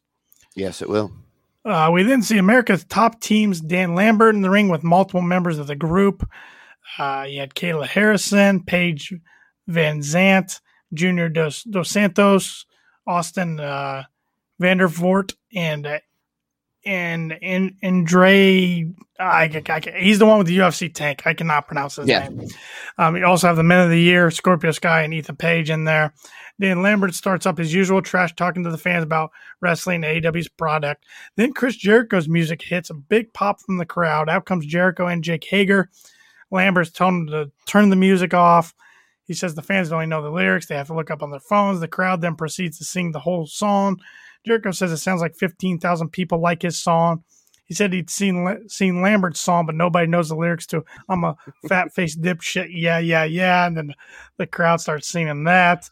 Yes, 0.55 0.83
it 0.83 0.89
will. 0.89 1.13
Uh, 1.65 1.91
we 1.93 2.05
then 2.05 2.23
see 2.23 2.39
America's 2.39 2.85
top 2.85 3.21
teams 3.21 3.61
Dan 3.61 3.95
Lambert 3.95 4.37
in 4.37 4.43
the 4.43 4.51
ring 4.51 4.69
with 4.69 4.85
multiple 4.85 5.21
members 5.21 5.59
of 5.59 5.67
the 5.67 5.75
group. 5.75 6.29
Uh, 6.99 7.27
you 7.29 7.41
had 7.41 7.55
Kayla 7.55 7.87
Harrison, 7.87 8.63
Paige 8.63 9.15
VanZant, 9.69 10.61
Junior 10.95 11.29
Dos, 11.29 11.65
Dos 11.65 11.91
Santos, 11.91 12.67
Austin 13.07 13.59
uh, 13.59 14.05
Vanderford, 14.63 15.35
and 15.55 15.87
uh, 15.87 15.99
and 16.87 17.37
and 17.43 17.75
Andre. 17.83 18.89
I, 19.19 19.63
I, 19.69 19.83
he's 19.99 20.19
the 20.19 20.27
one 20.27 20.39
with 20.39 20.47
the 20.47 20.59
UFC 20.59 20.93
tank. 20.93 21.27
I 21.27 21.33
cannot 21.33 21.67
pronounce 21.67 21.97
his 21.97 22.07
yeah. 22.07 22.29
name. 22.29 22.49
Um, 22.99 23.17
you 23.17 23.25
also 23.25 23.47
have 23.47 23.57
the 23.57 23.63
Men 23.63 23.81
of 23.81 23.91
the 23.91 24.01
Year, 24.01 24.31
Scorpio 24.31 24.73
Sky, 24.73 25.03
and 25.03 25.15
Ethan 25.15 25.37
Page 25.37 25.71
in 25.71 25.85
there. 25.85 26.13
Dan 26.61 26.83
Lambert 26.83 27.15
starts 27.15 27.47
up 27.47 27.59
his 27.59 27.73
usual 27.73 28.01
trash 28.01 28.35
talking 28.35 28.65
to 28.65 28.71
the 28.71 28.79
fans 28.79 29.05
about 29.05 29.31
wrestling 29.61 30.05
and 30.05 30.23
AEW's 30.23 30.49
product. 30.49 31.05
Then 31.37 31.53
Chris 31.53 31.77
Jericho's 31.77 32.29
music 32.29 32.63
hits 32.63 32.91
a 32.91 32.95
big 32.95 33.33
pop 33.33 33.61
from 33.61 33.79
the 33.79 33.87
crowd. 33.87 34.29
Out 34.29 34.47
comes 34.47 34.67
Jericho 34.67 35.07
and 35.07 35.25
Jake 35.25 35.45
Hager. 35.45 35.91
Lambert's 36.51 36.91
telling 36.91 37.27
them 37.27 37.47
to 37.47 37.53
turn 37.67 37.91
the 37.91 37.97
music 37.97 38.33
off. 38.33 38.75
He 39.25 39.35
says 39.35 39.55
the 39.55 39.63
fans 39.63 39.89
don't 39.89 40.01
even 40.01 40.11
know 40.11 40.23
the 40.23 40.31
lyrics. 40.31 40.67
They 40.67 40.77
have 40.77 40.87
to 40.87 40.95
look 40.95 41.11
up 41.11 41.23
on 41.23 41.31
their 41.31 41.41
phones. 41.41 41.81
The 41.81 41.89
crowd 41.89 42.21
then 42.21 42.37
proceeds 42.37 42.79
to 42.79 42.85
sing 42.85 43.13
the 43.13 43.21
whole 43.21 43.47
song. 43.47 43.99
Jericho 44.47 44.71
says 44.71 44.93
it 44.93 44.99
sounds 44.99 45.21
like 45.21 45.37
15,000 45.37 46.11
people 46.11 46.41
like 46.41 46.63
his 46.63 46.79
song. 46.79 47.25
He 47.65 47.75
said 47.75 47.93
he'd 47.93 48.11
seen 48.11 48.69
seen 48.69 49.03
Lambert's 49.03 49.41
song, 49.41 49.67
but 49.67 49.75
nobody 49.75 50.07
knows 50.07 50.29
the 50.29 50.37
lyrics 50.37 50.67
to 50.69 50.85
"I'm 51.09 51.25
a 51.25 51.37
fat 51.69 51.93
faced 51.93 52.23
dipshit." 52.23 52.69
Yeah, 52.71 53.01
yeah, 53.01 53.25
yeah. 53.25 53.67
And 53.67 53.77
then 53.77 53.95
the 54.37 54.47
crowd 54.47 54.81
starts 54.81 55.09
singing 55.09 55.43
that. 55.45 55.91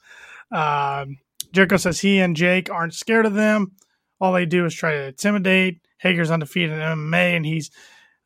Um, 0.53 1.19
Jericho 1.53 1.77
says 1.77 2.01
he 2.01 2.21
and 2.21 2.37
Jake 2.37 2.71
aren't 2.71 2.95
scared 2.95 3.27
of 3.27 3.35
them. 3.35 3.73
All 4.21 4.33
they 4.33 4.47
do 4.47 4.65
is 4.65 4.75
try 4.75 4.93
to 4.93 5.07
intimidate. 5.07 5.81
Hager's 5.99 6.31
undefeated 6.31 6.71
in 6.71 6.79
MMA, 6.79 7.37
and 7.37 7.45
he's 7.45 7.73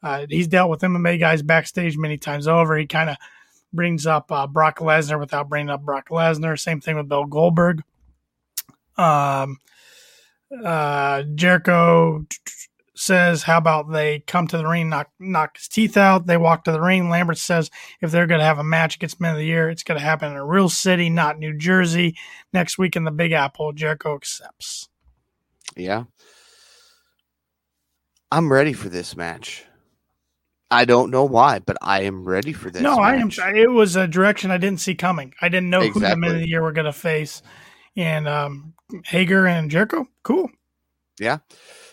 uh, 0.03 0.27
he's 0.29 0.49
dealt 0.49 0.69
with 0.69 0.83
MMA 0.83 1.19
guys 1.19 1.43
backstage 1.43 1.97
many 1.97 2.19
times 2.19 2.47
over. 2.47 2.77
He 2.77 2.87
kind 2.87 3.09
of 3.09 3.17
brings 3.73 4.07
up 4.07 4.31
uh, 4.31 4.47
Brock 4.47 4.79
Lesnar 4.79 5.19
without 5.19 5.49
bringing 5.49 5.71
up 5.71 5.83
Brock 5.83 6.09
Lesnar. 6.11 6.59
Same 6.59 6.81
thing 6.81 6.97
with 6.97 7.09
Bill 7.09 7.25
Goldberg. 7.25 7.83
Um, 8.99 9.59
uh, 10.65 11.23
Jericho 11.35 12.27
says, 12.95 13.43
"How 13.43 13.59
about 13.59 13.93
they 13.93 14.21
come 14.21 14.47
to 14.49 14.57
the 14.57 14.67
ring, 14.67 14.89
knock 14.89 15.11
knock 15.19 15.57
his 15.57 15.69
teeth 15.69 15.97
out?" 15.97 16.27
They 16.27 16.37
walk 16.37 16.65
to 16.65 16.73
the 16.73 16.81
ring. 16.81 17.09
Lambert 17.11 17.39
says, 17.39 17.71
"If 18.01 18.11
they're 18.11 18.27
going 18.27 18.41
to 18.41 18.47
have 18.47 18.59
a 18.59 18.65
match 18.65 18.97
against 18.97 19.21
Men 19.21 19.33
of 19.33 19.39
the 19.39 19.45
Year, 19.45 19.71
it's 19.71 19.83
going 19.83 19.99
to 19.99 20.05
happen 20.05 20.31
in 20.31 20.37
a 20.37 20.45
real 20.45 20.69
city, 20.69 21.11
not 21.11 21.39
New 21.39 21.57
Jersey, 21.57 22.17
next 22.53 22.79
week 22.79 22.97
in 22.97 23.05
the 23.05 23.11
Big 23.11 23.33
Apple." 23.33 23.73
Jericho 23.73 24.15
accepts. 24.15 24.89
Yeah, 25.77 26.05
I'm 28.33 28.53
ready 28.53 28.73
for 28.73 28.89
this 28.89 29.17
match. 29.17 29.65
I 30.71 30.85
don't 30.85 31.11
know 31.11 31.25
why, 31.25 31.61
but 31.61 31.79
I 31.81 32.03
am 32.03 32.25
ready 32.25 32.53
for 32.53 32.71
this. 32.71 32.83
No, 32.83 32.99
match. 33.01 33.39
I 33.39 33.51
am. 33.51 33.57
It 33.57 33.71
was 33.71 33.97
a 33.97 34.07
direction 34.07 34.51
I 34.51 34.59
didn't 34.59 34.81
see 34.81 34.95
coming. 34.95 35.33
I 35.41 35.49
didn't 35.49 35.71
know 35.71 35.81
exactly. 35.81 36.03
who 36.03 36.11
the 36.11 36.17
Men 36.17 36.31
of 36.33 36.41
the 36.41 36.49
Year 36.49 36.63
were 36.63 36.73
going 36.73 36.85
to 36.85 36.93
face 36.93 37.43
and 37.99 38.29
um, 38.29 38.75
Hager 39.05 39.47
and 39.47 39.71
Jericho. 39.71 40.07
Cool. 40.23 40.51
Yeah. 41.19 41.39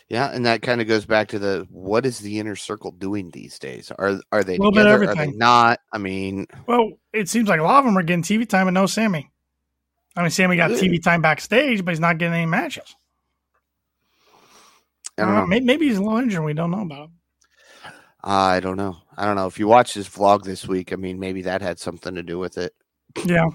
Yeah, 0.08 0.30
and 0.32 0.46
that 0.46 0.62
kind 0.62 0.82
of 0.82 0.88
goes 0.88 1.06
back 1.06 1.30
to 1.30 1.40
the 1.40 1.68
what 1.72 2.06
is 2.06 2.20
the 2.20 2.40
inner 2.40 2.56
circle 2.56 2.92
doing 2.92 3.32
these 3.32 3.58
days? 3.58 3.92
Are 3.98 4.20
are 4.32 4.44
they 4.44 4.58
together? 4.58 5.10
Are 5.10 5.16
they 5.16 5.32
not? 5.32 5.80
I 5.92 5.98
mean, 5.98 6.46
well, 6.68 6.92
it 7.12 7.28
seems 7.28 7.50
like 7.50 7.60
a 7.60 7.64
lot 7.64 7.80
of 7.80 7.86
them 7.86 7.98
are 7.98 8.04
getting 8.04 8.22
TV 8.22 8.48
time 8.48 8.68
and 8.68 8.76
no 8.76 8.86
Sammy. 8.86 9.32
I 10.16 10.22
mean, 10.22 10.30
Sammy 10.30 10.58
got 10.58 10.72
TV 10.72 11.02
time 11.02 11.24
backstage, 11.24 11.84
but 11.84 11.92
he's 11.92 12.00
not 12.00 12.20
getting 12.20 12.36
any 12.36 12.46
matches. 12.46 12.96
I 15.18 15.24
don't 15.24 15.32
uh, 15.32 15.40
know. 15.42 15.48
Maybe, 15.48 15.66
maybe 15.66 15.88
he's 15.88 15.98
a 15.98 16.04
little 16.04 16.20
injured. 16.20 16.44
We 16.44 16.54
don't 16.54 16.72
know 16.72 16.82
about 16.82 17.06
him. 17.06 17.12
I 18.24 18.60
don't 18.60 18.78
know. 18.78 18.98
I 19.18 19.26
don't 19.26 19.36
know. 19.36 19.48
If 19.48 19.58
you 19.60 19.68
watch 19.68 19.96
this 19.96 20.10
vlog 20.10 20.44
this 20.44 20.68
week, 20.68 20.94
I 20.94 20.98
mean, 20.98 21.20
maybe 21.20 21.42
that 21.44 21.62
had 21.62 21.80
something 21.80 22.14
to 22.14 22.24
do 22.24 22.38
with 22.38 22.58
it. 22.58 22.74
Yeah. 23.26 23.50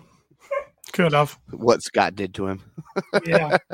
Could 0.91 1.13
have. 1.13 1.39
What 1.51 1.83
Scott 1.83 2.15
did 2.15 2.35
to 2.35 2.47
him. 2.47 2.63
yeah. 3.25 3.57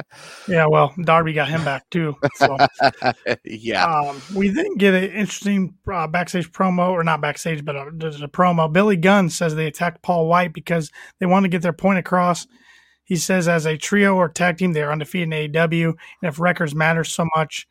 Yeah. 0.49 0.67
Well, 0.67 0.95
Darby 1.03 1.33
got 1.33 1.49
him 1.49 1.64
back 1.64 1.89
too. 1.91 2.14
So. 2.37 2.57
yeah. 3.45 3.85
Um, 3.85 4.23
we 4.35 4.49
then 4.49 4.77
get 4.77 4.95
an 4.95 5.05
interesting 5.05 5.75
uh, 5.93 6.07
backstage 6.07 6.53
promo, 6.53 6.91
or 6.91 7.03
not 7.03 7.21
backstage, 7.21 7.64
but 7.64 7.75
a, 7.75 7.91
there's 7.93 8.23
a 8.23 8.29
promo. 8.29 8.73
Billy 8.73 8.97
Gunn 8.97 9.29
says 9.29 9.55
they 9.55 9.67
attacked 9.67 10.03
Paul 10.03 10.29
White 10.29 10.53
because 10.53 10.91
they 11.19 11.27
want 11.27 11.45
to 11.45 11.49
get 11.49 11.62
their 11.62 11.73
point 11.73 11.99
across. 11.99 12.47
He 13.05 13.17
says, 13.17 13.49
as 13.49 13.67
a 13.67 13.77
trio 13.77 14.17
or 14.17 14.29
tag 14.29 14.59
team, 14.59 14.73
they 14.73 14.83
are 14.83 14.93
undefeated 14.93 15.33
in 15.33 15.53
AEW. 15.53 15.87
And 15.89 15.97
if 16.23 16.41
records 16.41 16.75
matter 16.75 17.05
so 17.05 17.27
much, 17.37 17.67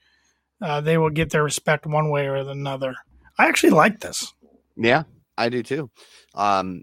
uh, 0.62 0.82
they 0.82 0.98
will 0.98 1.10
get 1.10 1.30
their 1.30 1.44
respect 1.44 1.86
one 1.86 2.10
way 2.10 2.28
or 2.28 2.36
another. 2.36 2.96
I 3.38 3.48
actually 3.48 3.72
like 3.72 4.00
this. 4.00 4.34
Yeah, 4.78 5.04
I 5.38 5.50
do 5.50 5.62
too. 5.62 5.90
Um, 6.34 6.82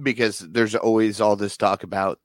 because 0.00 0.38
there's 0.38 0.74
always 0.74 1.20
all 1.20 1.36
this 1.36 1.56
talk 1.56 1.82
about 1.82 2.18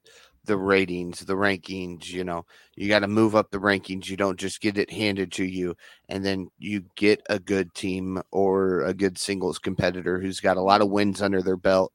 the 0.45 0.57
ratings, 0.57 1.19
the 1.19 1.33
rankings. 1.33 2.09
You 2.09 2.23
know, 2.23 2.45
you 2.75 2.87
got 2.87 2.99
to 2.99 3.07
move 3.07 3.35
up 3.35 3.51
the 3.51 3.59
rankings. 3.59 4.07
You 4.07 4.17
don't 4.17 4.39
just 4.39 4.61
get 4.61 4.77
it 4.77 4.91
handed 4.91 5.31
to 5.33 5.45
you, 5.45 5.75
and 6.09 6.25
then 6.25 6.49
you 6.57 6.83
get 6.95 7.21
a 7.29 7.39
good 7.39 7.73
team 7.73 8.21
or 8.31 8.81
a 8.81 8.93
good 8.93 9.17
singles 9.17 9.59
competitor 9.59 10.19
who's 10.19 10.39
got 10.39 10.57
a 10.57 10.61
lot 10.61 10.81
of 10.81 10.89
wins 10.89 11.21
under 11.21 11.41
their 11.41 11.57
belt 11.57 11.91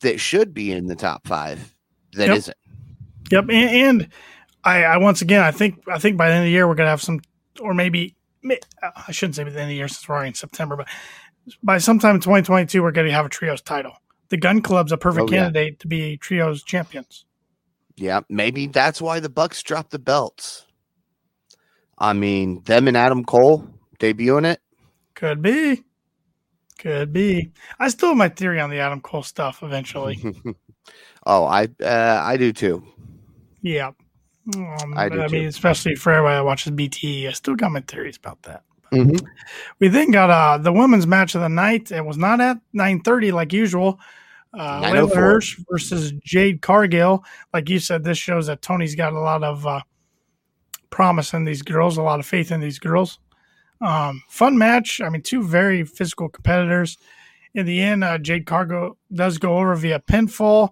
that 0.00 0.20
should 0.20 0.54
be 0.54 0.72
in 0.72 0.86
the 0.86 0.96
top 0.96 1.26
five. 1.26 1.74
That 2.12 2.28
Yep. 2.28 2.36
not 2.36 2.54
Yep, 3.30 3.44
and, 3.50 3.52
and 3.52 4.08
I, 4.64 4.84
I 4.84 4.96
once 4.98 5.22
again, 5.22 5.42
I 5.42 5.50
think 5.50 5.82
I 5.88 5.98
think 5.98 6.16
by 6.16 6.28
the 6.28 6.34
end 6.34 6.42
of 6.42 6.46
the 6.46 6.52
year 6.52 6.68
we're 6.68 6.74
gonna 6.74 6.90
have 6.90 7.02
some, 7.02 7.20
or 7.60 7.74
maybe 7.74 8.14
I 8.82 9.10
shouldn't 9.12 9.34
say 9.34 9.44
by 9.44 9.50
the 9.50 9.60
end 9.60 9.64
of 9.64 9.70
the 9.70 9.76
year 9.76 9.88
since 9.88 10.08
we're 10.08 10.14
already 10.14 10.28
in 10.28 10.34
September, 10.34 10.76
but 10.76 10.88
by 11.62 11.78
sometime 11.78 12.16
in 12.16 12.20
2022 12.20 12.82
we're 12.82 12.92
gonna 12.92 13.10
have 13.10 13.26
a 13.26 13.28
trios 13.28 13.62
title. 13.62 13.92
The 14.28 14.36
Gunn 14.36 14.60
Club's 14.62 14.92
a 14.92 14.96
perfect 14.96 15.30
Oh, 15.30 15.32
yeah. 15.32 15.44
candidate 15.44 15.78
to 15.80 15.88
be 15.88 16.16
trios 16.16 16.62
champions. 16.62 17.24
Yeah, 17.96 18.20
maybe 18.28 18.66
that's 18.66 19.00
why 19.00 19.20
the 19.20 19.28
Bucks 19.30 19.62
dropped 19.62 19.90
the 19.90 19.98
belts. 19.98 20.66
I 21.98 22.12
mean, 22.12 22.62
them 22.64 22.88
and 22.88 22.96
Adam 22.96 23.24
Cole 23.24 23.66
debuting 23.98 24.44
it. 24.52 24.60
Could 25.14 25.40
be, 25.40 25.82
could 26.78 27.12
be. 27.12 27.52
I 27.78 27.88
still 27.88 28.10
have 28.10 28.18
my 28.18 28.28
theory 28.28 28.60
on 28.60 28.68
the 28.70 28.80
Adam 28.80 29.00
Cole 29.00 29.22
stuff. 29.22 29.62
Eventually, 29.62 30.20
oh, 31.26 31.44
I 31.46 31.68
uh, 31.82 32.20
I 32.22 32.36
do 32.36 32.52
too. 32.52 32.84
yeah. 33.62 33.92
Um, 34.54 34.94
I 34.96 35.06
I, 35.06 35.28
mean, 35.28 35.28
too. 35.28 35.46
especially 35.48 35.94
for 35.96 36.12
everybody 36.12 36.36
that 36.36 36.44
watches 36.44 36.72
BTE, 36.72 37.28
I 37.28 37.32
still 37.32 37.56
got 37.56 37.72
my 37.72 37.80
theories 37.80 38.16
about 38.16 38.42
that. 38.42 38.62
Mhm. 38.92 39.24
We 39.80 39.88
then 39.88 40.10
got 40.10 40.30
uh, 40.30 40.58
the 40.58 40.72
women's 40.72 41.06
match 41.06 41.34
of 41.34 41.40
the 41.40 41.48
night. 41.48 41.90
It 41.90 42.04
was 42.04 42.16
not 42.16 42.40
at 42.40 42.58
9:30 42.74 43.32
like 43.32 43.52
usual. 43.52 43.98
Uh, 44.54 44.80
Leyla 44.82 45.14
Hirsch 45.14 45.58
versus 45.70 46.12
Jade 46.24 46.62
Cargill. 46.62 47.24
Like 47.52 47.68
you 47.68 47.78
said, 47.78 48.04
this 48.04 48.16
shows 48.16 48.46
that 48.46 48.62
Tony's 48.62 48.94
got 48.94 49.12
a 49.12 49.20
lot 49.20 49.44
of 49.44 49.66
uh, 49.66 49.80
promise 50.88 51.34
in 51.34 51.44
these 51.44 51.62
girls, 51.62 51.98
a 51.98 52.02
lot 52.02 52.20
of 52.20 52.26
faith 52.26 52.50
in 52.50 52.60
these 52.60 52.78
girls. 52.78 53.18
Um, 53.82 54.22
fun 54.28 54.56
match. 54.56 55.00
I 55.02 55.10
mean, 55.10 55.20
two 55.22 55.42
very 55.42 55.84
physical 55.84 56.28
competitors. 56.30 56.96
In 57.54 57.66
the 57.66 57.82
end, 57.82 58.04
uh, 58.04 58.18
Jade 58.18 58.46
Cargill 58.46 58.96
does 59.12 59.36
go 59.36 59.58
over 59.58 59.74
via 59.74 60.00
pinfall. 60.00 60.70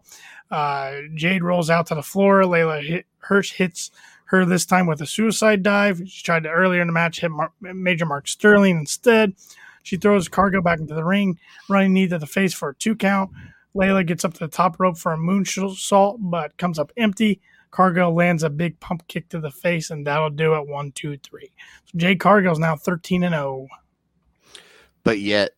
Uh, 0.50 1.00
Jade 1.14 1.42
rolls 1.42 1.68
out 1.68 1.86
to 1.88 1.94
the 1.94 2.02
floor. 2.02 2.42
Leyla 2.42 2.82
hit, 2.82 3.06
Hirsch 3.18 3.52
hits 3.52 3.90
her 4.34 4.44
this 4.44 4.66
time 4.66 4.86
with 4.86 5.00
a 5.00 5.06
suicide 5.06 5.62
dive. 5.62 6.02
She 6.06 6.22
tried 6.22 6.44
to 6.44 6.50
earlier 6.50 6.80
in 6.80 6.88
the 6.88 6.92
match 6.92 7.20
hit 7.20 7.30
Mar- 7.30 7.52
Major 7.60 8.06
Mark 8.06 8.28
Sterling 8.28 8.78
instead. 8.78 9.34
She 9.82 9.96
throws 9.96 10.28
Cargo 10.28 10.62
back 10.62 10.80
into 10.80 10.94
the 10.94 11.04
ring, 11.04 11.38
running 11.68 11.92
knee 11.92 12.08
to 12.08 12.18
the 12.18 12.26
face 12.26 12.54
for 12.54 12.70
a 12.70 12.74
two 12.74 12.96
count. 12.96 13.30
Leyla 13.74 14.06
gets 14.06 14.24
up 14.24 14.32
to 14.34 14.40
the 14.40 14.48
top 14.48 14.78
rope 14.78 14.96
for 14.96 15.12
a 15.12 15.18
moonsault, 15.18 16.16
but 16.20 16.56
comes 16.56 16.78
up 16.78 16.92
empty. 16.96 17.40
Cargo 17.70 18.10
lands 18.10 18.44
a 18.44 18.50
big 18.50 18.78
pump 18.78 19.06
kick 19.08 19.28
to 19.28 19.40
the 19.40 19.50
face, 19.50 19.90
and 19.90 20.06
that'll 20.06 20.30
do 20.30 20.54
it. 20.54 20.68
One, 20.68 20.92
two, 20.92 21.18
three. 21.18 21.50
So 21.86 21.98
Jade 21.98 22.20
Cargill's 22.20 22.60
now 22.60 22.76
thirteen 22.76 23.24
and 23.24 23.34
oh. 23.34 23.66
zero. 24.48 24.60
But 25.02 25.18
yet, 25.18 25.50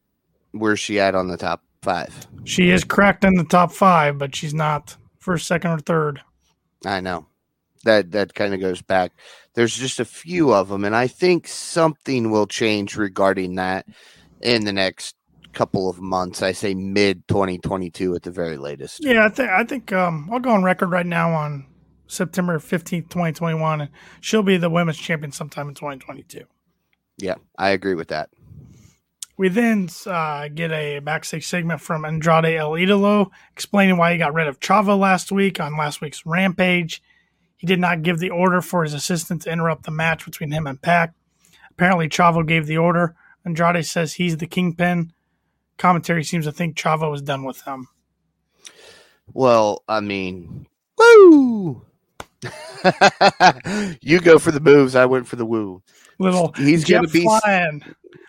where's 0.52 0.80
she 0.80 0.98
at 0.98 1.14
on 1.14 1.28
the 1.28 1.36
top 1.36 1.62
five? 1.82 2.26
She 2.44 2.70
is 2.70 2.84
cracked 2.84 3.24
in 3.24 3.34
the 3.34 3.44
top 3.44 3.70
five, 3.70 4.18
but 4.18 4.34
she's 4.34 4.54
not 4.54 4.96
first, 5.18 5.46
second, 5.46 5.70
or 5.72 5.78
third. 5.78 6.20
I 6.84 7.00
know 7.00 7.26
that 7.86 8.12
that 8.12 8.34
kind 8.34 8.54
of 8.54 8.60
goes 8.60 8.82
back. 8.82 9.12
There's 9.54 9.74
just 9.74 9.98
a 9.98 10.04
few 10.04 10.52
of 10.52 10.68
them, 10.68 10.84
and 10.84 10.94
I 10.94 11.06
think 11.06 11.48
something 11.48 12.30
will 12.30 12.46
change 12.46 12.96
regarding 12.96 13.54
that 13.54 13.86
in 14.42 14.64
the 14.64 14.72
next 14.72 15.16
couple 15.54 15.88
of 15.88 16.00
months. 16.00 16.42
I 16.42 16.52
say 16.52 16.74
mid 16.74 17.26
2022 17.28 18.14
at 18.14 18.22
the 18.22 18.30
very 18.30 18.58
latest. 18.58 19.02
Yeah, 19.02 19.24
I 19.24 19.28
think 19.30 19.50
I 19.50 19.64
think 19.64 19.92
um, 19.92 20.28
I'll 20.30 20.38
go 20.38 20.50
on 20.50 20.62
record 20.62 20.90
right 20.90 21.06
now 21.06 21.32
on 21.32 21.66
September 22.06 22.58
fifteenth, 22.58 23.08
twenty 23.08 23.32
twenty 23.32 23.58
one, 23.58 23.80
and 23.80 23.90
she'll 24.20 24.42
be 24.42 24.58
the 24.58 24.70
women's 24.70 24.98
champion 24.98 25.32
sometime 25.32 25.68
in 25.68 25.74
twenty 25.74 25.98
twenty 25.98 26.22
two. 26.22 26.44
Yeah, 27.18 27.36
I 27.58 27.70
agree 27.70 27.94
with 27.94 28.08
that. 28.08 28.28
We 29.38 29.48
then 29.50 29.88
uh, 30.06 30.48
get 30.48 30.72
a 30.72 31.00
backstage 31.00 31.46
segment 31.46 31.80
from 31.82 32.04
Andrade 32.04 32.56
El 32.56 32.72
Idolo 32.72 33.30
explaining 33.52 33.98
why 33.98 34.12
he 34.12 34.18
got 34.18 34.32
rid 34.32 34.48
of 34.48 34.60
Chavo 34.60 34.98
last 34.98 35.30
week 35.30 35.60
on 35.60 35.76
last 35.76 36.00
week's 36.00 36.24
Rampage. 36.24 37.02
He 37.56 37.66
did 37.66 37.80
not 37.80 38.02
give 38.02 38.18
the 38.18 38.30
order 38.30 38.60
for 38.60 38.82
his 38.82 38.92
assistant 38.94 39.42
to 39.42 39.50
interrupt 39.50 39.84
the 39.84 39.90
match 39.90 40.24
between 40.24 40.50
him 40.52 40.66
and 40.66 40.80
Pac. 40.80 41.14
Apparently, 41.70 42.08
Chavo 42.08 42.46
gave 42.46 42.66
the 42.66 42.78
order. 42.78 43.14
Andrade 43.44 43.84
says 43.86 44.14
he's 44.14 44.36
the 44.36 44.46
kingpin. 44.46 45.12
Commentary 45.78 46.24
seems 46.24 46.44
to 46.46 46.52
think 46.52 46.76
Chavo 46.76 47.14
is 47.14 47.22
done 47.22 47.44
with 47.44 47.62
him. 47.62 47.88
Well, 49.32 49.82
I 49.88 50.00
mean, 50.00 50.66
woo! 50.98 51.82
you 54.00 54.20
go 54.20 54.38
for 54.38 54.50
the 54.52 54.60
moves. 54.60 54.94
I 54.94 55.06
went 55.06 55.26
for 55.26 55.36
the 55.36 55.46
woo. 55.46 55.82
Little 56.18 56.52
He's 56.56 56.84
jet 56.84 56.96
gonna 56.96 57.08
be 57.08 57.22
flying, 57.24 57.82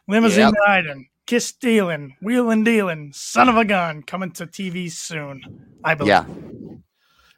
limousine 0.08 0.40
Yep. 0.48 0.54
riding, 0.68 1.08
kiss 1.26 1.46
stealing, 1.48 2.16
wheeling 2.22 2.64
dealing, 2.64 3.12
son 3.14 3.48
of 3.48 3.56
a 3.58 3.64
gun 3.66 4.04
coming 4.04 4.32
to 4.32 4.46
TV 4.48 4.92
soon. 4.92 5.42
I 5.84 5.96
believe. 5.96 6.10
yeah. 6.10 6.26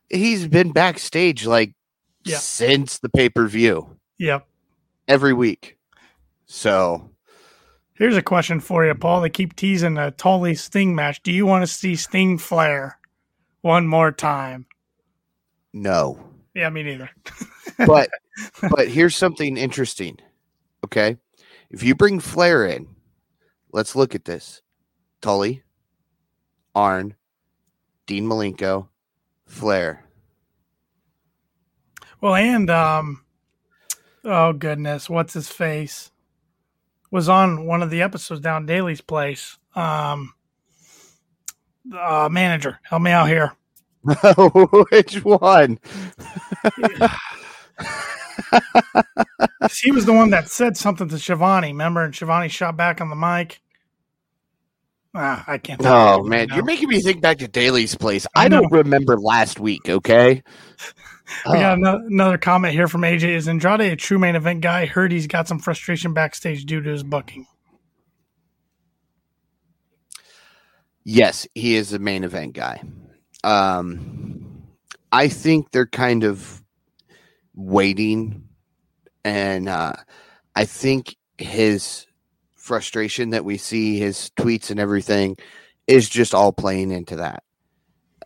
He's 0.10 0.48
been 0.48 0.72
backstage 0.72 1.46
like 1.46 1.74
Yeah. 2.24 2.38
since 2.38 3.00
the 3.00 3.10
pay 3.10 3.30
per 3.30 3.48
view 3.48 3.98
Yep. 4.18 4.46
every 5.08 5.34
week. 5.34 5.78
So 6.46 7.10
Here's 7.94 8.16
a 8.18 8.22
question 8.22 8.60
for 8.62 8.86
you, 8.86 8.96
Paul. 8.96 9.20
They 9.22 9.30
keep 9.30 9.56
teasing 9.58 9.98
a 9.98 10.12
Tully 10.12 10.56
Sting 10.56 10.96
match. 10.96 11.22
Do 11.22 11.34
you 11.34 11.46
want 11.46 11.64
to 11.64 11.68
see 11.68 11.96
Sting 11.98 12.38
Flair 12.38 12.98
one 13.62 13.88
more 13.88 14.12
time? 14.12 14.66
no. 15.74 16.20
Yeah, 16.56 16.70
me 16.70 16.84
neither. 16.84 17.10
But 17.86 18.10
but 18.70 18.88
here's 18.90 19.16
something 19.16 19.56
interesting. 19.56 20.18
Okay. 20.84 21.18
If 21.70 21.84
you 21.84 21.94
bring 21.96 22.20
Flair 22.20 22.66
in, 22.66 22.88
let's 23.72 23.96
look 23.96 24.16
at 24.16 24.26
this. 24.26 24.62
Tully, 25.22 25.64
Arn, 26.76 27.16
Dean 28.08 28.26
Malenko, 28.28 28.88
Flair. 29.46 30.04
Well, 32.22 32.36
and 32.36 32.70
um, 32.70 33.24
oh 34.26 34.54
goodness, 34.54 35.10
what's 35.10 35.34
his 35.34 35.48
face 35.48 36.12
was 37.12 37.30
on 37.30 37.66
one 37.66 37.82
of 37.82 37.90
the 37.90 38.02
episodes 38.02 38.42
down 38.42 38.66
Daily's 38.66 39.02
place. 39.02 39.58
Um, 39.76 40.34
uh, 41.96 42.28
manager, 42.30 42.80
help 42.84 43.02
me 43.02 43.12
out 43.12 43.28
here. 43.28 43.54
Which 44.04 45.24
one? 45.24 45.80
he 49.82 49.92
was 49.92 50.06
the 50.06 50.14
one 50.14 50.30
that 50.32 50.50
said 50.50 50.78
something 50.78 51.08
to 51.10 51.16
Shivani. 51.16 51.68
Remember, 51.68 52.04
and 52.04 52.14
Shivani 52.14 52.50
shot 52.50 52.76
back 52.78 53.02
on 53.02 53.10
the 53.10 53.16
mic. 53.16 53.62
Ah, 55.16 55.44
I 55.48 55.58
can't. 55.58 55.82
Oh 55.84 56.24
man, 56.24 56.50
you're 56.54 56.64
making 56.64 56.90
me 56.90 57.02
think 57.02 57.22
back 57.22 57.40
to 57.40 57.48
Daily's 57.48 57.96
place. 57.96 58.28
I 58.36 58.46
I, 58.46 58.48
don't 58.48 58.72
remember 58.72 59.18
last 59.18 59.60
week, 59.60 59.90
okay? 59.90 60.44
We 61.46 61.54
got 61.54 61.78
another, 61.78 62.04
another 62.08 62.38
comment 62.38 62.74
here 62.74 62.88
from 62.88 63.02
AJ. 63.02 63.24
Is 63.24 63.48
Andrade 63.48 63.82
a 63.82 63.96
true 63.96 64.20
main 64.20 64.36
event 64.36 64.62
guy? 64.62 64.86
Heard 64.86 65.12
he's 65.12 65.28
got 65.28 65.48
some 65.48 65.60
frustration 65.60 66.14
backstage 66.14 66.66
due 66.66 66.82
to 66.82 66.90
his 66.90 67.04
booking. 67.04 67.46
yes, 71.10 71.48
he 71.56 71.76
is 71.76 71.94
a 71.94 72.00
main 72.00 72.24
event 72.24 72.54
guy. 72.54 72.82
Um 73.44 74.64
I 75.12 75.28
think 75.28 75.72
they're 75.72 75.88
kind 75.88 76.24
of 76.24 76.62
waiting 77.56 78.48
and 79.24 79.68
uh 79.68 79.94
I 80.56 80.66
think 80.66 81.16
his 81.38 82.06
frustration 82.70 83.32
that 83.32 83.44
we 83.44 83.58
see 83.58 83.98
his 83.98 84.30
tweets 84.38 84.70
and 84.70 84.80
everything 84.80 85.36
is 85.88 86.08
just 86.08 86.36
all 86.36 86.54
playing 86.54 86.92
into 86.92 87.16
that. 87.16 87.42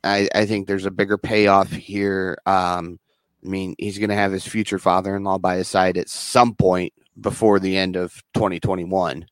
I, 0.03 0.27
I 0.35 0.45
think 0.45 0.67
there's 0.67 0.85
a 0.85 0.91
bigger 0.91 1.17
payoff 1.17 1.71
here. 1.71 2.37
Um, 2.45 2.99
I 3.41 3.47
mean, 3.47 3.73
he's 3.77 3.99
going 3.99 4.09
to 4.09 4.17
have 4.17 4.33
his 4.33 4.45
future 4.45 4.79
father-in-law 4.79 5.37
by 5.37 5.55
his 5.55 5.69
side 5.69 5.97
at 5.97 6.09
some 6.09 6.55
point 6.55 6.91
before 7.21 7.61
the 7.61 7.77
end 7.77 7.95
of 7.95 8.21
2021, 8.33 9.25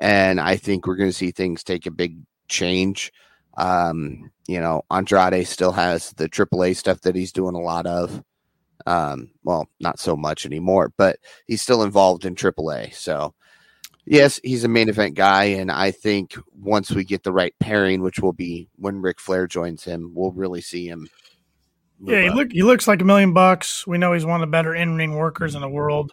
and 0.00 0.38
I 0.38 0.56
think 0.58 0.86
we're 0.86 0.96
going 0.96 1.08
to 1.08 1.16
see 1.16 1.30
things 1.30 1.64
take 1.64 1.86
a 1.86 1.90
big 1.90 2.18
change. 2.46 3.14
Um, 3.56 4.30
you 4.46 4.60
know, 4.60 4.82
Andrade 4.90 5.46
still 5.46 5.72
has 5.72 6.10
the 6.10 6.28
AAA 6.28 6.76
stuff 6.76 7.00
that 7.00 7.16
he's 7.16 7.32
doing 7.32 7.54
a 7.54 7.60
lot 7.60 7.86
of. 7.86 8.22
Um, 8.84 9.30
well, 9.44 9.66
not 9.80 9.98
so 9.98 10.14
much 10.14 10.44
anymore, 10.44 10.92
but 10.98 11.18
he's 11.46 11.62
still 11.62 11.82
involved 11.82 12.26
in 12.26 12.34
AAA. 12.34 12.92
So, 12.94 13.34
yes, 14.06 14.40
he's 14.42 14.64
a 14.64 14.68
main 14.68 14.88
event 14.88 15.14
guy, 15.14 15.44
and 15.44 15.70
I 15.70 15.90
think 15.90 16.34
once 16.58 16.90
we 16.90 17.04
get 17.04 17.22
the 17.22 17.32
right 17.32 17.54
pairing, 17.60 18.02
which 18.02 18.20
will 18.20 18.32
be 18.32 18.68
when 18.76 19.02
Ric 19.02 19.20
Flair 19.20 19.46
joins 19.46 19.84
him, 19.84 20.12
we'll 20.14 20.32
really 20.32 20.60
see 20.60 20.88
him. 20.88 21.08
Yeah, 22.02 22.22
he 22.22 22.28
up. 22.28 22.34
look 22.34 22.52
he 22.52 22.62
looks 22.62 22.86
like 22.88 23.00
a 23.00 23.04
million 23.04 23.32
bucks. 23.32 23.86
We 23.86 23.98
know 23.98 24.12
he's 24.12 24.26
one 24.26 24.40
of 24.42 24.46
the 24.46 24.50
better 24.50 24.74
in 24.74 24.96
ring 24.96 25.14
workers 25.14 25.54
in 25.54 25.60
the 25.60 25.68
world. 25.68 26.12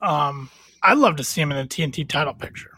Um, 0.00 0.50
I'd 0.82 0.98
love 0.98 1.16
to 1.16 1.24
see 1.24 1.40
him 1.40 1.50
in 1.52 1.58
a 1.58 1.66
TNT 1.66 2.08
title 2.08 2.34
picture 2.34 2.74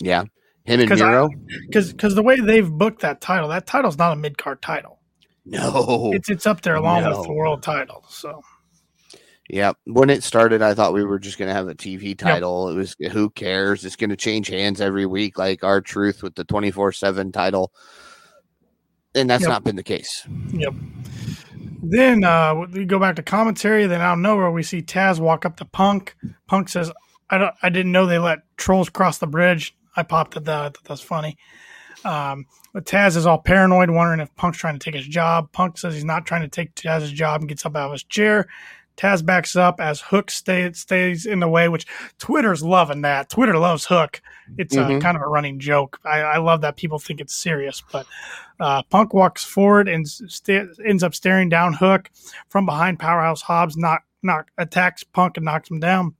yeah, 0.00 0.22
him 0.64 0.80
and 0.80 0.88
'Cause 0.88 1.00
Miro. 1.00 1.28
because 1.66 1.92
because 1.92 2.14
the 2.14 2.22
way 2.22 2.40
they've 2.40 2.68
booked 2.70 3.02
that 3.02 3.20
title, 3.20 3.48
that 3.48 3.66
title's 3.66 3.98
not 3.98 4.12
a 4.12 4.16
mid 4.16 4.38
card 4.38 4.62
title. 4.62 5.00
No, 5.44 6.12
it's 6.12 6.28
it's 6.28 6.46
up 6.46 6.60
there 6.62 6.76
along 6.76 7.02
no. 7.02 7.18
with 7.18 7.26
the 7.26 7.32
world 7.32 7.62
title. 7.62 8.04
So, 8.08 8.42
yeah, 9.48 9.72
when 9.84 10.10
it 10.10 10.22
started, 10.22 10.60
I 10.60 10.74
thought 10.74 10.92
we 10.92 11.04
were 11.04 11.18
just 11.18 11.38
going 11.38 11.48
to 11.48 11.54
have 11.54 11.68
a 11.68 11.74
TV 11.74 12.16
title. 12.16 12.68
Yep. 12.68 12.74
It 12.74 12.78
was 12.78 13.12
who 13.12 13.30
cares? 13.30 13.84
It's 13.84 13.96
going 13.96 14.10
to 14.10 14.16
change 14.16 14.48
hands 14.48 14.80
every 14.80 15.06
week, 15.06 15.38
like 15.38 15.64
R-Truth 15.64 16.22
with 16.22 16.34
the 16.34 16.44
twenty 16.44 16.70
four 16.70 16.92
seven 16.92 17.32
title, 17.32 17.72
and 19.14 19.28
that's 19.28 19.42
yep. 19.42 19.48
not 19.48 19.64
been 19.64 19.76
the 19.76 19.82
case. 19.82 20.26
Yep. 20.52 20.74
Then 21.82 22.24
uh, 22.24 22.66
we 22.72 22.84
go 22.84 22.98
back 22.98 23.16
to 23.16 23.22
commentary. 23.22 23.86
Then 23.86 24.02
out 24.02 24.14
of 24.14 24.18
nowhere, 24.18 24.50
we 24.50 24.62
see 24.62 24.82
Taz 24.82 25.18
walk 25.18 25.46
up 25.46 25.56
to 25.56 25.64
Punk. 25.64 26.14
Punk 26.46 26.68
says, 26.68 26.92
"I 27.30 27.38
don't, 27.38 27.54
I 27.62 27.70
didn't 27.70 27.92
know 27.92 28.04
they 28.04 28.18
let 28.18 28.40
trolls 28.58 28.90
cross 28.90 29.16
the 29.16 29.26
bridge." 29.26 29.74
I 29.96 30.02
popped 30.02 30.36
at 30.36 30.44
that. 30.44 30.60
I 30.60 30.64
thought 30.64 30.84
that's 30.84 31.00
funny. 31.00 31.38
Um, 32.04 32.46
but 32.72 32.84
Taz 32.84 33.16
is 33.16 33.26
all 33.26 33.38
paranoid, 33.38 33.90
wondering 33.90 34.20
if 34.20 34.34
Punk's 34.36 34.58
trying 34.58 34.78
to 34.78 34.84
take 34.84 34.94
his 34.94 35.06
job. 35.06 35.50
Punk 35.52 35.78
says 35.78 35.94
he's 35.94 36.04
not 36.04 36.26
trying 36.26 36.42
to 36.42 36.48
take 36.48 36.74
Taz's 36.74 37.10
job 37.10 37.40
and 37.40 37.48
gets 37.48 37.66
up 37.66 37.74
out 37.74 37.86
of 37.86 37.92
his 37.92 38.04
chair. 38.04 38.46
Taz 38.98 39.24
backs 39.24 39.54
up 39.54 39.80
as 39.80 40.00
Hook 40.00 40.30
stay, 40.30 40.72
stays 40.72 41.24
in 41.24 41.38
the 41.38 41.48
way, 41.48 41.68
which 41.68 41.86
Twitter's 42.18 42.64
loving 42.64 43.02
that. 43.02 43.30
Twitter 43.30 43.56
loves 43.56 43.86
Hook. 43.86 44.20
It's 44.58 44.74
mm-hmm. 44.74 44.96
a, 44.96 45.00
kind 45.00 45.16
of 45.16 45.22
a 45.22 45.28
running 45.28 45.60
joke. 45.60 46.00
I, 46.04 46.20
I, 46.20 46.38
love 46.38 46.62
that 46.62 46.76
people 46.76 46.98
think 46.98 47.20
it's 47.20 47.34
serious. 47.34 47.82
But 47.92 48.06
uh, 48.58 48.82
Punk 48.90 49.14
walks 49.14 49.44
forward 49.44 49.88
and 49.88 50.06
st- 50.08 50.70
ends 50.84 51.04
up 51.04 51.14
staring 51.14 51.48
down 51.48 51.74
Hook 51.74 52.10
from 52.48 52.66
behind. 52.66 52.98
Powerhouse 52.98 53.40
Hobbs 53.40 53.76
knock, 53.76 54.02
knock, 54.22 54.50
attacks 54.58 55.04
Punk 55.04 55.36
and 55.36 55.44
knocks 55.44 55.70
him 55.70 55.78
down. 55.78 56.16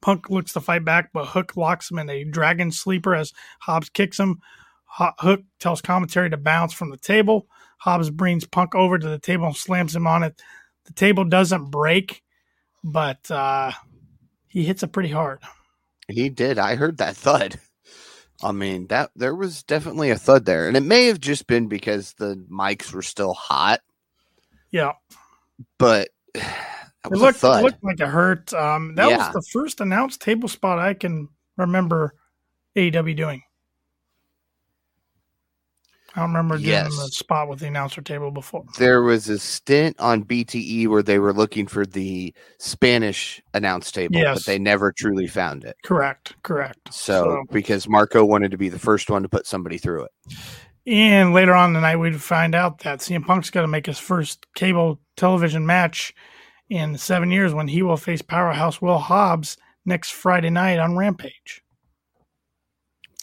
Punk 0.00 0.30
looks 0.30 0.54
to 0.54 0.60
fight 0.60 0.84
back, 0.84 1.10
but 1.12 1.26
Hook 1.26 1.56
locks 1.56 1.90
him 1.90 1.98
in 1.98 2.08
a 2.08 2.24
dragon 2.24 2.72
sleeper 2.72 3.14
as 3.14 3.32
Hobbs 3.60 3.90
kicks 3.90 4.18
him. 4.18 4.40
Hook 4.86 5.42
tells 5.58 5.82
commentary 5.82 6.30
to 6.30 6.36
bounce 6.36 6.72
from 6.72 6.90
the 6.90 6.96
table. 6.96 7.46
Hobbs 7.78 8.10
brings 8.10 8.46
Punk 8.46 8.74
over 8.74 8.98
to 8.98 9.08
the 9.08 9.18
table 9.18 9.46
and 9.46 9.56
slams 9.56 9.94
him 9.94 10.06
on 10.06 10.22
it. 10.22 10.40
The 10.86 10.92
table 10.92 11.24
doesn't 11.24 11.70
break, 11.70 12.22
but 12.82 13.30
uh, 13.30 13.72
he 14.48 14.64
hits 14.64 14.82
it 14.82 14.92
pretty 14.92 15.10
hard. 15.10 15.40
He 16.08 16.28
did. 16.28 16.58
I 16.58 16.76
heard 16.76 16.98
that 16.98 17.16
thud. 17.16 17.58
I 18.42 18.52
mean, 18.52 18.88
that 18.88 19.10
there 19.16 19.34
was 19.34 19.62
definitely 19.62 20.10
a 20.10 20.18
thud 20.18 20.44
there, 20.44 20.68
and 20.68 20.76
it 20.76 20.82
may 20.82 21.06
have 21.06 21.20
just 21.20 21.46
been 21.46 21.68
because 21.68 22.14
the 22.14 22.44
mics 22.50 22.92
were 22.92 23.02
still 23.02 23.32
hot. 23.32 23.80
Yeah, 24.70 24.92
but 25.78 26.08
it 26.34 26.44
looked, 27.10 27.42
it 27.42 27.62
looked 27.62 27.84
like 27.84 28.00
it 28.00 28.08
hurt. 28.08 28.52
Um, 28.52 28.96
that 28.96 29.08
yeah. 29.08 29.16
was 29.18 29.32
the 29.32 29.50
first 29.52 29.80
announced 29.80 30.20
table 30.20 30.48
spot 30.48 30.78
I 30.78 30.94
can 30.94 31.28
remember 31.56 32.14
AEW 32.76 33.16
doing. 33.16 33.42
I 36.16 36.20
don't 36.20 36.30
remember 36.30 36.56
doing 36.56 36.68
yes. 36.68 36.96
the 36.96 37.08
spot 37.08 37.48
with 37.48 37.58
the 37.58 37.66
announcer 37.66 38.00
table 38.00 38.30
before. 38.30 38.64
There 38.78 39.02
was 39.02 39.28
a 39.28 39.38
stint 39.38 39.98
on 39.98 40.24
BTE 40.24 40.86
where 40.86 41.02
they 41.02 41.18
were 41.18 41.32
looking 41.32 41.66
for 41.66 41.84
the 41.84 42.32
Spanish 42.58 43.42
announce 43.52 43.90
table, 43.90 44.14
yes. 44.14 44.38
but 44.38 44.46
they 44.46 44.58
never 44.58 44.92
truly 44.92 45.26
found 45.26 45.64
it. 45.64 45.76
Correct, 45.82 46.36
correct. 46.44 46.94
So, 46.94 47.24
so, 47.24 47.44
because 47.50 47.88
Marko 47.88 48.24
wanted 48.24 48.52
to 48.52 48.56
be 48.56 48.68
the 48.68 48.78
first 48.78 49.10
one 49.10 49.22
to 49.22 49.28
put 49.28 49.46
somebody 49.46 49.76
through 49.76 50.04
it. 50.04 50.10
And 50.86 51.32
later 51.32 51.54
on 51.54 51.72
tonight, 51.72 51.96
we'd 51.96 52.20
find 52.20 52.54
out 52.54 52.80
that 52.80 53.00
CM 53.00 53.26
Punk's 53.26 53.50
going 53.50 53.64
to 53.64 53.70
make 53.70 53.86
his 53.86 53.98
first 53.98 54.46
cable 54.54 55.00
television 55.16 55.66
match 55.66 56.14
in 56.68 56.96
seven 56.96 57.32
years 57.32 57.52
when 57.52 57.66
he 57.66 57.82
will 57.82 57.96
face 57.96 58.22
Powerhouse 58.22 58.80
Will 58.80 58.98
Hobbs 58.98 59.56
next 59.84 60.10
Friday 60.10 60.50
night 60.50 60.78
on 60.78 60.96
Rampage. 60.96 61.62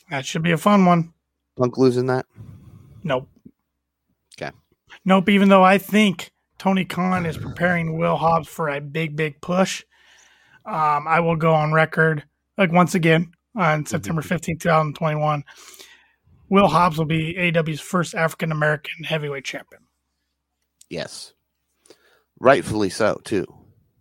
That 0.09 0.25
should 0.25 0.43
be 0.43 0.51
a 0.51 0.57
fun 0.57 0.85
one. 0.85 1.13
Punk 1.57 1.77
losing 1.77 2.07
that? 2.07 2.25
Nope. 3.03 3.29
Okay. 4.39 4.51
Nope. 5.05 5.29
Even 5.29 5.49
though 5.49 5.63
I 5.63 5.77
think 5.77 6.31
Tony 6.57 6.85
Khan 6.85 7.25
is 7.25 7.37
preparing 7.37 7.97
Will 7.97 8.17
Hobbs 8.17 8.47
for 8.47 8.69
a 8.69 8.79
big, 8.79 9.15
big 9.15 9.41
push, 9.41 9.83
um, 10.65 11.07
I 11.07 11.19
will 11.19 11.35
go 11.35 11.53
on 11.53 11.73
record, 11.73 12.23
like 12.57 12.71
once 12.71 12.95
again, 12.95 13.31
on 13.55 13.85
September 13.85 14.21
15th, 14.21 14.59
2021. 14.59 15.43
Will 16.49 16.67
Hobbs 16.67 16.97
will 16.97 17.05
be 17.05 17.35
AW's 17.37 17.79
first 17.79 18.13
African 18.13 18.51
American 18.51 19.03
heavyweight 19.03 19.45
champion. 19.45 19.83
Yes. 20.89 21.33
Rightfully 22.39 22.89
so, 22.89 23.21
too. 23.23 23.45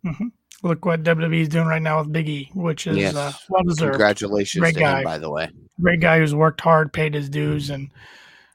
Mm-hmm. 0.05 0.29
Look 0.63 0.85
what 0.85 1.03
WWE 1.03 1.41
is 1.41 1.49
doing 1.49 1.67
right 1.67 1.81
now 1.81 2.01
with 2.01 2.13
Big 2.13 2.29
E, 2.29 2.51
which 2.55 2.87
is 2.87 2.97
yes. 2.97 3.15
uh, 3.15 3.33
well 3.49 3.63
deserved. 3.63 3.93
Congratulations 3.93 4.61
Great 4.61 4.77
guy. 4.77 4.99
Him, 4.99 5.05
by 5.05 5.19
the 5.19 5.31
way. 5.31 5.49
Great 5.81 6.01
guy 6.01 6.19
who's 6.19 6.35
worked 6.35 6.61
hard, 6.61 6.93
paid 6.93 7.15
his 7.15 7.31
dues, 7.31 7.71
and 7.71 7.91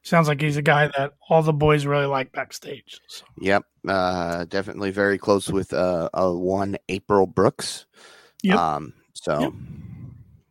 sounds 0.06 0.28
like 0.28 0.39
he's 0.39 0.58
a 0.58 0.62
guy 0.62 0.89
that 0.97 1.14
all 1.30 1.41
the 1.41 1.53
boys 1.53 1.86
really 1.86 2.06
like 2.06 2.32
backstage. 2.32 3.01
So. 3.08 3.26
Yep, 3.41 3.64
uh, 3.88 4.45
definitely 4.45 4.91
very 4.91 5.18
close 5.18 5.49
with 5.49 5.74
uh, 5.74 6.10
a 6.14 6.32
one 6.32 6.78
April 6.88 7.26
Brooks. 7.28 7.86
Yep. 8.43 8.58
Um, 8.58 8.93
so. 9.14 9.39
Yep. 9.39 9.53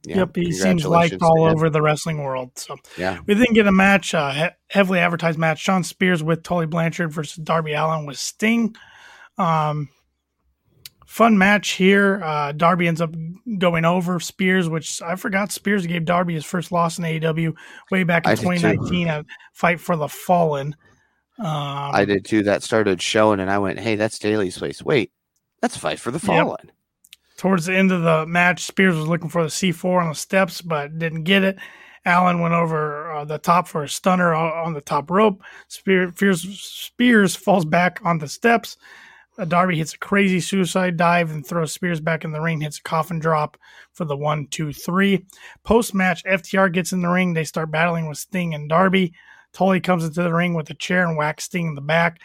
Yeah, 0.07 0.16
yep, 0.18 0.36
he 0.36 0.52
seems 0.52 0.84
liked 0.84 1.16
all 1.22 1.44
over 1.44 1.70
the 1.70 1.80
wrestling 1.80 2.22
world. 2.22 2.50
So 2.59 2.76
yeah, 2.98 3.20
we 3.24 3.34
didn't 3.34 3.55
get 3.55 3.66
a 3.66 3.72
match, 3.72 4.12
uh, 4.12 4.32
he- 4.32 4.57
heavily 4.68 4.98
advertised 4.98 5.38
match. 5.38 5.61
Shawn 5.61 5.82
Spears 5.82 6.22
with 6.22 6.42
Tully 6.42 6.66
Blanchard 6.66 7.11
versus 7.11 7.42
Darby 7.42 7.72
Allin 7.72 8.05
with 8.05 8.18
Sting. 8.18 8.76
Um, 9.38 9.88
fun 11.14 11.38
match 11.38 11.70
here. 11.72 12.20
Uh, 12.24 12.50
Darby 12.50 12.88
ends 12.88 13.00
up 13.00 13.14
going 13.58 13.84
over 13.84 14.18
Spears, 14.18 14.68
which 14.68 15.00
I 15.00 15.14
forgot 15.14 15.52
Spears 15.52 15.86
gave 15.86 16.04
Darby 16.04 16.34
his 16.34 16.44
first 16.44 16.72
loss 16.72 16.98
in 16.98 17.04
AEW 17.04 17.54
way 17.92 18.02
back 18.02 18.24
in 18.24 18.32
I 18.32 18.34
2019 18.34 19.06
at 19.06 19.24
Fight 19.52 19.78
for 19.78 19.96
the 19.96 20.08
Fallen. 20.08 20.74
Um, 21.38 21.46
I 21.46 22.04
did 22.04 22.24
too. 22.24 22.42
That 22.42 22.64
started 22.64 23.00
showing, 23.00 23.38
and 23.38 23.48
I 23.48 23.58
went, 23.58 23.78
"Hey, 23.78 23.94
that's 23.94 24.18
Daily's 24.18 24.58
place." 24.58 24.82
Wait, 24.82 25.12
that's 25.60 25.76
Fight 25.76 26.00
for 26.00 26.10
the 26.10 26.18
Fallen. 26.18 26.56
Yep. 26.64 26.74
Towards 27.36 27.66
the 27.66 27.76
end 27.76 27.92
of 27.92 28.02
the 28.02 28.26
match, 28.26 28.64
Spears 28.64 28.96
was 28.96 29.06
looking 29.06 29.28
for 29.28 29.44
the 29.44 29.50
C4 29.50 30.02
on 30.02 30.08
the 30.08 30.14
steps, 30.16 30.60
but 30.60 30.98
didn't 30.98 31.24
get 31.24 31.44
it. 31.44 31.58
Allin 32.04 32.40
went 32.40 32.54
over 32.54 33.10
uh, 33.12 33.24
the 33.24 33.38
top 33.38 33.68
for 33.68 33.84
a 33.84 33.88
stunner 33.88 34.34
on 34.34 34.74
the 34.74 34.80
top 34.80 35.10
rope. 35.10 35.42
Spears, 35.68 36.42
Spears 36.60 37.36
falls 37.36 37.64
back 37.64 38.00
on 38.04 38.18
the 38.18 38.28
steps. 38.28 38.76
Darby 39.49 39.76
hits 39.76 39.95
a 39.95 39.99
crazy 39.99 40.39
suicide 40.39 40.97
dive 40.97 41.30
and 41.30 41.45
throws 41.45 41.72
Spears 41.72 42.01
back 42.01 42.24
in 42.24 42.30
the 42.30 42.41
ring, 42.41 42.61
hits 42.61 42.78
a 42.78 42.82
coffin 42.82 43.18
drop 43.18 43.57
for 43.93 44.05
the 44.05 44.16
one, 44.16 44.47
two, 44.47 44.72
three. 44.72 45.26
Post 45.64 45.93
match, 45.93 46.22
FTR 46.24 46.72
gets 46.72 46.93
in 46.93 47.03
the 47.03 47.09
ring. 47.09 47.35
They 47.35 47.45
start 47.45 47.70
battling 47.70 48.07
with 48.07 48.18
Sting 48.18 48.55
and 48.55 48.68
Darby. 48.68 49.12
Tully 49.53 49.80
comes 49.80 50.05
into 50.05 50.22
the 50.22 50.32
ring 50.32 50.55
with 50.55 50.70
a 50.70 50.74
chair 50.74 51.07
and 51.07 51.16
whacks 51.16 51.45
Sting 51.45 51.68
in 51.68 51.74
the 51.74 51.80
back. 51.80 52.20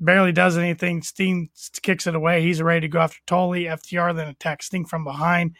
Barely 0.00 0.32
does 0.32 0.58
anything. 0.58 1.02
Sting 1.02 1.50
kicks 1.82 2.06
it 2.06 2.16
away. 2.16 2.42
He's 2.42 2.62
ready 2.62 2.80
to 2.80 2.88
go 2.88 3.00
after 3.00 3.20
Tully. 3.26 3.64
FTR 3.64 4.16
then 4.16 4.28
attacks 4.28 4.66
Sting 4.66 4.86
from 4.86 5.04
behind, 5.04 5.56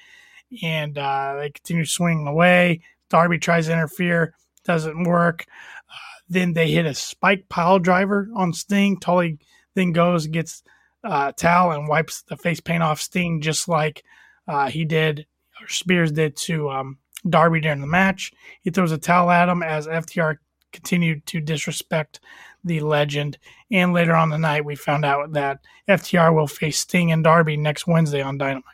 and 0.63 0.99
uh, 0.99 1.37
they 1.39 1.51
continue 1.51 1.85
swinging 1.85 2.27
away. 2.27 2.81
Darby 3.11 3.39
tries 3.39 3.67
to 3.67 3.73
interfere, 3.73 4.35
doesn't 4.65 5.05
work. 5.05 5.45
Uh, 5.89 6.19
then 6.29 6.53
they 6.53 6.71
hit 6.71 6.87
a 6.87 6.95
spike 6.95 7.49
pile 7.49 7.79
driver 7.79 8.29
on 8.35 8.53
Sting. 8.53 8.99
Tully 8.99 9.39
then 9.75 9.93
goes 9.93 10.27
gets 10.27 10.63
uh, 11.05 11.33
towel 11.33 11.73
and 11.73 11.89
wipes 11.89 12.23
the 12.23 12.37
face 12.37 12.61
paint 12.61 12.83
off 12.83 13.01
Sting, 13.01 13.41
just 13.41 13.69
like 13.69 14.05
uh, 14.49 14.69
he 14.69 14.85
did, 14.85 15.27
or 15.61 15.69
Spears 15.69 16.13
did 16.13 16.37
to 16.37 16.71
um, 16.71 16.99
Darby 17.29 17.61
during 17.61 17.81
the 17.81 17.87
match. 17.87 18.33
He 18.63 18.71
throws 18.71 18.93
a 18.93 18.99
towel 18.99 19.31
at 19.31 19.49
him 19.49 19.63
as 19.63 19.87
FTR 19.87 20.37
continued 20.73 21.27
to 21.27 21.41
disrespect 21.41 22.21
the 22.65 22.81
legend. 22.81 23.39
And 23.71 23.93
later 23.93 24.15
on 24.15 24.31
the 24.31 24.39
night, 24.39 24.65
we 24.65 24.77
found 24.77 25.05
out 25.05 25.33
that 25.33 25.61
FTR 25.89 26.35
will 26.35 26.47
face 26.47 26.79
Sting 26.79 27.13
and 27.13 27.25
Darby 27.25 27.57
next 27.57 27.87
Wednesday 27.87 28.23
on 28.23 28.39
Dynamite. 28.39 28.65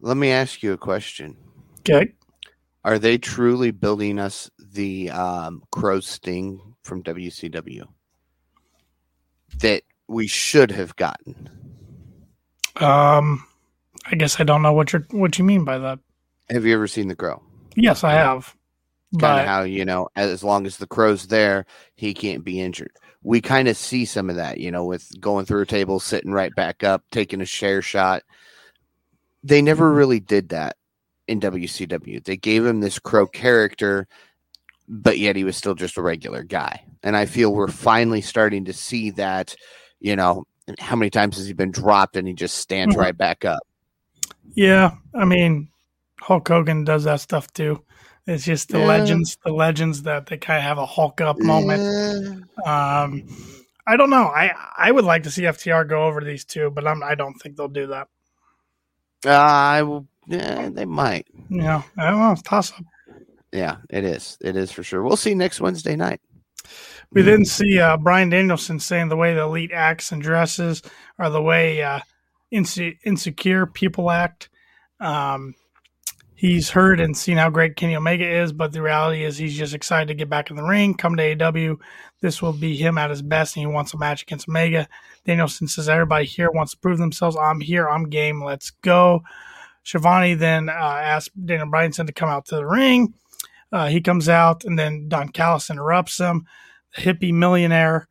Let 0.00 0.16
me 0.16 0.30
ask 0.30 0.62
you 0.62 0.72
a 0.72 0.78
question. 0.78 1.36
Okay. 1.80 2.12
Are 2.84 2.98
they 2.98 3.18
truly 3.18 3.70
building 3.70 4.18
us 4.18 4.50
the 4.58 5.10
um, 5.10 5.62
Crow 5.70 6.00
Sting 6.00 6.74
from 6.82 7.02
WCW? 7.02 7.84
That 9.60 9.82
we 10.08 10.26
should 10.26 10.70
have 10.70 10.96
gotten? 10.96 11.48
Um, 12.76 13.44
I 14.06 14.16
guess 14.16 14.40
I 14.40 14.44
don't 14.44 14.62
know 14.62 14.72
what 14.72 14.92
you 14.92 15.04
what 15.10 15.38
you 15.38 15.44
mean 15.44 15.64
by 15.64 15.78
that. 15.78 15.98
Have 16.50 16.64
you 16.64 16.74
ever 16.74 16.86
seen 16.86 17.08
the 17.08 17.16
crow? 17.16 17.42
Yes, 17.76 18.02
I 18.04 18.12
have. 18.12 18.54
Kind 19.18 19.40
of 19.40 19.46
how 19.46 19.62
you 19.62 19.84
know, 19.84 20.08
as 20.16 20.44
long 20.44 20.66
as 20.66 20.76
the 20.76 20.86
crow's 20.86 21.28
there, 21.28 21.64
he 21.94 22.12
can't 22.12 22.44
be 22.44 22.60
injured. 22.60 22.92
We 23.22 23.40
kind 23.40 23.66
of 23.66 23.76
see 23.76 24.04
some 24.04 24.28
of 24.28 24.36
that, 24.36 24.58
you 24.58 24.70
know, 24.70 24.84
with 24.84 25.08
going 25.18 25.46
through 25.46 25.62
a 25.62 25.66
table, 25.66 25.98
sitting 25.98 26.32
right 26.32 26.54
back 26.54 26.84
up, 26.84 27.04
taking 27.10 27.40
a 27.40 27.46
share 27.46 27.80
shot. 27.80 28.22
They 29.42 29.62
never 29.62 29.88
mm-hmm. 29.88 29.96
really 29.96 30.20
did 30.20 30.50
that 30.50 30.76
in 31.26 31.40
WCW. 31.40 32.22
They 32.22 32.36
gave 32.36 32.66
him 32.66 32.80
this 32.80 32.98
crow 32.98 33.26
character, 33.26 34.08
but 34.88 35.18
yet 35.18 35.36
he 35.36 35.44
was 35.44 35.56
still 35.56 35.74
just 35.74 35.96
a 35.96 36.02
regular 36.02 36.42
guy. 36.42 36.84
And 37.02 37.16
I 37.16 37.26
feel 37.26 37.52
we're 37.52 37.68
finally 37.68 38.20
starting 38.20 38.66
to 38.66 38.72
see 38.72 39.10
that 39.12 39.56
you 40.00 40.16
know, 40.16 40.44
how 40.78 40.96
many 40.96 41.10
times 41.10 41.36
has 41.36 41.46
he 41.46 41.52
been 41.52 41.70
dropped 41.70 42.16
and 42.16 42.28
he 42.28 42.34
just 42.34 42.56
stands 42.56 42.94
mm-hmm. 42.94 43.02
right 43.02 43.16
back 43.16 43.44
up? 43.44 43.62
Yeah, 44.54 44.92
I 45.14 45.24
mean, 45.24 45.68
Hulk 46.20 46.48
Hogan 46.48 46.84
does 46.84 47.04
that 47.04 47.20
stuff 47.20 47.52
too. 47.52 47.82
It's 48.26 48.44
just 48.44 48.68
the 48.68 48.78
yeah. 48.78 48.86
legends, 48.86 49.38
the 49.42 49.52
legends 49.52 50.02
that 50.02 50.26
they 50.26 50.36
kind 50.36 50.58
of 50.58 50.64
have 50.64 50.78
a 50.78 50.84
Hulk 50.84 51.20
up 51.20 51.38
moment. 51.38 52.44
Yeah. 52.64 53.02
Um, 53.02 53.26
I 53.86 53.96
don't 53.96 54.10
know. 54.10 54.26
I 54.26 54.52
I 54.76 54.90
would 54.90 55.04
like 55.04 55.22
to 55.22 55.30
see 55.30 55.42
FTR 55.42 55.88
go 55.88 56.04
over 56.04 56.22
these 56.22 56.44
two, 56.44 56.70
but 56.70 56.86
I'm 56.86 57.02
I 57.02 57.14
don't 57.14 57.34
think 57.34 57.56
they'll 57.56 57.68
do 57.68 57.86
that. 57.86 58.08
Uh, 59.24 59.30
I 59.30 59.82
will. 59.82 60.06
Yeah, 60.26 60.68
they 60.68 60.84
might. 60.84 61.26
Yeah, 61.48 61.82
I 61.96 62.10
don't 62.10 62.20
know. 62.20 62.36
Toss 62.44 62.72
up. 62.72 62.84
Yeah, 63.50 63.76
it 63.88 64.04
is. 64.04 64.36
It 64.42 64.56
is 64.56 64.70
for 64.70 64.82
sure. 64.82 65.02
We'll 65.02 65.16
see 65.16 65.34
next 65.34 65.62
Wednesday 65.62 65.96
night. 65.96 66.20
We 67.12 67.22
didn't 67.22 67.46
see 67.46 67.78
uh, 67.78 67.96
Bryan 67.96 68.28
Danielson 68.28 68.78
saying 68.80 69.08
the 69.08 69.16
way 69.16 69.34
the 69.34 69.42
elite 69.42 69.72
acts 69.72 70.12
and 70.12 70.22
dresses, 70.22 70.82
are 71.18 71.30
the 71.30 71.42
way 71.42 71.82
uh, 71.82 72.00
inse- 72.52 72.98
insecure 73.04 73.66
people 73.66 74.10
act. 74.10 74.50
Um, 75.00 75.54
he's 76.34 76.70
heard 76.70 77.00
and 77.00 77.16
seen 77.16 77.38
how 77.38 77.48
great 77.48 77.76
Kenny 77.76 77.96
Omega 77.96 78.28
is, 78.28 78.52
but 78.52 78.72
the 78.72 78.82
reality 78.82 79.24
is 79.24 79.38
he's 79.38 79.56
just 79.56 79.74
excited 79.74 80.08
to 80.08 80.14
get 80.14 80.28
back 80.28 80.50
in 80.50 80.56
the 80.56 80.62
ring, 80.62 80.94
come 80.94 81.16
to 81.16 81.36
AEW. 81.36 81.76
This 82.20 82.42
will 82.42 82.52
be 82.52 82.76
him 82.76 82.98
at 82.98 83.10
his 83.10 83.22
best, 83.22 83.56
and 83.56 83.62
he 83.62 83.72
wants 83.72 83.94
a 83.94 83.98
match 83.98 84.22
against 84.22 84.48
Omega. 84.48 84.86
Danielson 85.24 85.66
says, 85.66 85.88
Everybody 85.88 86.26
here 86.26 86.50
wants 86.50 86.72
to 86.72 86.78
prove 86.78 86.98
themselves. 86.98 87.36
I'm 87.36 87.60
here. 87.60 87.88
I'm 87.88 88.10
game. 88.10 88.42
Let's 88.42 88.70
go. 88.70 89.22
Schiavone 89.82 90.34
then 90.34 90.68
uh, 90.68 90.72
asked 90.72 91.30
Daniel 91.46 91.68
Bryanson 91.68 92.06
to 92.06 92.12
come 92.12 92.28
out 92.28 92.44
to 92.46 92.56
the 92.56 92.66
ring. 92.66 93.14
Uh, 93.72 93.86
he 93.86 94.00
comes 94.00 94.28
out, 94.28 94.64
and 94.64 94.78
then 94.78 95.08
Don 95.08 95.28
Callis 95.28 95.70
interrupts 95.70 96.18
him. 96.18 96.46
Hippie 96.96 97.32
millionaire, 97.32 98.08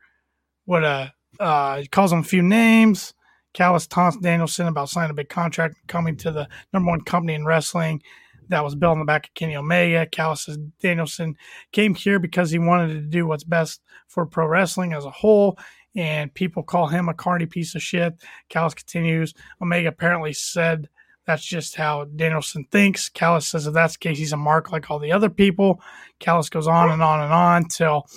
what 0.65 0.83
a 0.83 1.13
uh, 1.39 1.77
he 1.77 1.87
calls 1.87 2.11
him 2.11 2.19
a 2.19 2.23
few 2.23 2.41
names. 2.41 3.13
Callis 3.53 3.87
taunts 3.87 4.17
Danielson 4.17 4.67
about 4.67 4.89
signing 4.89 5.11
a 5.11 5.15
big 5.15 5.29
contract 5.29 5.75
coming 5.87 6.15
to 6.17 6.31
the 6.31 6.47
number 6.73 6.89
one 6.89 7.01
company 7.01 7.33
in 7.33 7.45
wrestling 7.45 8.01
that 8.49 8.63
was 8.63 8.75
built 8.75 8.93
on 8.93 8.99
the 8.99 9.05
back 9.05 9.27
of 9.27 9.33
Kenny 9.33 9.55
Omega. 9.55 10.05
Callis 10.05 10.45
says 10.45 10.57
Danielson 10.79 11.35
came 11.71 11.95
here 11.95 12.19
because 12.19 12.51
he 12.51 12.59
wanted 12.59 12.93
to 12.93 13.01
do 13.01 13.25
what's 13.25 13.43
best 13.43 13.81
for 14.07 14.25
pro 14.25 14.47
wrestling 14.47 14.93
as 14.93 15.05
a 15.05 15.11
whole, 15.11 15.57
and 15.95 16.33
people 16.33 16.63
call 16.63 16.87
him 16.87 17.09
a 17.09 17.13
carny 17.13 17.45
piece 17.45 17.75
of 17.75 17.81
shit. 17.81 18.13
Callis 18.49 18.73
continues. 18.73 19.33
Omega 19.61 19.89
apparently 19.89 20.33
said 20.33 20.87
that's 21.25 21.43
just 21.43 21.75
how 21.75 22.05
Danielson 22.05 22.65
thinks. 22.71 23.09
Callis 23.09 23.47
says 23.47 23.67
if 23.67 23.73
that's 23.73 23.95
the 23.95 23.99
case, 23.99 24.17
he's 24.17 24.33
a 24.33 24.37
mark 24.37 24.71
like 24.71 24.89
all 24.89 24.99
the 24.99 25.11
other 25.11 25.29
people. 25.29 25.81
Callis 26.19 26.49
goes 26.49 26.67
on 26.67 26.89
and 26.89 27.03
on 27.03 27.21
and 27.21 27.33
on 27.33 27.65
till 27.65 28.07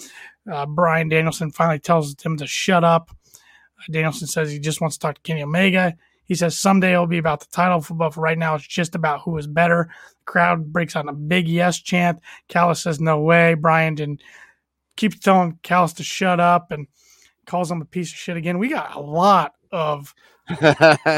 uh, 0.51 0.67
Bryan 0.67 1.09
Danielson 1.09 1.51
finally 1.51 1.79
tells 1.79 2.21
him 2.23 2.37
to 2.37 2.47
shut 2.47 2.85
up. 2.85 3.11
Danielson 3.91 4.27
says 4.27 4.51
he 4.51 4.59
just 4.59 4.81
wants 4.81 4.97
to 4.97 5.01
talk 5.01 5.15
to 5.17 5.21
Kenny 5.23 5.43
Omega. 5.43 5.97
He 6.25 6.35
says 6.35 6.57
someday 6.57 6.93
it'll 6.93 7.07
be 7.07 7.19
about 7.19 7.41
the 7.41 7.47
title, 7.51 7.85
but 7.97 8.15
for 8.15 8.21
right 8.21 8.39
now, 8.39 8.55
it's 8.55 8.67
just 8.67 8.95
about 8.95 9.23
who 9.23 9.37
is 9.39 9.47
better. 9.47 9.91
The 10.19 10.25
crowd 10.27 10.73
breaks 10.73 10.95
out 10.95 11.09
a 11.09 11.13
big 11.13 11.49
yes 11.49 11.79
chant. 11.79 12.21
Callis 12.49 12.83
says 12.83 13.01
no 13.01 13.21
way. 13.21 13.55
Bryan 13.55 14.01
and 14.01 14.23
keeps 14.97 15.19
telling 15.19 15.59
Callis 15.63 15.95
to 15.95 16.05
shut 16.05 16.39
up 16.39 16.71
and 16.71 16.87
calls 17.47 17.71
him 17.71 17.83
a 17.83 17.85
piece 17.85 18.11
of 18.13 18.17
shit 18.17 18.37
again. 18.37 18.59
We 18.59 18.69
got 18.69 18.95
a 18.95 19.01
lot 19.01 19.55
of 19.73 20.15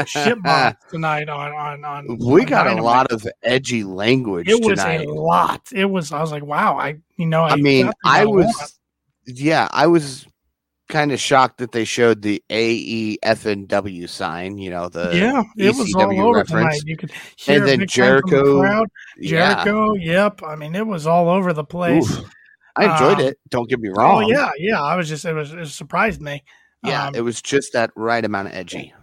shit 0.05 0.41
bombs 0.43 0.75
tonight 0.89 1.29
on 1.29 1.51
on 1.51 1.85
on. 1.85 2.17
We 2.17 2.41
on 2.41 2.47
got 2.47 2.63
Dynamite. 2.63 2.79
a 2.79 2.83
lot 2.83 3.11
of 3.11 3.27
edgy 3.43 3.83
language. 3.83 4.47
It 4.47 4.63
was 4.63 4.79
tonight. 4.79 5.05
a 5.05 5.11
lot. 5.11 5.61
It 5.73 5.85
was. 5.85 6.11
I 6.11 6.21
was 6.21 6.31
like, 6.31 6.43
wow. 6.43 6.77
I 6.77 6.95
you 7.17 7.25
know. 7.25 7.43
I, 7.43 7.49
I 7.49 7.55
mean, 7.57 7.91
I 8.03 8.25
was. 8.25 8.79
Yeah, 9.25 9.67
I 9.71 9.87
was 9.87 10.25
kind 10.89 11.11
of 11.11 11.19
shocked 11.19 11.57
that 11.57 11.71
they 11.71 11.85
showed 11.85 12.21
the 12.21 12.43
AEFNW 12.49 14.07
sign, 14.09 14.57
you 14.57 14.69
know, 14.69 14.89
the 14.89 15.11
yeah, 15.13 15.43
it 15.57 15.73
ECW 15.73 15.79
was 15.79 15.93
all 15.95 16.21
over 16.21 16.37
reference. 16.39 16.49
tonight. 16.49 16.81
You 16.85 16.97
could 16.97 17.11
hear 17.35 17.57
and 17.57 17.67
then 17.67 17.87
Jericho, 17.87 18.61
the 18.61 18.87
Jericho, 19.21 19.93
yeah. 19.95 20.23
yep. 20.25 20.41
I 20.43 20.55
mean, 20.55 20.75
it 20.75 20.85
was 20.85 21.07
all 21.07 21.29
over 21.29 21.53
the 21.53 21.63
place. 21.63 22.11
Oof. 22.11 22.25
I 22.75 22.91
enjoyed 22.91 23.19
um, 23.19 23.27
it. 23.27 23.39
Don't 23.49 23.69
get 23.69 23.79
me 23.79 23.89
oh, 23.89 23.93
wrong. 23.93 24.23
Oh 24.23 24.27
yeah, 24.27 24.49
yeah. 24.57 24.81
I 24.81 24.95
was 24.95 25.07
just 25.07 25.25
it 25.25 25.33
was 25.33 25.53
it 25.53 25.67
surprised 25.67 26.21
me. 26.21 26.43
Yeah, 26.83 27.07
um, 27.07 27.15
it 27.15 27.21
was 27.21 27.41
just 27.41 27.73
that 27.73 27.91
right 27.95 28.23
amount 28.23 28.49
of 28.49 28.55
edgy. 28.55 28.93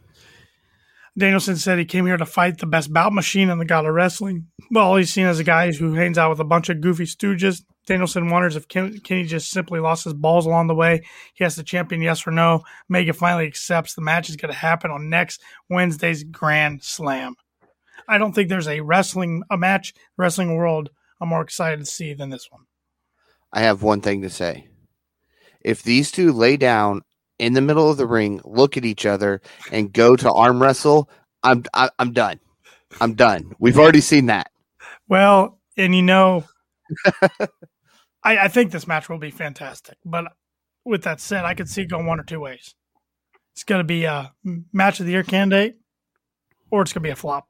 Danielson 1.16 1.56
said 1.56 1.78
he 1.78 1.84
came 1.84 2.06
here 2.06 2.16
to 2.16 2.26
fight 2.26 2.58
the 2.58 2.66
best 2.66 2.92
bout 2.92 3.12
machine 3.12 3.50
in 3.50 3.58
the 3.58 3.64
god 3.64 3.84
of 3.86 3.94
wrestling. 3.94 4.46
Well, 4.70 4.86
all 4.86 4.96
he's 4.96 5.12
seen 5.12 5.26
as 5.26 5.38
a 5.38 5.44
guy 5.44 5.72
who 5.72 5.94
hangs 5.94 6.18
out 6.18 6.30
with 6.30 6.40
a 6.40 6.44
bunch 6.44 6.68
of 6.68 6.80
goofy 6.80 7.04
stooges 7.04 7.62
Danielson 7.86 8.30
wonders 8.30 8.56
if 8.56 8.68
Kenny 8.68 9.24
just 9.24 9.50
simply 9.50 9.80
lost 9.80 10.04
his 10.04 10.14
balls 10.14 10.46
along 10.46 10.66
the 10.66 10.74
way. 10.74 11.02
He 11.34 11.44
has 11.44 11.56
to 11.56 11.64
champion 11.64 12.02
yes 12.02 12.26
or 12.26 12.30
no. 12.30 12.62
Mega 12.88 13.12
finally 13.12 13.46
accepts 13.46 13.94
the 13.94 14.02
match 14.02 14.28
is 14.28 14.36
going 14.36 14.52
to 14.52 14.58
happen 14.58 14.90
on 14.90 15.08
next 15.08 15.40
Wednesday's 15.68 16.22
Grand 16.24 16.84
Slam. 16.84 17.34
I 18.06 18.18
don't 18.18 18.32
think 18.32 18.48
there's 18.48 18.68
a 18.68 18.80
wrestling 18.80 19.42
a 19.50 19.56
match 19.56 19.94
wrestling 20.16 20.56
world 20.56 20.90
I'm 21.20 21.28
more 21.28 21.42
excited 21.42 21.80
to 21.80 21.86
see 21.86 22.14
than 22.14 22.30
this 22.30 22.48
one. 22.50 22.62
I 23.52 23.60
have 23.60 23.82
one 23.82 24.00
thing 24.00 24.22
to 24.22 24.30
say. 24.30 24.68
If 25.60 25.82
these 25.82 26.10
two 26.10 26.32
lay 26.32 26.56
down 26.56 27.02
in 27.38 27.52
the 27.52 27.60
middle 27.60 27.90
of 27.90 27.98
the 27.98 28.06
ring, 28.06 28.40
look 28.44 28.76
at 28.76 28.84
each 28.84 29.04
other, 29.04 29.42
and 29.70 29.92
go 29.92 30.16
to 30.16 30.32
arm 30.32 30.62
wrestle, 30.62 31.10
I'm 31.42 31.64
I, 31.74 31.84
am 31.84 31.90
i 31.98 32.02
am 32.02 32.12
done. 32.12 32.40
I'm 33.00 33.14
done. 33.14 33.52
We've 33.58 33.78
already 33.78 34.00
seen 34.00 34.26
that. 34.26 34.50
Well, 35.08 35.58
and 35.76 35.94
you 35.94 36.02
know, 36.02 36.44
I, 38.22 38.38
I 38.38 38.49
think 38.49 38.72
this 38.72 38.86
match 38.86 39.09
will 39.09 39.18
be 39.18 39.30
fantastic. 39.30 39.99
But 40.05 40.32
with 40.84 41.03
that 41.05 41.20
said, 41.20 41.45
I 41.45 41.55
could 41.55 41.68
see 41.68 41.82
it 41.82 41.91
going 41.91 42.07
one 42.07 42.20
or 42.20 42.24
two 42.24 42.41
ways. 42.41 42.74
It's 43.53 43.64
going 43.64 43.80
to 43.80 43.84
be 43.84 44.05
a 44.05 44.32
match 44.72 45.01
of 45.01 45.07
the 45.07 45.12
year 45.12 45.22
candidate, 45.22 45.76
or 46.70 46.82
it's 46.82 46.93
going 46.93 47.03
to 47.03 47.09
be 47.09 47.12
a 47.12 47.16
flop. 47.16 47.49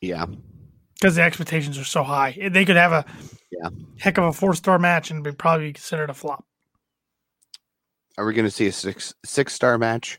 Yeah, 0.00 0.26
because 0.94 1.16
the 1.16 1.22
expectations 1.22 1.78
are 1.78 1.84
so 1.84 2.02
high. 2.02 2.36
They 2.50 2.64
could 2.64 2.76
have 2.76 2.92
a 2.92 3.04
yeah. 3.50 3.68
heck 3.98 4.18
of 4.18 4.24
a 4.24 4.32
four 4.32 4.54
star 4.54 4.78
match 4.78 5.10
and 5.10 5.22
be 5.22 5.32
probably 5.32 5.72
considered 5.72 6.10
a 6.10 6.14
flop. 6.14 6.44
Are 8.16 8.24
we 8.24 8.32
going 8.32 8.46
to 8.46 8.50
see 8.50 8.66
a 8.66 8.72
six 8.72 9.14
six 9.24 9.52
star 9.52 9.76
match? 9.78 10.18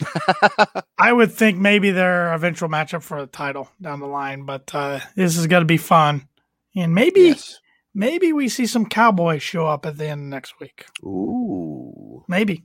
I 0.98 1.12
would 1.12 1.32
think 1.32 1.58
maybe 1.58 1.90
their 1.90 2.32
eventual 2.34 2.68
matchup 2.68 3.02
for 3.02 3.20
the 3.20 3.26
title 3.26 3.70
down 3.80 4.00
the 4.00 4.06
line, 4.06 4.44
but 4.44 4.74
uh, 4.74 5.00
this 5.14 5.36
is 5.36 5.46
going 5.46 5.62
to 5.62 5.66
be 5.66 5.76
fun, 5.76 6.28
and 6.76 6.94
maybe 6.94 7.20
yes 7.20 7.58
maybe 7.94 8.32
we 8.32 8.48
see 8.48 8.66
some 8.66 8.86
cowboys 8.86 9.42
show 9.42 9.66
up 9.66 9.86
at 9.86 9.96
the 9.96 10.08
end 10.08 10.28
next 10.28 10.58
week. 10.60 10.86
Ooh. 11.02 12.24
Maybe. 12.28 12.64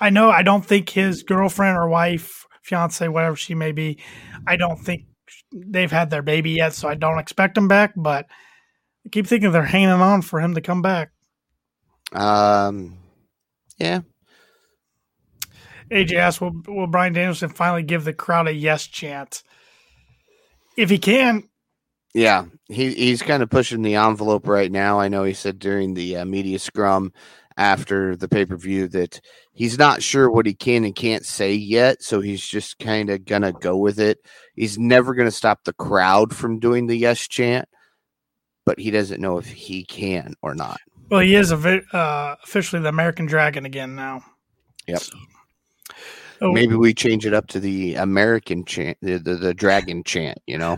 I 0.00 0.10
know 0.10 0.30
I 0.30 0.42
don't 0.42 0.64
think 0.64 0.88
his 0.88 1.24
girlfriend 1.24 1.76
or 1.76 1.88
wife, 1.88 2.46
fiance, 2.62 3.06
whatever 3.08 3.36
she 3.36 3.54
may 3.54 3.72
be, 3.72 3.98
I 4.46 4.56
don't 4.56 4.78
think 4.78 5.02
they've 5.52 5.90
had 5.90 6.10
their 6.10 6.22
baby 6.22 6.52
yet, 6.52 6.74
so 6.74 6.88
I 6.88 6.94
don't 6.94 7.18
expect 7.18 7.56
them 7.56 7.68
back, 7.68 7.92
but 7.96 8.26
I 9.04 9.08
keep 9.10 9.26
thinking 9.26 9.50
they're 9.50 9.64
hanging 9.64 9.90
on 9.90 10.22
for 10.22 10.40
him 10.40 10.54
to 10.54 10.60
come 10.60 10.80
back. 10.80 11.10
Um 12.12 12.98
yeah. 13.76 14.00
AJ 15.90 16.14
asks, 16.14 16.40
will, 16.40 16.52
will 16.68 16.86
Bryan 16.86 17.12
Danielson 17.12 17.48
finally 17.48 17.82
give 17.82 18.04
the 18.04 18.12
crowd 18.12 18.46
a 18.46 18.54
yes 18.54 18.86
chant? 18.86 19.42
If 20.76 20.88
he 20.88 20.98
can, 20.98 21.49
yeah, 22.14 22.44
he 22.66 22.92
he's 22.92 23.22
kind 23.22 23.42
of 23.42 23.50
pushing 23.50 23.82
the 23.82 23.94
envelope 23.94 24.46
right 24.46 24.70
now. 24.70 24.98
I 24.98 25.08
know 25.08 25.24
he 25.24 25.34
said 25.34 25.58
during 25.58 25.94
the 25.94 26.18
uh, 26.18 26.24
media 26.24 26.58
scrum 26.58 27.12
after 27.56 28.16
the 28.16 28.28
pay 28.28 28.44
per 28.44 28.56
view 28.56 28.88
that 28.88 29.20
he's 29.52 29.78
not 29.78 30.02
sure 30.02 30.30
what 30.30 30.46
he 30.46 30.54
can 30.54 30.84
and 30.84 30.94
can't 30.94 31.24
say 31.24 31.54
yet, 31.54 32.02
so 32.02 32.20
he's 32.20 32.44
just 32.44 32.78
kind 32.78 33.10
of 33.10 33.24
gonna 33.24 33.52
go 33.52 33.76
with 33.76 34.00
it. 34.00 34.18
He's 34.54 34.78
never 34.78 35.14
gonna 35.14 35.30
stop 35.30 35.64
the 35.64 35.72
crowd 35.72 36.34
from 36.34 36.58
doing 36.58 36.86
the 36.86 36.96
yes 36.96 37.28
chant, 37.28 37.68
but 38.64 38.78
he 38.78 38.90
doesn't 38.90 39.20
know 39.20 39.38
if 39.38 39.46
he 39.46 39.84
can 39.84 40.34
or 40.42 40.54
not. 40.54 40.80
Well, 41.10 41.20
he 41.20 41.34
is 41.34 41.50
a, 41.50 41.82
uh, 41.94 42.36
officially 42.42 42.82
the 42.82 42.88
American 42.88 43.26
Dragon 43.26 43.66
again 43.66 43.94
now. 43.96 44.24
Yep. 44.86 45.00
So. 45.00 45.18
Oh. 46.42 46.52
Maybe 46.52 46.74
we 46.74 46.94
change 46.94 47.26
it 47.26 47.34
up 47.34 47.48
to 47.48 47.60
the 47.60 47.96
American 47.96 48.64
chant, 48.64 48.96
the, 49.02 49.18
the, 49.18 49.34
the 49.34 49.52
dragon 49.52 50.02
chant, 50.04 50.38
you 50.46 50.56
know? 50.56 50.76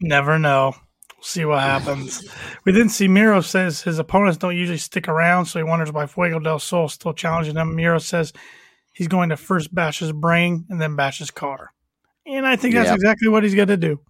Never 0.00 0.38
know. 0.38 0.74
We'll 1.16 1.24
see 1.24 1.44
what 1.44 1.60
happens. 1.60 2.26
we 2.64 2.72
didn't 2.72 2.90
see 2.90 3.08
Miro 3.08 3.40
says 3.42 3.82
his 3.82 3.98
opponents 3.98 4.38
don't 4.38 4.56
usually 4.56 4.78
stick 4.78 5.08
around, 5.08 5.46
so 5.46 5.58
he 5.58 5.62
wonders 5.62 5.92
why 5.92 6.06
Fuego 6.06 6.38
del 6.38 6.58
Sol 6.58 6.86
is 6.86 6.94
still 6.94 7.12
challenging 7.12 7.56
him. 7.56 7.76
Miro 7.76 7.98
says 7.98 8.32
he's 8.92 9.08
going 9.08 9.28
to 9.28 9.36
first 9.36 9.74
bash 9.74 9.98
his 9.98 10.12
brain 10.12 10.64
and 10.70 10.80
then 10.80 10.96
bash 10.96 11.18
his 11.18 11.30
car. 11.30 11.72
And 12.26 12.46
I 12.46 12.56
think 12.56 12.74
that's 12.74 12.88
yep. 12.88 12.96
exactly 12.96 13.28
what 13.28 13.42
he's 13.42 13.54
going 13.54 13.68
to 13.68 13.76
do. 13.76 14.00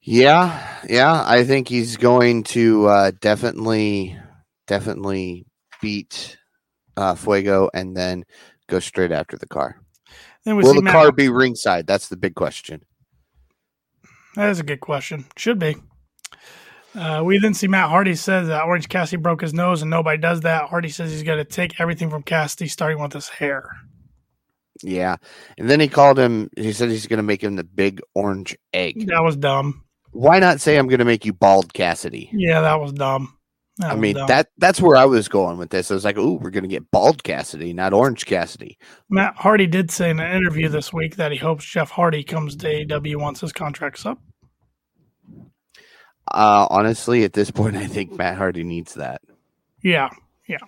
Yeah, 0.00 0.66
yeah. 0.88 1.24
I 1.26 1.44
think 1.44 1.68
he's 1.68 1.96
going 1.96 2.44
to 2.44 2.86
uh, 2.86 3.12
definitely, 3.20 4.18
definitely 4.66 5.46
beat 5.82 6.36
uh, 6.96 7.14
Fuego 7.14 7.68
and 7.74 7.96
then 7.96 8.24
go 8.68 8.78
straight 8.78 9.12
after 9.12 9.36
the 9.36 9.46
car. 9.46 9.80
Will 10.44 10.74
the 10.74 10.82
Matt 10.82 10.92
car 10.92 11.12
be 11.12 11.28
ringside? 11.28 11.86
That's 11.86 12.08
the 12.08 12.16
big 12.16 12.34
question. 12.34 12.82
That 14.36 14.50
is 14.50 14.60
a 14.60 14.64
good 14.64 14.80
question. 14.80 15.26
Should 15.36 15.58
be. 15.58 15.76
Uh, 16.94 17.22
we 17.24 17.38
then 17.38 17.52
see 17.52 17.68
Matt 17.68 17.90
Hardy 17.90 18.14
says 18.14 18.48
that 18.48 18.64
Orange 18.64 18.88
Cassidy 18.88 19.20
broke 19.20 19.42
his 19.42 19.52
nose 19.52 19.82
and 19.82 19.90
nobody 19.90 20.18
does 20.18 20.42
that. 20.42 20.68
Hardy 20.68 20.88
says 20.88 21.10
he's 21.10 21.22
going 21.22 21.38
to 21.38 21.44
take 21.44 21.78
everything 21.80 22.08
from 22.08 22.22
Cassidy, 22.22 22.68
starting 22.68 23.00
with 23.00 23.12
his 23.12 23.28
hair. 23.28 23.68
Yeah. 24.82 25.16
And 25.58 25.68
then 25.68 25.80
he 25.80 25.88
called 25.88 26.18
him, 26.18 26.50
he 26.56 26.72
said 26.72 26.90
he's 26.90 27.06
going 27.06 27.18
to 27.18 27.22
make 27.22 27.42
him 27.42 27.56
the 27.56 27.64
big 27.64 28.00
orange 28.14 28.56
egg. 28.72 29.08
That 29.08 29.22
was 29.22 29.36
dumb. 29.36 29.84
Why 30.12 30.38
not 30.38 30.60
say 30.60 30.78
I'm 30.78 30.86
going 30.86 31.00
to 31.00 31.04
make 31.04 31.26
you 31.26 31.34
bald, 31.34 31.74
Cassidy? 31.74 32.30
Yeah, 32.32 32.62
that 32.62 32.80
was 32.80 32.92
dumb. 32.92 33.36
That 33.78 33.90
I 33.90 33.94
was 33.94 34.00
mean 34.00 34.16
dumb. 34.16 34.28
that 34.28 34.48
that's 34.56 34.80
where 34.80 34.96
I 34.96 35.04
was 35.04 35.28
going 35.28 35.58
with 35.58 35.68
this. 35.68 35.90
I 35.90 35.94
was 35.94 36.04
like, 36.06 36.16
"Ooh, 36.16 36.38
we're 36.38 36.48
going 36.48 36.64
to 36.64 36.68
get 36.68 36.90
bald 36.90 37.22
Cassidy, 37.22 37.74
not 37.74 37.92
orange 37.92 38.24
Cassidy." 38.24 38.78
Matt 39.10 39.36
Hardy 39.36 39.66
did 39.66 39.90
say 39.90 40.08
in 40.08 40.18
an 40.18 40.34
interview 40.34 40.70
this 40.70 40.94
week 40.94 41.16
that 41.16 41.32
he 41.32 41.36
hopes 41.36 41.66
Jeff 41.66 41.90
Hardy 41.90 42.24
comes 42.24 42.56
to 42.56 42.66
AEW 42.66 43.20
once 43.20 43.42
his 43.42 43.52
contract's 43.52 44.06
up. 44.06 44.18
Uh, 46.32 46.66
honestly, 46.70 47.24
at 47.24 47.32
this 47.32 47.50
point, 47.50 47.76
I 47.76 47.86
think 47.86 48.12
Matt 48.12 48.36
Hardy 48.36 48.64
needs 48.64 48.94
that. 48.94 49.22
Yeah, 49.82 50.10
yeah. 50.48 50.58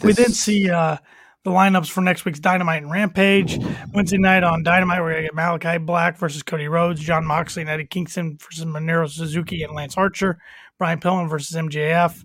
This... 0.00 0.02
We 0.02 0.12
did 0.12 0.34
see 0.34 0.70
uh, 0.70 0.96
the 1.44 1.50
lineups 1.50 1.90
for 1.90 2.00
next 2.00 2.24
week's 2.24 2.40
Dynamite 2.40 2.82
and 2.82 2.90
Rampage. 2.90 3.58
Wednesday 3.92 4.18
night 4.18 4.44
on 4.44 4.62
Dynamite, 4.62 5.00
we're 5.00 5.12
going 5.12 5.24
to 5.24 5.28
get 5.28 5.36
Malakai 5.36 5.84
Black 5.84 6.16
versus 6.16 6.42
Cody 6.42 6.68
Rhodes, 6.68 7.00
Jon 7.00 7.24
Moxley 7.24 7.62
and 7.62 7.70
Eddie 7.70 7.86
Kingston 7.86 8.38
versus 8.38 8.64
Minoru 8.64 9.08
Suzuki 9.08 9.62
and 9.62 9.74
Lance 9.74 9.96
Archer, 9.96 10.38
Brian 10.78 11.00
Pillman 11.00 11.28
versus 11.28 11.56
MJF, 11.56 12.24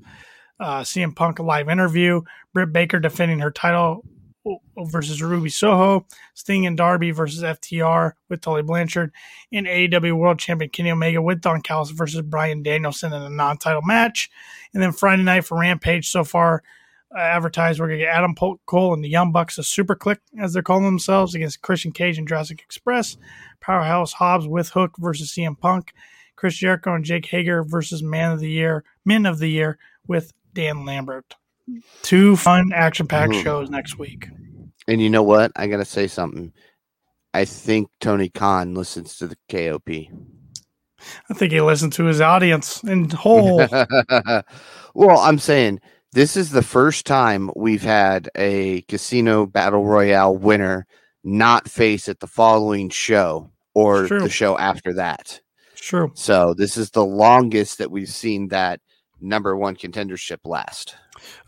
uh, 0.59 0.82
CM 0.82 1.15
Punk 1.15 1.39
live 1.39 1.70
interview, 1.70 2.22
Britt 2.53 2.72
Baker 2.72 2.99
defending 2.99 3.39
her 3.39 3.51
title 3.51 4.03
versus 4.77 5.21
Ruby 5.21 5.49
Soho, 5.49 6.05
Sting 6.33 6.65
and 6.65 6.77
Darby 6.77 7.11
versus 7.11 7.43
FTR 7.43 8.13
with 8.29 8.41
Tully 8.41 8.63
Blanchard, 8.63 9.11
and 9.51 9.67
AEW 9.67 10.17
World 10.17 10.39
Champion 10.39 10.69
Kenny 10.69 10.91
Omega 10.91 11.21
with 11.21 11.41
Don 11.41 11.61
Callis 11.61 11.91
versus 11.91 12.21
Bryan 12.21 12.63
Danielson 12.63 13.13
in 13.13 13.21
a 13.21 13.29
non-title 13.29 13.81
match. 13.83 14.29
And 14.73 14.81
then 14.81 14.91
Friday 14.91 15.23
night 15.23 15.45
for 15.45 15.59
Rampage, 15.59 16.09
so 16.09 16.23
far 16.23 16.63
uh, 17.15 17.19
advertised 17.19 17.79
we're 17.79 17.87
going 17.87 17.99
to 17.99 18.05
get 18.05 18.13
Adam 18.13 18.35
Cole 18.65 18.93
and 18.93 19.03
the 19.03 19.09
Young 19.09 19.31
Bucks, 19.31 19.57
a 19.57 19.63
Super 19.63 19.95
Kliq 19.95 20.17
as 20.39 20.53
they're 20.53 20.61
calling 20.61 20.83
themselves, 20.83 21.35
against 21.35 21.61
Christian 21.61 21.91
Cage 21.91 22.17
and 22.17 22.27
Jurassic 22.27 22.61
Express, 22.61 23.17
Powerhouse 23.61 24.13
Hobbs 24.13 24.47
with 24.47 24.69
Hook 24.69 24.95
versus 24.97 25.31
CM 25.31 25.59
Punk, 25.59 25.93
Chris 26.35 26.55
Jericho 26.55 26.93
and 26.93 27.05
Jake 27.05 27.25
Hager 27.25 27.63
versus 27.63 28.03
Man 28.03 28.31
of 28.31 28.39
the 28.39 28.49
Year, 28.49 28.83
Men 29.05 29.25
of 29.25 29.39
the 29.39 29.49
Year 29.49 29.77
with 30.07 30.33
Dan 30.53 30.85
Lambert. 30.85 31.35
Two 32.01 32.36
fun 32.36 32.72
action-packed 32.74 33.34
mm. 33.34 33.43
shows 33.43 33.70
next 33.70 33.97
week. 33.97 34.30
And 34.88 35.01
you 35.01 35.09
know 35.09 35.24
what? 35.24 35.51
I 35.55 35.68
got 35.68 35.78
to 35.78 35.86
say 35.86 36.07
something. 36.07 36.53
I 37.34 37.45
think 37.45 37.89
Tony 37.99 38.30
Khan 38.30 38.74
listens 38.74 39.18
to 39.18 39.28
the 39.28 39.38
KOP. 39.49 39.89
I 41.30 41.34
think 41.34 41.51
he 41.51 41.61
listens 41.61 41.95
to 41.97 42.05
his 42.05 42.22
audience 42.22 42.84
in 42.84 43.09
whole. 43.09 43.57
well, 44.93 45.20
I'm 45.20 45.39
saying 45.39 45.80
this 46.13 46.36
is 46.36 46.51
the 46.51 46.63
first 46.63 47.05
time 47.05 47.51
we've 47.55 47.84
had 47.84 48.30
a 48.36 48.82
casino 48.84 49.45
battle 49.45 49.86
royale 49.86 50.36
winner 50.36 50.88
not 51.24 51.70
face 51.70 52.07
at 52.07 52.20
the 52.20 52.28
following 52.28 52.89
show 52.89 53.51
or 53.76 54.07
the 54.07 54.30
show 54.30 54.57
after 54.57 54.93
that. 54.93 55.41
True. 55.76 56.11
So 56.15 56.53
this 56.53 56.78
is 56.78 56.89
the 56.89 57.05
longest 57.05 57.78
that 57.78 57.91
we've 57.91 58.09
seen 58.09 58.47
that 58.47 58.80
number 59.22 59.55
one 59.55 59.76
contendership 59.76 60.39
last. 60.45 60.95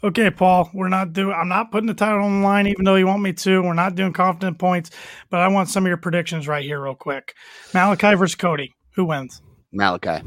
Okay, 0.04 0.30
Paul, 0.30 0.70
we're 0.74 0.90
not 0.90 1.14
doing. 1.14 1.34
I'm 1.34 1.48
not 1.48 1.72
putting 1.72 1.88
the 1.88 1.94
title 1.94 2.24
on 2.24 2.42
the 2.42 2.48
line, 2.48 2.68
even 2.68 2.86
though 2.86 2.96
you 2.96 3.08
want 3.08 3.22
me 3.22 3.34
to. 3.34 3.62
We're 3.62 3.74
not 3.74 3.96
doing 3.96 4.14
confident 4.14 4.60
points, 4.60 4.92
but 5.30 5.40
I 5.42 5.48
want 5.48 5.70
some 5.70 5.86
of 5.86 5.88
your 5.88 5.98
predictions 5.98 6.48
right 6.48 6.64
here, 6.64 6.82
real 6.82 6.96
quick. 6.96 7.34
Malakai 7.72 8.18
versus 8.18 8.36
Cody. 8.36 8.76
Who 8.96 9.06
wins? 9.06 9.42
Malakai. 9.74 10.24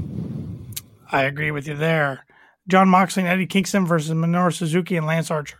I 1.10 1.24
agree 1.24 1.50
with 1.50 1.66
you 1.66 1.76
there. 1.76 2.24
Jon 2.68 2.88
Moxley 2.88 3.24
and 3.24 3.32
Eddie 3.32 3.46
Kingston 3.46 3.86
versus 3.86 4.12
Minoru 4.12 4.52
Suzuki 4.52 4.96
and 4.96 5.06
Lance 5.06 5.30
Archer. 5.30 5.58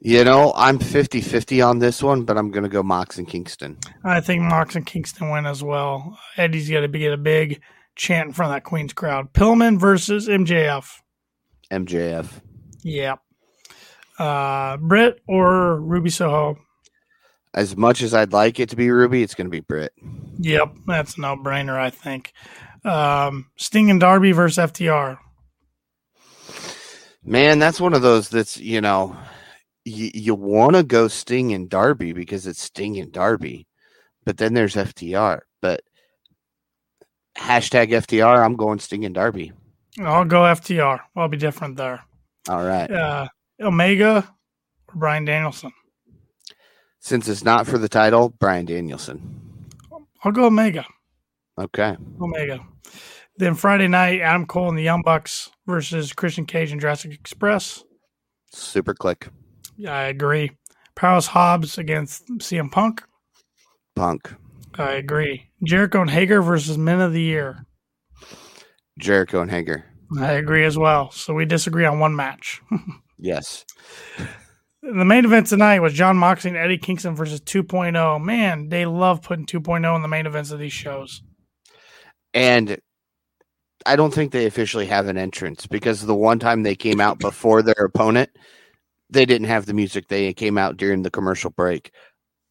You 0.00 0.22
know, 0.24 0.52
I'm 0.56 0.78
50 0.78 1.20
50 1.20 1.60
on 1.60 1.80
this 1.80 2.02
one, 2.02 2.22
but 2.22 2.38
I'm 2.38 2.50
going 2.50 2.62
to 2.62 2.68
go 2.68 2.82
Mox 2.82 3.18
and 3.18 3.26
Kingston. 3.26 3.78
I 4.04 4.20
think 4.20 4.42
Mox 4.42 4.76
and 4.76 4.86
Kingston 4.86 5.30
win 5.30 5.44
as 5.44 5.62
well. 5.62 6.18
Eddie's 6.36 6.70
got 6.70 6.80
to 6.80 6.88
get 6.88 7.12
a 7.12 7.16
big 7.16 7.60
chant 7.96 8.28
in 8.28 8.32
front 8.32 8.52
of 8.52 8.56
that 8.56 8.64
Queen's 8.64 8.92
crowd. 8.92 9.32
Pillman 9.32 9.78
versus 9.78 10.28
MJF. 10.28 11.00
MJF. 11.70 12.28
Yeah. 12.82 13.16
Uh, 14.18 14.76
Britt 14.78 15.20
or 15.28 15.80
Ruby 15.80 16.10
Soho? 16.10 16.58
As 17.54 17.76
much 17.76 18.02
as 18.02 18.14
I'd 18.14 18.32
like 18.32 18.60
it 18.60 18.68
to 18.70 18.76
be 18.76 18.90
Ruby, 18.90 19.22
it's 19.22 19.34
going 19.34 19.46
to 19.46 19.50
be 19.50 19.60
Britt. 19.60 19.92
Yep, 20.38 20.74
that's 20.86 21.16
a 21.16 21.20
no 21.20 21.36
brainer, 21.36 21.78
I 21.78 21.90
think. 21.90 22.32
Um, 22.84 23.46
Sting 23.56 23.90
and 23.90 24.00
Darby 24.00 24.32
versus 24.32 24.70
FTR. 24.70 25.18
Man, 27.24 27.58
that's 27.58 27.80
one 27.80 27.94
of 27.94 28.02
those 28.02 28.28
that's, 28.28 28.56
you 28.56 28.80
know, 28.80 29.16
you, 29.84 30.10
you 30.14 30.34
want 30.34 30.76
to 30.76 30.82
go 30.82 31.08
Sting 31.08 31.52
and 31.52 31.68
Darby 31.68 32.12
because 32.12 32.46
it's 32.46 32.62
Sting 32.62 32.98
and 32.98 33.12
Darby, 33.12 33.66
but 34.24 34.36
then 34.36 34.54
there's 34.54 34.74
FTR. 34.74 35.40
But 35.60 35.82
hashtag 37.36 37.90
FTR, 37.90 38.44
I'm 38.44 38.56
going 38.56 38.78
Sting 38.78 39.04
and 39.04 39.14
Darby. 39.14 39.52
I'll 40.00 40.24
go 40.24 40.42
FTR. 40.42 41.00
I'll 41.16 41.28
be 41.28 41.36
different 41.36 41.76
there. 41.76 42.04
All 42.48 42.64
right. 42.64 42.90
Uh, 42.90 43.28
Omega 43.60 44.28
or 44.88 44.94
Bryan 44.94 45.24
Danielson? 45.24 45.72
Since 47.00 47.28
it's 47.28 47.44
not 47.44 47.66
for 47.66 47.78
the 47.78 47.88
title, 47.88 48.30
Bryan 48.30 48.66
Danielson. 48.66 49.68
I'll 50.24 50.32
go 50.32 50.46
Omega. 50.46 50.84
Okay. 51.58 51.96
Omega. 52.20 52.60
Then 53.36 53.54
Friday 53.54 53.88
night, 53.88 54.20
Adam 54.20 54.46
Cole 54.46 54.68
and 54.68 54.78
the 54.78 54.82
Young 54.82 55.02
Bucks 55.02 55.50
versus 55.66 56.12
Christian 56.12 56.44
Cage 56.44 56.72
and 56.72 56.80
Jurassic 56.80 57.12
Express. 57.12 57.84
Super 58.50 58.94
Kliq. 58.94 59.28
Yeah, 59.76 59.92
I 59.96 60.04
agree. 60.04 60.52
Prowse 60.96 61.28
Hobbs 61.28 61.78
against 61.78 62.26
CM 62.38 62.70
Punk. 62.72 63.04
Punk. 63.94 64.34
I 64.76 64.92
agree. 64.92 65.50
Jericho 65.64 66.00
and 66.00 66.10
Hager 66.10 66.42
versus 66.42 66.76
Men 66.76 67.00
of 67.00 67.12
the 67.12 67.22
Year. 67.22 67.64
Jericho 68.98 69.40
and 69.40 69.50
Hager. 69.50 69.84
I 70.18 70.32
agree 70.32 70.64
as 70.64 70.78
well. 70.78 71.10
So 71.10 71.34
we 71.34 71.44
disagree 71.44 71.84
on 71.84 71.98
one 71.98 72.16
match. 72.16 72.62
yes. 73.18 73.64
The 74.82 75.04
main 75.04 75.24
event 75.24 75.48
tonight 75.48 75.80
was 75.80 75.92
Jon 75.92 76.16
Moxley 76.16 76.50
and 76.50 76.58
Eddie 76.58 76.78
Kingston 76.78 77.14
versus 77.14 77.40
2.0. 77.40 78.22
Man, 78.22 78.68
they 78.68 78.86
love 78.86 79.22
putting 79.22 79.46
2.0 79.46 79.96
in 79.96 80.02
the 80.02 80.08
main 80.08 80.26
events 80.26 80.50
of 80.50 80.58
these 80.58 80.72
shows. 80.72 81.22
And 82.32 82.78
I 83.86 83.96
don't 83.96 84.14
think 84.14 84.32
they 84.32 84.46
officially 84.46 84.86
have 84.86 85.08
an 85.08 85.18
entrance 85.18 85.66
because 85.66 86.02
the 86.02 86.14
one 86.14 86.38
time 86.38 86.62
they 86.62 86.74
came 86.74 87.00
out 87.00 87.18
before 87.18 87.62
their 87.62 87.84
opponent, 87.84 88.30
they 89.10 89.26
didn't 89.26 89.48
have 89.48 89.66
the 89.66 89.74
music. 89.74 90.08
They 90.08 90.32
came 90.32 90.58
out 90.58 90.76
during 90.76 91.02
the 91.02 91.10
commercial 91.10 91.50
break. 91.50 91.90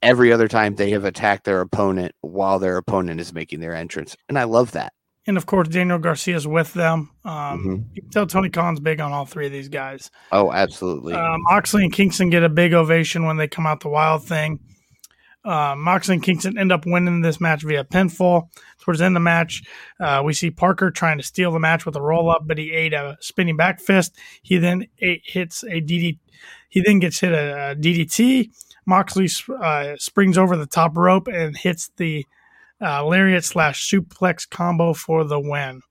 Every 0.02 0.32
other 0.32 0.48
time 0.48 0.76
they 0.76 0.91
have 0.91 1.06
attacked 1.06 1.45
their 1.45 1.62
opponent 1.62 2.14
while 2.22 2.60
their 2.60 2.78
opponent 2.78 3.20
is 3.20 3.34
making 3.34 3.62
their 3.62 3.76
entrance. 3.76 4.16
And 4.30 4.38
I 4.38 4.43
love 4.43 4.72
that 4.74 4.93
and 5.28 5.38
of 5.38 5.45
course 5.45 5.67
Daniel 5.67 5.99
Garcia's 5.99 6.47
with 6.47 6.73
them. 6.73 7.11
Um, 7.23 7.34
mm-hmm. 7.34 7.75
You 7.93 8.01
can 8.01 8.11
tell 8.11 8.25
Tony 8.25 8.49
Khan's 8.49 8.80
big 8.80 8.99
on 9.01 9.11
all 9.11 9.25
three 9.25 9.45
of 9.45 9.51
these 9.51 9.69
guys. 9.69 10.09
Oh, 10.32 10.51
absolutely. 10.51 11.13
Um, 11.13 11.41
Moxley 11.43 11.84
and 11.84 11.93
Kingston 11.93 12.30
get 12.30 12.43
a 12.43 12.49
big 12.49 12.73
ovation 12.73 13.25
when 13.25 13.38
they 13.38 13.47
come 13.47 13.67
out 13.67 13.82
the 13.82 13.89
Wild 13.89 14.23
thing. 14.23 14.59
Uh, 15.43 15.75
Moxley 15.78 16.15
and 16.15 16.23
Kingston 16.23 16.57
end 16.57 16.71
up 16.71 16.86
winning 16.86 17.21
this 17.21 17.39
match 17.39 17.63
via 17.63 17.84
pinfall. 17.84 18.49
Towards 18.82 18.99
the 18.99 19.05
end 19.05 19.15
of 19.15 19.21
the 19.21 19.23
match, 19.23 19.63
uh, 19.99 20.21
we 20.23 20.34
see 20.34 20.49
Parker 20.49 20.91
trying 20.91 21.17
to 21.17 21.23
steal 21.23 21.51
the 21.51 21.59
match 21.59 21.86
with 21.86 21.95
a 21.95 22.01
roll 22.01 22.30
up, 22.30 22.43
but 22.45 22.57
he 22.57 22.71
ate 22.71 22.93
a 22.93 23.17
spinning 23.19 23.57
back 23.57 23.80
fist. 23.80 24.15
He 24.41 24.57
then 24.57 24.88
ate, 24.99 25.21
hits 25.25 25.63
a 25.63 25.82
DD. 25.82 26.19
He 26.69 26.82
then 26.82 26.99
gets 26.99 27.19
hit 27.19 27.34
a, 27.34 27.71
a 27.71 27.75
DDT. 27.75 28.49
Moxley 28.86 29.30
uh, 29.61 29.95
springs 29.97 30.38
over 30.38 30.55
the 30.55 30.65
top 30.65 30.95
rope 30.97 31.28
and 31.28 31.55
hits 31.55 31.91
the 31.97 32.25
uh, 32.82 33.05
lariat 33.05 33.43
slash 33.43 33.89
suplex 33.89 34.49
combo 34.49 34.93
for 34.93 35.23
the 35.23 35.39
win. 35.39 35.82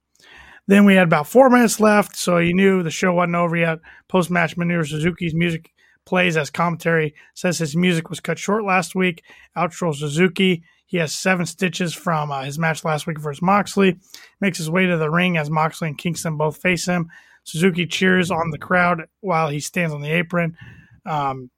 Then 0.68 0.84
we 0.84 0.94
had 0.94 1.06
about 1.06 1.28
four 1.28 1.48
minutes 1.48 1.78
left, 1.78 2.16
so 2.16 2.38
you 2.38 2.52
knew 2.52 2.82
the 2.82 2.90
show 2.90 3.12
wasn't 3.12 3.36
over 3.36 3.56
yet. 3.56 3.78
Post 4.08 4.30
match, 4.30 4.56
Minoru 4.56 4.86
Suzuki's 4.86 5.34
music 5.34 5.72
plays 6.04 6.36
as 6.36 6.50
commentary. 6.50 7.14
Says 7.34 7.58
his 7.58 7.76
music 7.76 8.10
was 8.10 8.20
cut 8.20 8.38
short 8.38 8.64
last 8.64 8.94
week. 8.94 9.22
Outro 9.56 9.94
Suzuki. 9.94 10.64
He 10.86 10.98
has 10.98 11.12
seven 11.12 11.46
stitches 11.46 11.94
from 11.94 12.30
uh, 12.30 12.42
his 12.42 12.58
match 12.58 12.84
last 12.84 13.06
week 13.06 13.18
versus 13.18 13.42
Moxley. 13.42 13.98
Makes 14.40 14.58
his 14.58 14.70
way 14.70 14.86
to 14.86 14.96
the 14.96 15.10
ring 15.10 15.36
as 15.36 15.50
Moxley 15.50 15.88
and 15.88 15.98
Kingston 15.98 16.36
both 16.36 16.56
face 16.56 16.86
him. 16.86 17.10
Suzuki 17.44 17.86
cheers 17.86 18.30
on 18.30 18.50
the 18.50 18.58
crowd 18.58 19.04
while 19.20 19.48
he 19.48 19.60
stands 19.60 19.94
on 19.94 20.00
the 20.00 20.10
apron. 20.10 20.56
Um, 21.04 21.50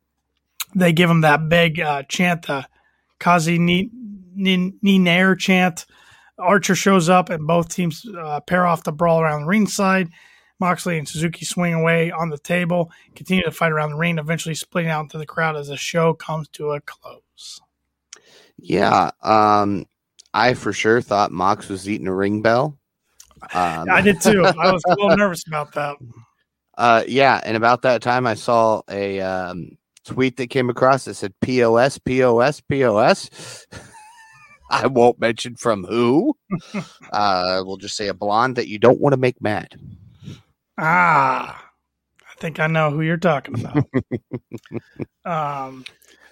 they 0.75 0.93
give 0.93 1.09
him 1.09 1.23
that 1.23 1.49
big 1.49 1.81
uh, 1.81 2.03
chant, 2.03 2.47
the 2.47 2.67
Kaze 3.19 3.49
Ninair 4.39 5.39
chant. 5.39 5.87
Archer 6.39 6.75
shows 6.75 7.09
up 7.09 7.31
and 7.31 7.47
both 7.47 7.69
teams 7.69 8.07
uh, 8.17 8.41
pair 8.41 8.67
off 8.67 8.85
the 8.85 8.93
brawl 8.93 9.21
around 9.21 9.43
the 9.43 9.49
ringside. 9.49 10.09
Moxley 10.61 10.99
and 10.99 11.09
Suzuki 11.09 11.45
swing 11.45 11.75
away 11.75 12.11
on 12.11 12.31
the 12.31 12.39
table, 12.39 12.91
continue 13.15 13.45
to 13.45 13.51
fight 13.51 13.73
around 13.73 13.91
the 13.91 13.97
ring, 13.97 14.19
eventually 14.19 14.55
splitting 14.55 14.91
out 14.91 15.03
into 15.03 15.19
the 15.19 15.27
crowd 15.27 15.57
as 15.57 15.69
the 15.69 15.77
show 15.77 16.15
comes 16.15 16.49
to 16.49 16.73
a 16.73 16.81
close. 16.81 17.61
Yeah, 18.57 19.13
um, 19.23 19.87
I 20.35 20.55
for 20.55 20.73
sure 20.73 21.01
thought 21.01 21.31
Mox 21.31 21.69
was 21.69 21.89
eating 21.89 22.09
a 22.09 22.15
ring 22.15 22.43
bell. 22.43 22.77
Um, 23.55 23.89
I 23.89 24.01
did 24.01 24.21
too. 24.21 24.45
I 24.45 24.73
was 24.73 24.83
a 24.87 24.91
little 24.91 25.17
nervous 25.17 25.47
about 25.47 25.73
that. 25.75 25.97
Uh, 26.77 27.05
yeah, 27.07 27.41
and 27.45 27.57
about 27.57 27.83
that 27.83 28.03
time, 28.03 28.27
I 28.27 28.35
saw 28.35 28.83
a 28.91 29.21
um, 29.21 29.79
tweet 30.05 30.37
that 30.39 30.49
came 30.51 30.71
across 30.71 31.05
that 31.05 31.15
said 31.15 31.35
POS, 31.41 31.99
POS, 31.99 32.61
POS. 32.63 33.67
I 34.71 34.87
won't 34.87 35.21
mention 35.21 35.57
from 35.57 35.85
who. 35.85 36.37
uh, 37.13 37.63
we'll 37.65 37.77
just 37.77 37.97
say 37.97 38.09
a 38.09 38.15
blonde 38.15 38.57
that 38.57 38.69
you 38.69 38.79
don't 38.79 39.01
want 39.01 39.13
to 39.13 39.21
make 39.21 39.41
mad. 39.41 39.79
Ah, 40.79 41.71
I 42.23 42.41
think 42.41 42.61
I 42.61 42.67
know 42.67 42.91
who 42.91 43.01
you're 43.01 43.17
talking 43.17 43.55
about. 43.61 43.85
um, 45.25 45.85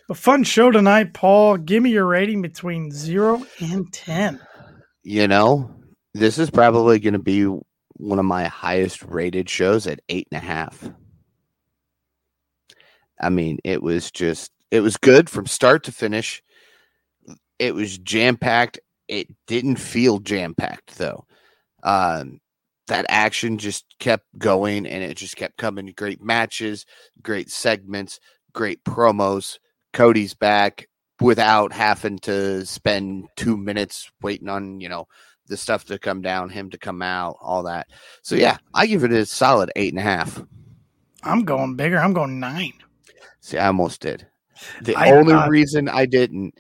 a 0.09 0.15
fun 0.15 0.45
show 0.45 0.71
tonight, 0.71 1.15
Paul. 1.15 1.57
Give 1.57 1.83
me 1.83 1.91
your 1.91 2.07
rating 2.07 2.43
between 2.43 2.91
zero 2.91 3.45
and 3.61 3.93
ten. 3.93 4.41
You 5.03 5.27
know, 5.27 5.71
this 6.15 6.39
is 6.39 6.51
probably 6.51 6.99
going 6.99 7.15
to 7.15 7.19
be 7.19 7.45
one 7.95 8.19
of 8.19 8.25
my 8.25 8.45
highest 8.45 9.03
rated 9.03 9.49
shows 9.49 9.87
at 9.87 10.01
eight 10.09 10.29
and 10.31 10.41
a 10.41 10.45
half. 10.45 10.89
I 13.21 13.31
mean, 13.31 13.59
it 13.65 13.83
was 13.83 14.11
just 14.11 14.53
it 14.71 14.81
was 14.81 14.97
good 14.97 15.31
from 15.31 15.47
start 15.47 15.85
to 15.85 15.93
finish. 15.93 16.43
It 17.59 17.75
was 17.75 17.99
jam 17.99 18.37
packed. 18.37 18.81
It 19.09 19.29
didn't 19.47 19.77
feel 19.77 20.19
jam 20.19 20.55
packed 20.55 20.99
though. 20.99 21.27
Um, 21.83 22.41
that 22.89 23.07
action 23.09 23.59
just 23.59 23.85
kept 23.99 24.27
going 24.39 24.87
and 24.87 25.03
it 25.03 25.17
just 25.17 25.37
kept 25.37 25.57
coming. 25.57 25.93
Great 25.97 26.23
matches, 26.23 26.87
great 27.23 27.51
segments, 27.51 28.21
great 28.53 28.83
promos. 28.85 29.59
Cody's 29.93 30.35
back 30.35 30.89
without 31.21 31.73
having 31.73 32.19
to 32.19 32.65
spend 32.67 33.29
two 33.37 33.57
minutes 33.57 34.11
waiting 34.23 34.49
on, 34.49 34.81
you 34.81 34.89
know, 34.89 35.07
the 35.47 35.57
stuff 35.57 35.85
to 35.87 35.99
come 35.99 36.23
down, 36.23 36.51
him 36.51 36.71
to 36.71 36.79
come 36.79 37.03
out, 37.03 37.37
all 37.41 37.63
that. 37.65 37.89
So 38.23 38.35
yeah, 38.35 38.59
I 38.75 38.87
give 38.87 39.05
it 39.05 39.13
a 39.13 39.25
solid 39.25 39.71
eight 39.77 39.93
and 39.93 40.01
a 40.01 40.03
half. 40.03 40.43
I'm 41.23 41.45
going 41.45 41.77
bigger. 41.77 41.99
I'm 41.99 42.13
going 42.13 42.39
nine. 42.41 42.75
See, 43.41 43.59
I 43.59 43.69
almost 43.69 44.01
did. 44.01 44.27
The 44.83 44.97
I, 44.97 45.13
only 45.13 45.35
uh, 45.35 45.49
reason 45.49 45.89
I 45.89 46.07
didn't 46.07 46.55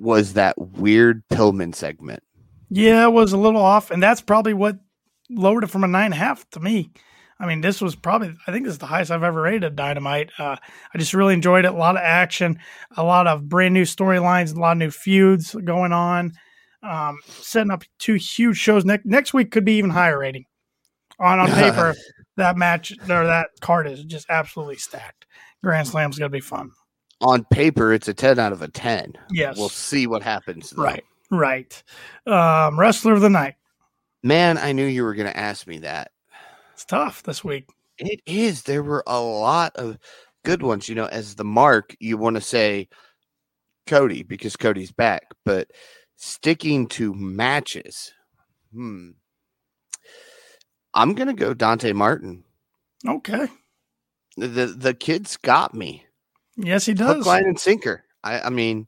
was 0.00 0.32
that 0.34 0.58
weird 0.58 1.22
Pillman 1.28 1.74
segment. 1.74 2.22
Yeah, 2.70 3.04
it 3.04 3.12
was 3.12 3.32
a 3.32 3.38
little 3.38 3.60
off, 3.60 3.90
and 3.90 4.02
that's 4.02 4.20
probably 4.20 4.54
what 4.54 4.78
lowered 5.28 5.64
it 5.64 5.70
from 5.70 5.84
a 5.84 5.88
nine 5.88 6.06
and 6.06 6.14
a 6.14 6.18
half 6.18 6.48
to 6.50 6.60
me. 6.60 6.90
I 7.38 7.46
mean, 7.46 7.62
this 7.62 7.80
was 7.80 7.96
probably 7.96 8.34
I 8.46 8.52
think 8.52 8.64
this 8.64 8.72
is 8.72 8.78
the 8.78 8.86
highest 8.86 9.10
I've 9.10 9.22
ever 9.22 9.42
rated 9.42 9.74
Dynamite. 9.74 10.30
Uh, 10.38 10.56
I 10.94 10.98
just 10.98 11.14
really 11.14 11.34
enjoyed 11.34 11.64
it. 11.64 11.72
A 11.72 11.76
lot 11.76 11.96
of 11.96 12.02
action, 12.02 12.58
a 12.96 13.02
lot 13.02 13.26
of 13.26 13.48
brand 13.48 13.72
new 13.72 13.84
storylines, 13.84 14.54
a 14.54 14.60
lot 14.60 14.72
of 14.72 14.78
new 14.78 14.90
feuds 14.90 15.54
going 15.64 15.92
on. 15.92 16.32
Um, 16.82 17.18
setting 17.26 17.70
up 17.70 17.82
two 17.98 18.14
huge 18.14 18.56
shows 18.56 18.84
next 18.84 19.06
next 19.06 19.34
week 19.34 19.50
could 19.50 19.64
be 19.64 19.74
even 19.74 19.90
higher 19.90 20.18
rating. 20.18 20.44
On 21.18 21.38
on 21.38 21.50
paper, 21.50 21.94
that 22.36 22.56
match 22.56 22.92
or 22.92 23.26
that 23.26 23.48
card 23.60 23.86
is 23.86 24.04
just 24.04 24.28
absolutely 24.30 24.76
stacked. 24.76 25.26
Grand 25.62 25.88
Slam's 25.88 26.18
gonna 26.18 26.30
be 26.30 26.40
fun. 26.40 26.70
On 27.22 27.44
paper, 27.44 27.92
it's 27.92 28.08
a 28.08 28.14
ten 28.14 28.38
out 28.38 28.52
of 28.52 28.62
a 28.62 28.68
ten. 28.68 29.12
Yes, 29.30 29.58
we'll 29.58 29.68
see 29.68 30.06
what 30.06 30.22
happens. 30.22 30.70
Though. 30.70 30.84
Right, 30.84 31.04
right. 31.30 31.82
Um, 32.26 32.78
wrestler 32.78 33.12
of 33.12 33.20
the 33.20 33.30
night. 33.30 33.54
Man, 34.22 34.58
I 34.58 34.72
knew 34.72 34.86
you 34.86 35.02
were 35.02 35.14
going 35.14 35.30
to 35.30 35.36
ask 35.36 35.66
me 35.66 35.78
that. 35.78 36.12
It's 36.72 36.84
tough 36.84 37.22
this 37.22 37.42
week. 37.42 37.68
It 37.98 38.20
is. 38.26 38.62
There 38.62 38.82
were 38.82 39.04
a 39.06 39.20
lot 39.20 39.76
of 39.76 39.98
good 40.44 40.62
ones. 40.62 40.88
You 40.88 40.94
know, 40.94 41.06
as 41.06 41.34
the 41.34 41.44
mark, 41.44 41.94
you 42.00 42.16
want 42.16 42.36
to 42.36 42.42
say 42.42 42.88
Cody 43.86 44.22
because 44.22 44.56
Cody's 44.56 44.92
back, 44.92 45.24
but 45.44 45.70
sticking 46.16 46.86
to 46.88 47.14
matches, 47.14 48.12
hmm. 48.72 49.10
I'm 50.94 51.14
gonna 51.14 51.34
go 51.34 51.54
Dante 51.54 51.92
Martin. 51.92 52.44
Okay. 53.06 53.48
The 54.36 54.66
the 54.66 54.94
kid's 54.94 55.36
got 55.36 55.74
me. 55.74 56.04
Yes, 56.56 56.86
he 56.86 56.94
does. 56.94 57.16
Hook, 57.16 57.26
line, 57.26 57.44
and 57.44 57.58
sinker. 57.58 58.04
I, 58.22 58.40
I 58.40 58.50
mean, 58.50 58.86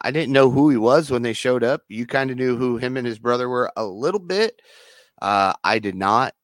I 0.00 0.10
didn't 0.10 0.32
know 0.32 0.50
who 0.50 0.70
he 0.70 0.76
was 0.76 1.10
when 1.10 1.22
they 1.22 1.32
showed 1.32 1.64
up. 1.64 1.82
You 1.88 2.06
kind 2.06 2.30
of 2.30 2.36
knew 2.36 2.56
who 2.56 2.76
him 2.76 2.96
and 2.96 3.06
his 3.06 3.18
brother 3.18 3.48
were 3.48 3.70
a 3.76 3.84
little 3.84 4.20
bit. 4.20 4.60
Uh, 5.20 5.54
I 5.62 5.78
did 5.78 5.94
not. 5.94 6.34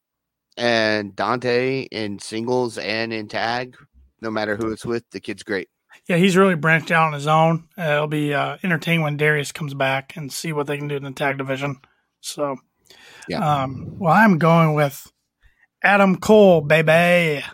And 0.56 1.16
Dante 1.16 1.82
in 1.82 2.18
singles 2.18 2.78
and 2.78 3.12
in 3.12 3.28
tag, 3.28 3.76
no 4.20 4.30
matter 4.30 4.56
who 4.56 4.70
it's 4.70 4.84
with, 4.84 5.08
the 5.10 5.20
kid's 5.20 5.42
great. 5.42 5.68
Yeah, 6.08 6.16
he's 6.16 6.36
really 6.36 6.54
branched 6.54 6.90
out 6.90 7.06
on 7.06 7.12
his 7.12 7.26
own. 7.26 7.68
Uh, 7.78 7.92
it'll 7.92 8.06
be 8.06 8.34
uh, 8.34 8.58
entertaining 8.62 9.02
when 9.02 9.16
Darius 9.16 9.52
comes 9.52 9.74
back 9.74 10.16
and 10.16 10.32
see 10.32 10.52
what 10.52 10.66
they 10.66 10.76
can 10.76 10.88
do 10.88 10.96
in 10.96 11.04
the 11.04 11.12
tag 11.12 11.38
division. 11.38 11.78
So, 12.20 12.56
yeah. 13.28 13.62
Um, 13.62 13.96
well, 13.98 14.12
I'm 14.12 14.38
going 14.38 14.74
with 14.74 15.10
Adam 15.82 16.16
Cole, 16.16 16.60
baby. 16.60 17.44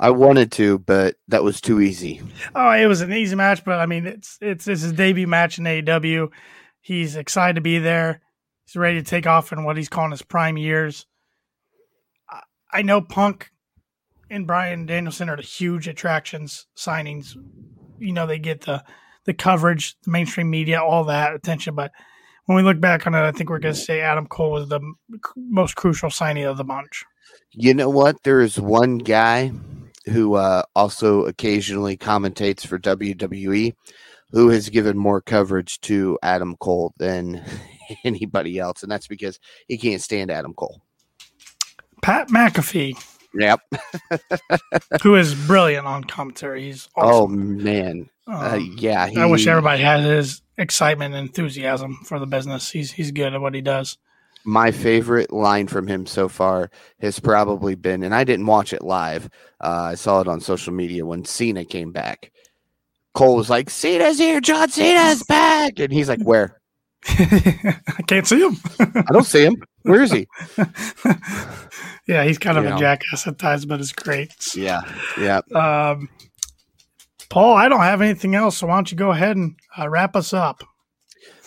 I 0.00 0.10
wanted 0.10 0.52
to, 0.52 0.78
but 0.78 1.16
that 1.28 1.42
was 1.42 1.60
too 1.60 1.80
easy. 1.80 2.22
Oh, 2.54 2.70
it 2.70 2.86
was 2.86 3.00
an 3.00 3.12
easy 3.12 3.34
match, 3.34 3.64
but 3.64 3.80
I 3.80 3.86
mean, 3.86 4.06
it's 4.06 4.38
it's 4.40 4.68
it's 4.68 4.82
his 4.82 4.92
debut 4.92 5.26
match 5.26 5.58
in 5.58 5.64
AEW. 5.64 6.30
He's 6.80 7.16
excited 7.16 7.54
to 7.54 7.60
be 7.60 7.78
there. 7.78 8.20
He's 8.64 8.76
ready 8.76 8.98
to 8.98 9.04
take 9.04 9.26
off 9.26 9.52
in 9.52 9.64
what 9.64 9.76
he's 9.76 9.88
calling 9.88 10.12
his 10.12 10.22
prime 10.22 10.56
years. 10.56 11.06
I 12.72 12.82
know 12.82 13.00
Punk 13.00 13.50
and 14.30 14.46
Bryan 14.46 14.86
Danielson 14.86 15.30
are 15.30 15.36
the 15.36 15.42
huge 15.42 15.88
attractions 15.88 16.66
signings. 16.76 17.34
You 17.98 18.12
know, 18.12 18.26
they 18.26 18.38
get 18.38 18.62
the 18.62 18.84
the 19.24 19.34
coverage, 19.34 19.96
the 20.04 20.10
mainstream 20.10 20.48
media, 20.48 20.80
all 20.80 21.04
that 21.04 21.34
attention. 21.34 21.74
But 21.74 21.90
when 22.44 22.56
we 22.56 22.62
look 22.62 22.80
back 22.80 23.06
on 23.06 23.14
it, 23.14 23.20
I 23.20 23.32
think 23.32 23.50
we're 23.50 23.58
going 23.58 23.74
to 23.74 23.80
say 23.80 24.00
Adam 24.00 24.26
Cole 24.26 24.52
was 24.52 24.68
the 24.68 24.80
most 25.36 25.74
crucial 25.74 26.08
signing 26.08 26.44
of 26.44 26.56
the 26.56 26.64
bunch. 26.64 27.04
You 27.50 27.74
know 27.74 27.90
what? 27.90 28.22
There 28.22 28.40
is 28.40 28.60
one 28.60 28.98
guy 28.98 29.52
who 30.08 30.34
uh, 30.34 30.62
also 30.74 31.24
occasionally 31.26 31.96
commentates 31.96 32.66
for 32.66 32.78
WWE, 32.78 33.74
who 34.32 34.48
has 34.50 34.68
given 34.68 34.98
more 34.98 35.20
coverage 35.20 35.80
to 35.82 36.18
Adam 36.22 36.56
Cole 36.56 36.92
than 36.98 37.44
anybody 38.04 38.58
else, 38.58 38.82
and 38.82 38.90
that's 38.90 39.06
because 39.06 39.38
he 39.66 39.78
can't 39.78 40.02
stand 40.02 40.30
Adam 40.30 40.54
Cole. 40.54 40.82
Pat 42.02 42.28
McAfee. 42.28 42.96
Yep. 43.34 43.60
who 45.02 45.14
is 45.14 45.34
brilliant 45.34 45.86
on 45.86 46.04
commentary. 46.04 46.62
He's 46.64 46.88
oh, 46.96 47.02
awesome. 47.02 47.22
Oh 47.22 47.62
man. 47.62 48.10
Uh, 48.26 48.32
um, 48.32 48.52
uh, 48.52 48.56
yeah. 48.56 49.06
He, 49.06 49.18
I 49.18 49.26
wish 49.26 49.46
everybody 49.46 49.82
had 49.82 50.00
his 50.00 50.42
excitement 50.56 51.14
and 51.14 51.28
enthusiasm 51.28 51.98
for 52.04 52.18
the 52.18 52.26
business. 52.26 52.70
He's 52.70 52.90
he's 52.92 53.10
good 53.10 53.34
at 53.34 53.40
what 53.40 53.54
he 53.54 53.60
does 53.60 53.98
my 54.48 54.70
favorite 54.70 55.30
line 55.30 55.66
from 55.66 55.86
him 55.86 56.06
so 56.06 56.26
far 56.26 56.70
has 57.00 57.20
probably 57.20 57.74
been, 57.74 58.02
and 58.02 58.14
I 58.14 58.24
didn't 58.24 58.46
watch 58.46 58.72
it 58.72 58.82
live. 58.82 59.28
Uh, 59.60 59.90
I 59.92 59.94
saw 59.94 60.20
it 60.22 60.28
on 60.28 60.40
social 60.40 60.72
media 60.72 61.04
when 61.04 61.26
Cena 61.26 61.66
came 61.66 61.92
back. 61.92 62.32
Cole 63.12 63.36
was 63.36 63.50
like, 63.50 63.68
"Cena's 63.68 64.18
here, 64.18 64.40
John 64.40 64.70
Cena's 64.70 65.22
back," 65.22 65.78
and 65.78 65.92
he's 65.92 66.08
like, 66.08 66.22
"Where?" 66.22 66.60
I 67.08 68.02
can't 68.06 68.26
see 68.26 68.40
him. 68.40 68.56
I 68.80 69.12
don't 69.12 69.26
see 69.26 69.44
him. 69.44 69.62
Where 69.82 70.00
is 70.00 70.12
he? 70.12 70.26
yeah, 72.06 72.24
he's 72.24 72.38
kind 72.38 72.56
of 72.56 72.64
you 72.64 72.70
a 72.70 72.72
know. 72.72 72.78
jackass 72.78 73.26
at 73.26 73.38
times, 73.38 73.66
but 73.66 73.80
it's 73.80 73.92
great. 73.92 74.34
Yeah, 74.56 74.80
yeah. 75.20 75.40
Um, 75.54 76.08
Paul, 77.28 77.54
I 77.54 77.68
don't 77.68 77.80
have 77.80 78.00
anything 78.00 78.34
else, 78.34 78.56
so 78.56 78.66
why 78.66 78.76
don't 78.76 78.90
you 78.90 78.96
go 78.96 79.10
ahead 79.10 79.36
and 79.36 79.56
uh, 79.78 79.90
wrap 79.90 80.16
us 80.16 80.32
up? 80.32 80.64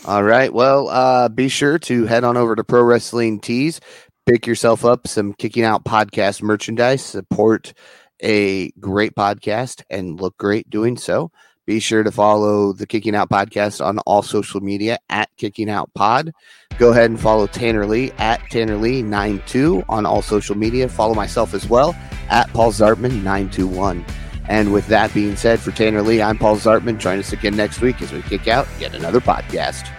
All 0.06 0.24
right. 0.24 0.52
Well, 0.52 0.90
uh, 0.90 1.30
be 1.30 1.48
sure 1.48 1.78
to 1.80 2.06
head 2.06 2.24
on 2.24 2.36
over 2.36 2.56
to 2.56 2.64
Pro 2.64 2.82
Wrestling 2.82 3.40
Tees, 3.40 3.80
pick 4.26 4.48
yourself 4.48 4.84
up 4.84 5.08
some 5.08 5.34
Kicking 5.34 5.64
Out 5.64 5.86
podcast 5.86 6.42
merchandise, 6.42 7.06
support 7.06 7.74
a 8.24 8.72
great 8.80 9.16
podcast, 9.16 9.84
and 9.90 10.20
look 10.20 10.38
great 10.38 10.70
doing 10.70 10.98
so. 10.98 11.32
Be 11.68 11.80
sure 11.80 12.02
to 12.02 12.12
follow 12.12 12.74
the 12.74 12.88
Kicking 12.88 13.16
Out 13.16 13.30
podcast 13.30 13.86
on 13.86 14.00
all 14.00 14.24
social 14.24 14.60
media 14.60 14.98
at 15.10 15.30
Kicking 15.38 15.70
Out 15.70 15.94
Pod. 15.94 16.32
Go 16.80 16.90
ahead 16.90 17.12
and 17.12 17.20
follow 17.20 17.46
Tanner 17.46 17.86
Lee 17.86 18.12
at 18.18 18.42
Tanner 18.50 18.78
Lee 18.78 19.04
92 19.04 19.84
on 19.88 20.08
all 20.08 20.24
social 20.24 20.58
media. 20.58 20.90
Follow 20.90 21.14
myself 21.14 21.54
as 21.54 21.70
well 21.70 21.96
at 22.30 22.52
Paul 22.54 22.72
Zartman 22.72 23.24
921. 23.24 24.04
And 24.48 24.74
with 24.74 24.88
that 24.88 25.14
being 25.14 25.36
said, 25.36 25.60
for 25.60 25.72
Tanner 25.72 26.02
Lee, 26.02 26.22
I'm 26.22 26.38
Paul 26.38 26.58
Zartman. 26.58 26.98
Join 26.98 27.20
us 27.20 27.32
again 27.32 27.56
next 27.56 27.82
week 27.82 28.02
as 28.02 28.12
we 28.12 28.22
kick 28.24 28.48
out 28.48 28.68
yet 28.80 28.96
another 28.96 29.20
podcast. 29.20 29.90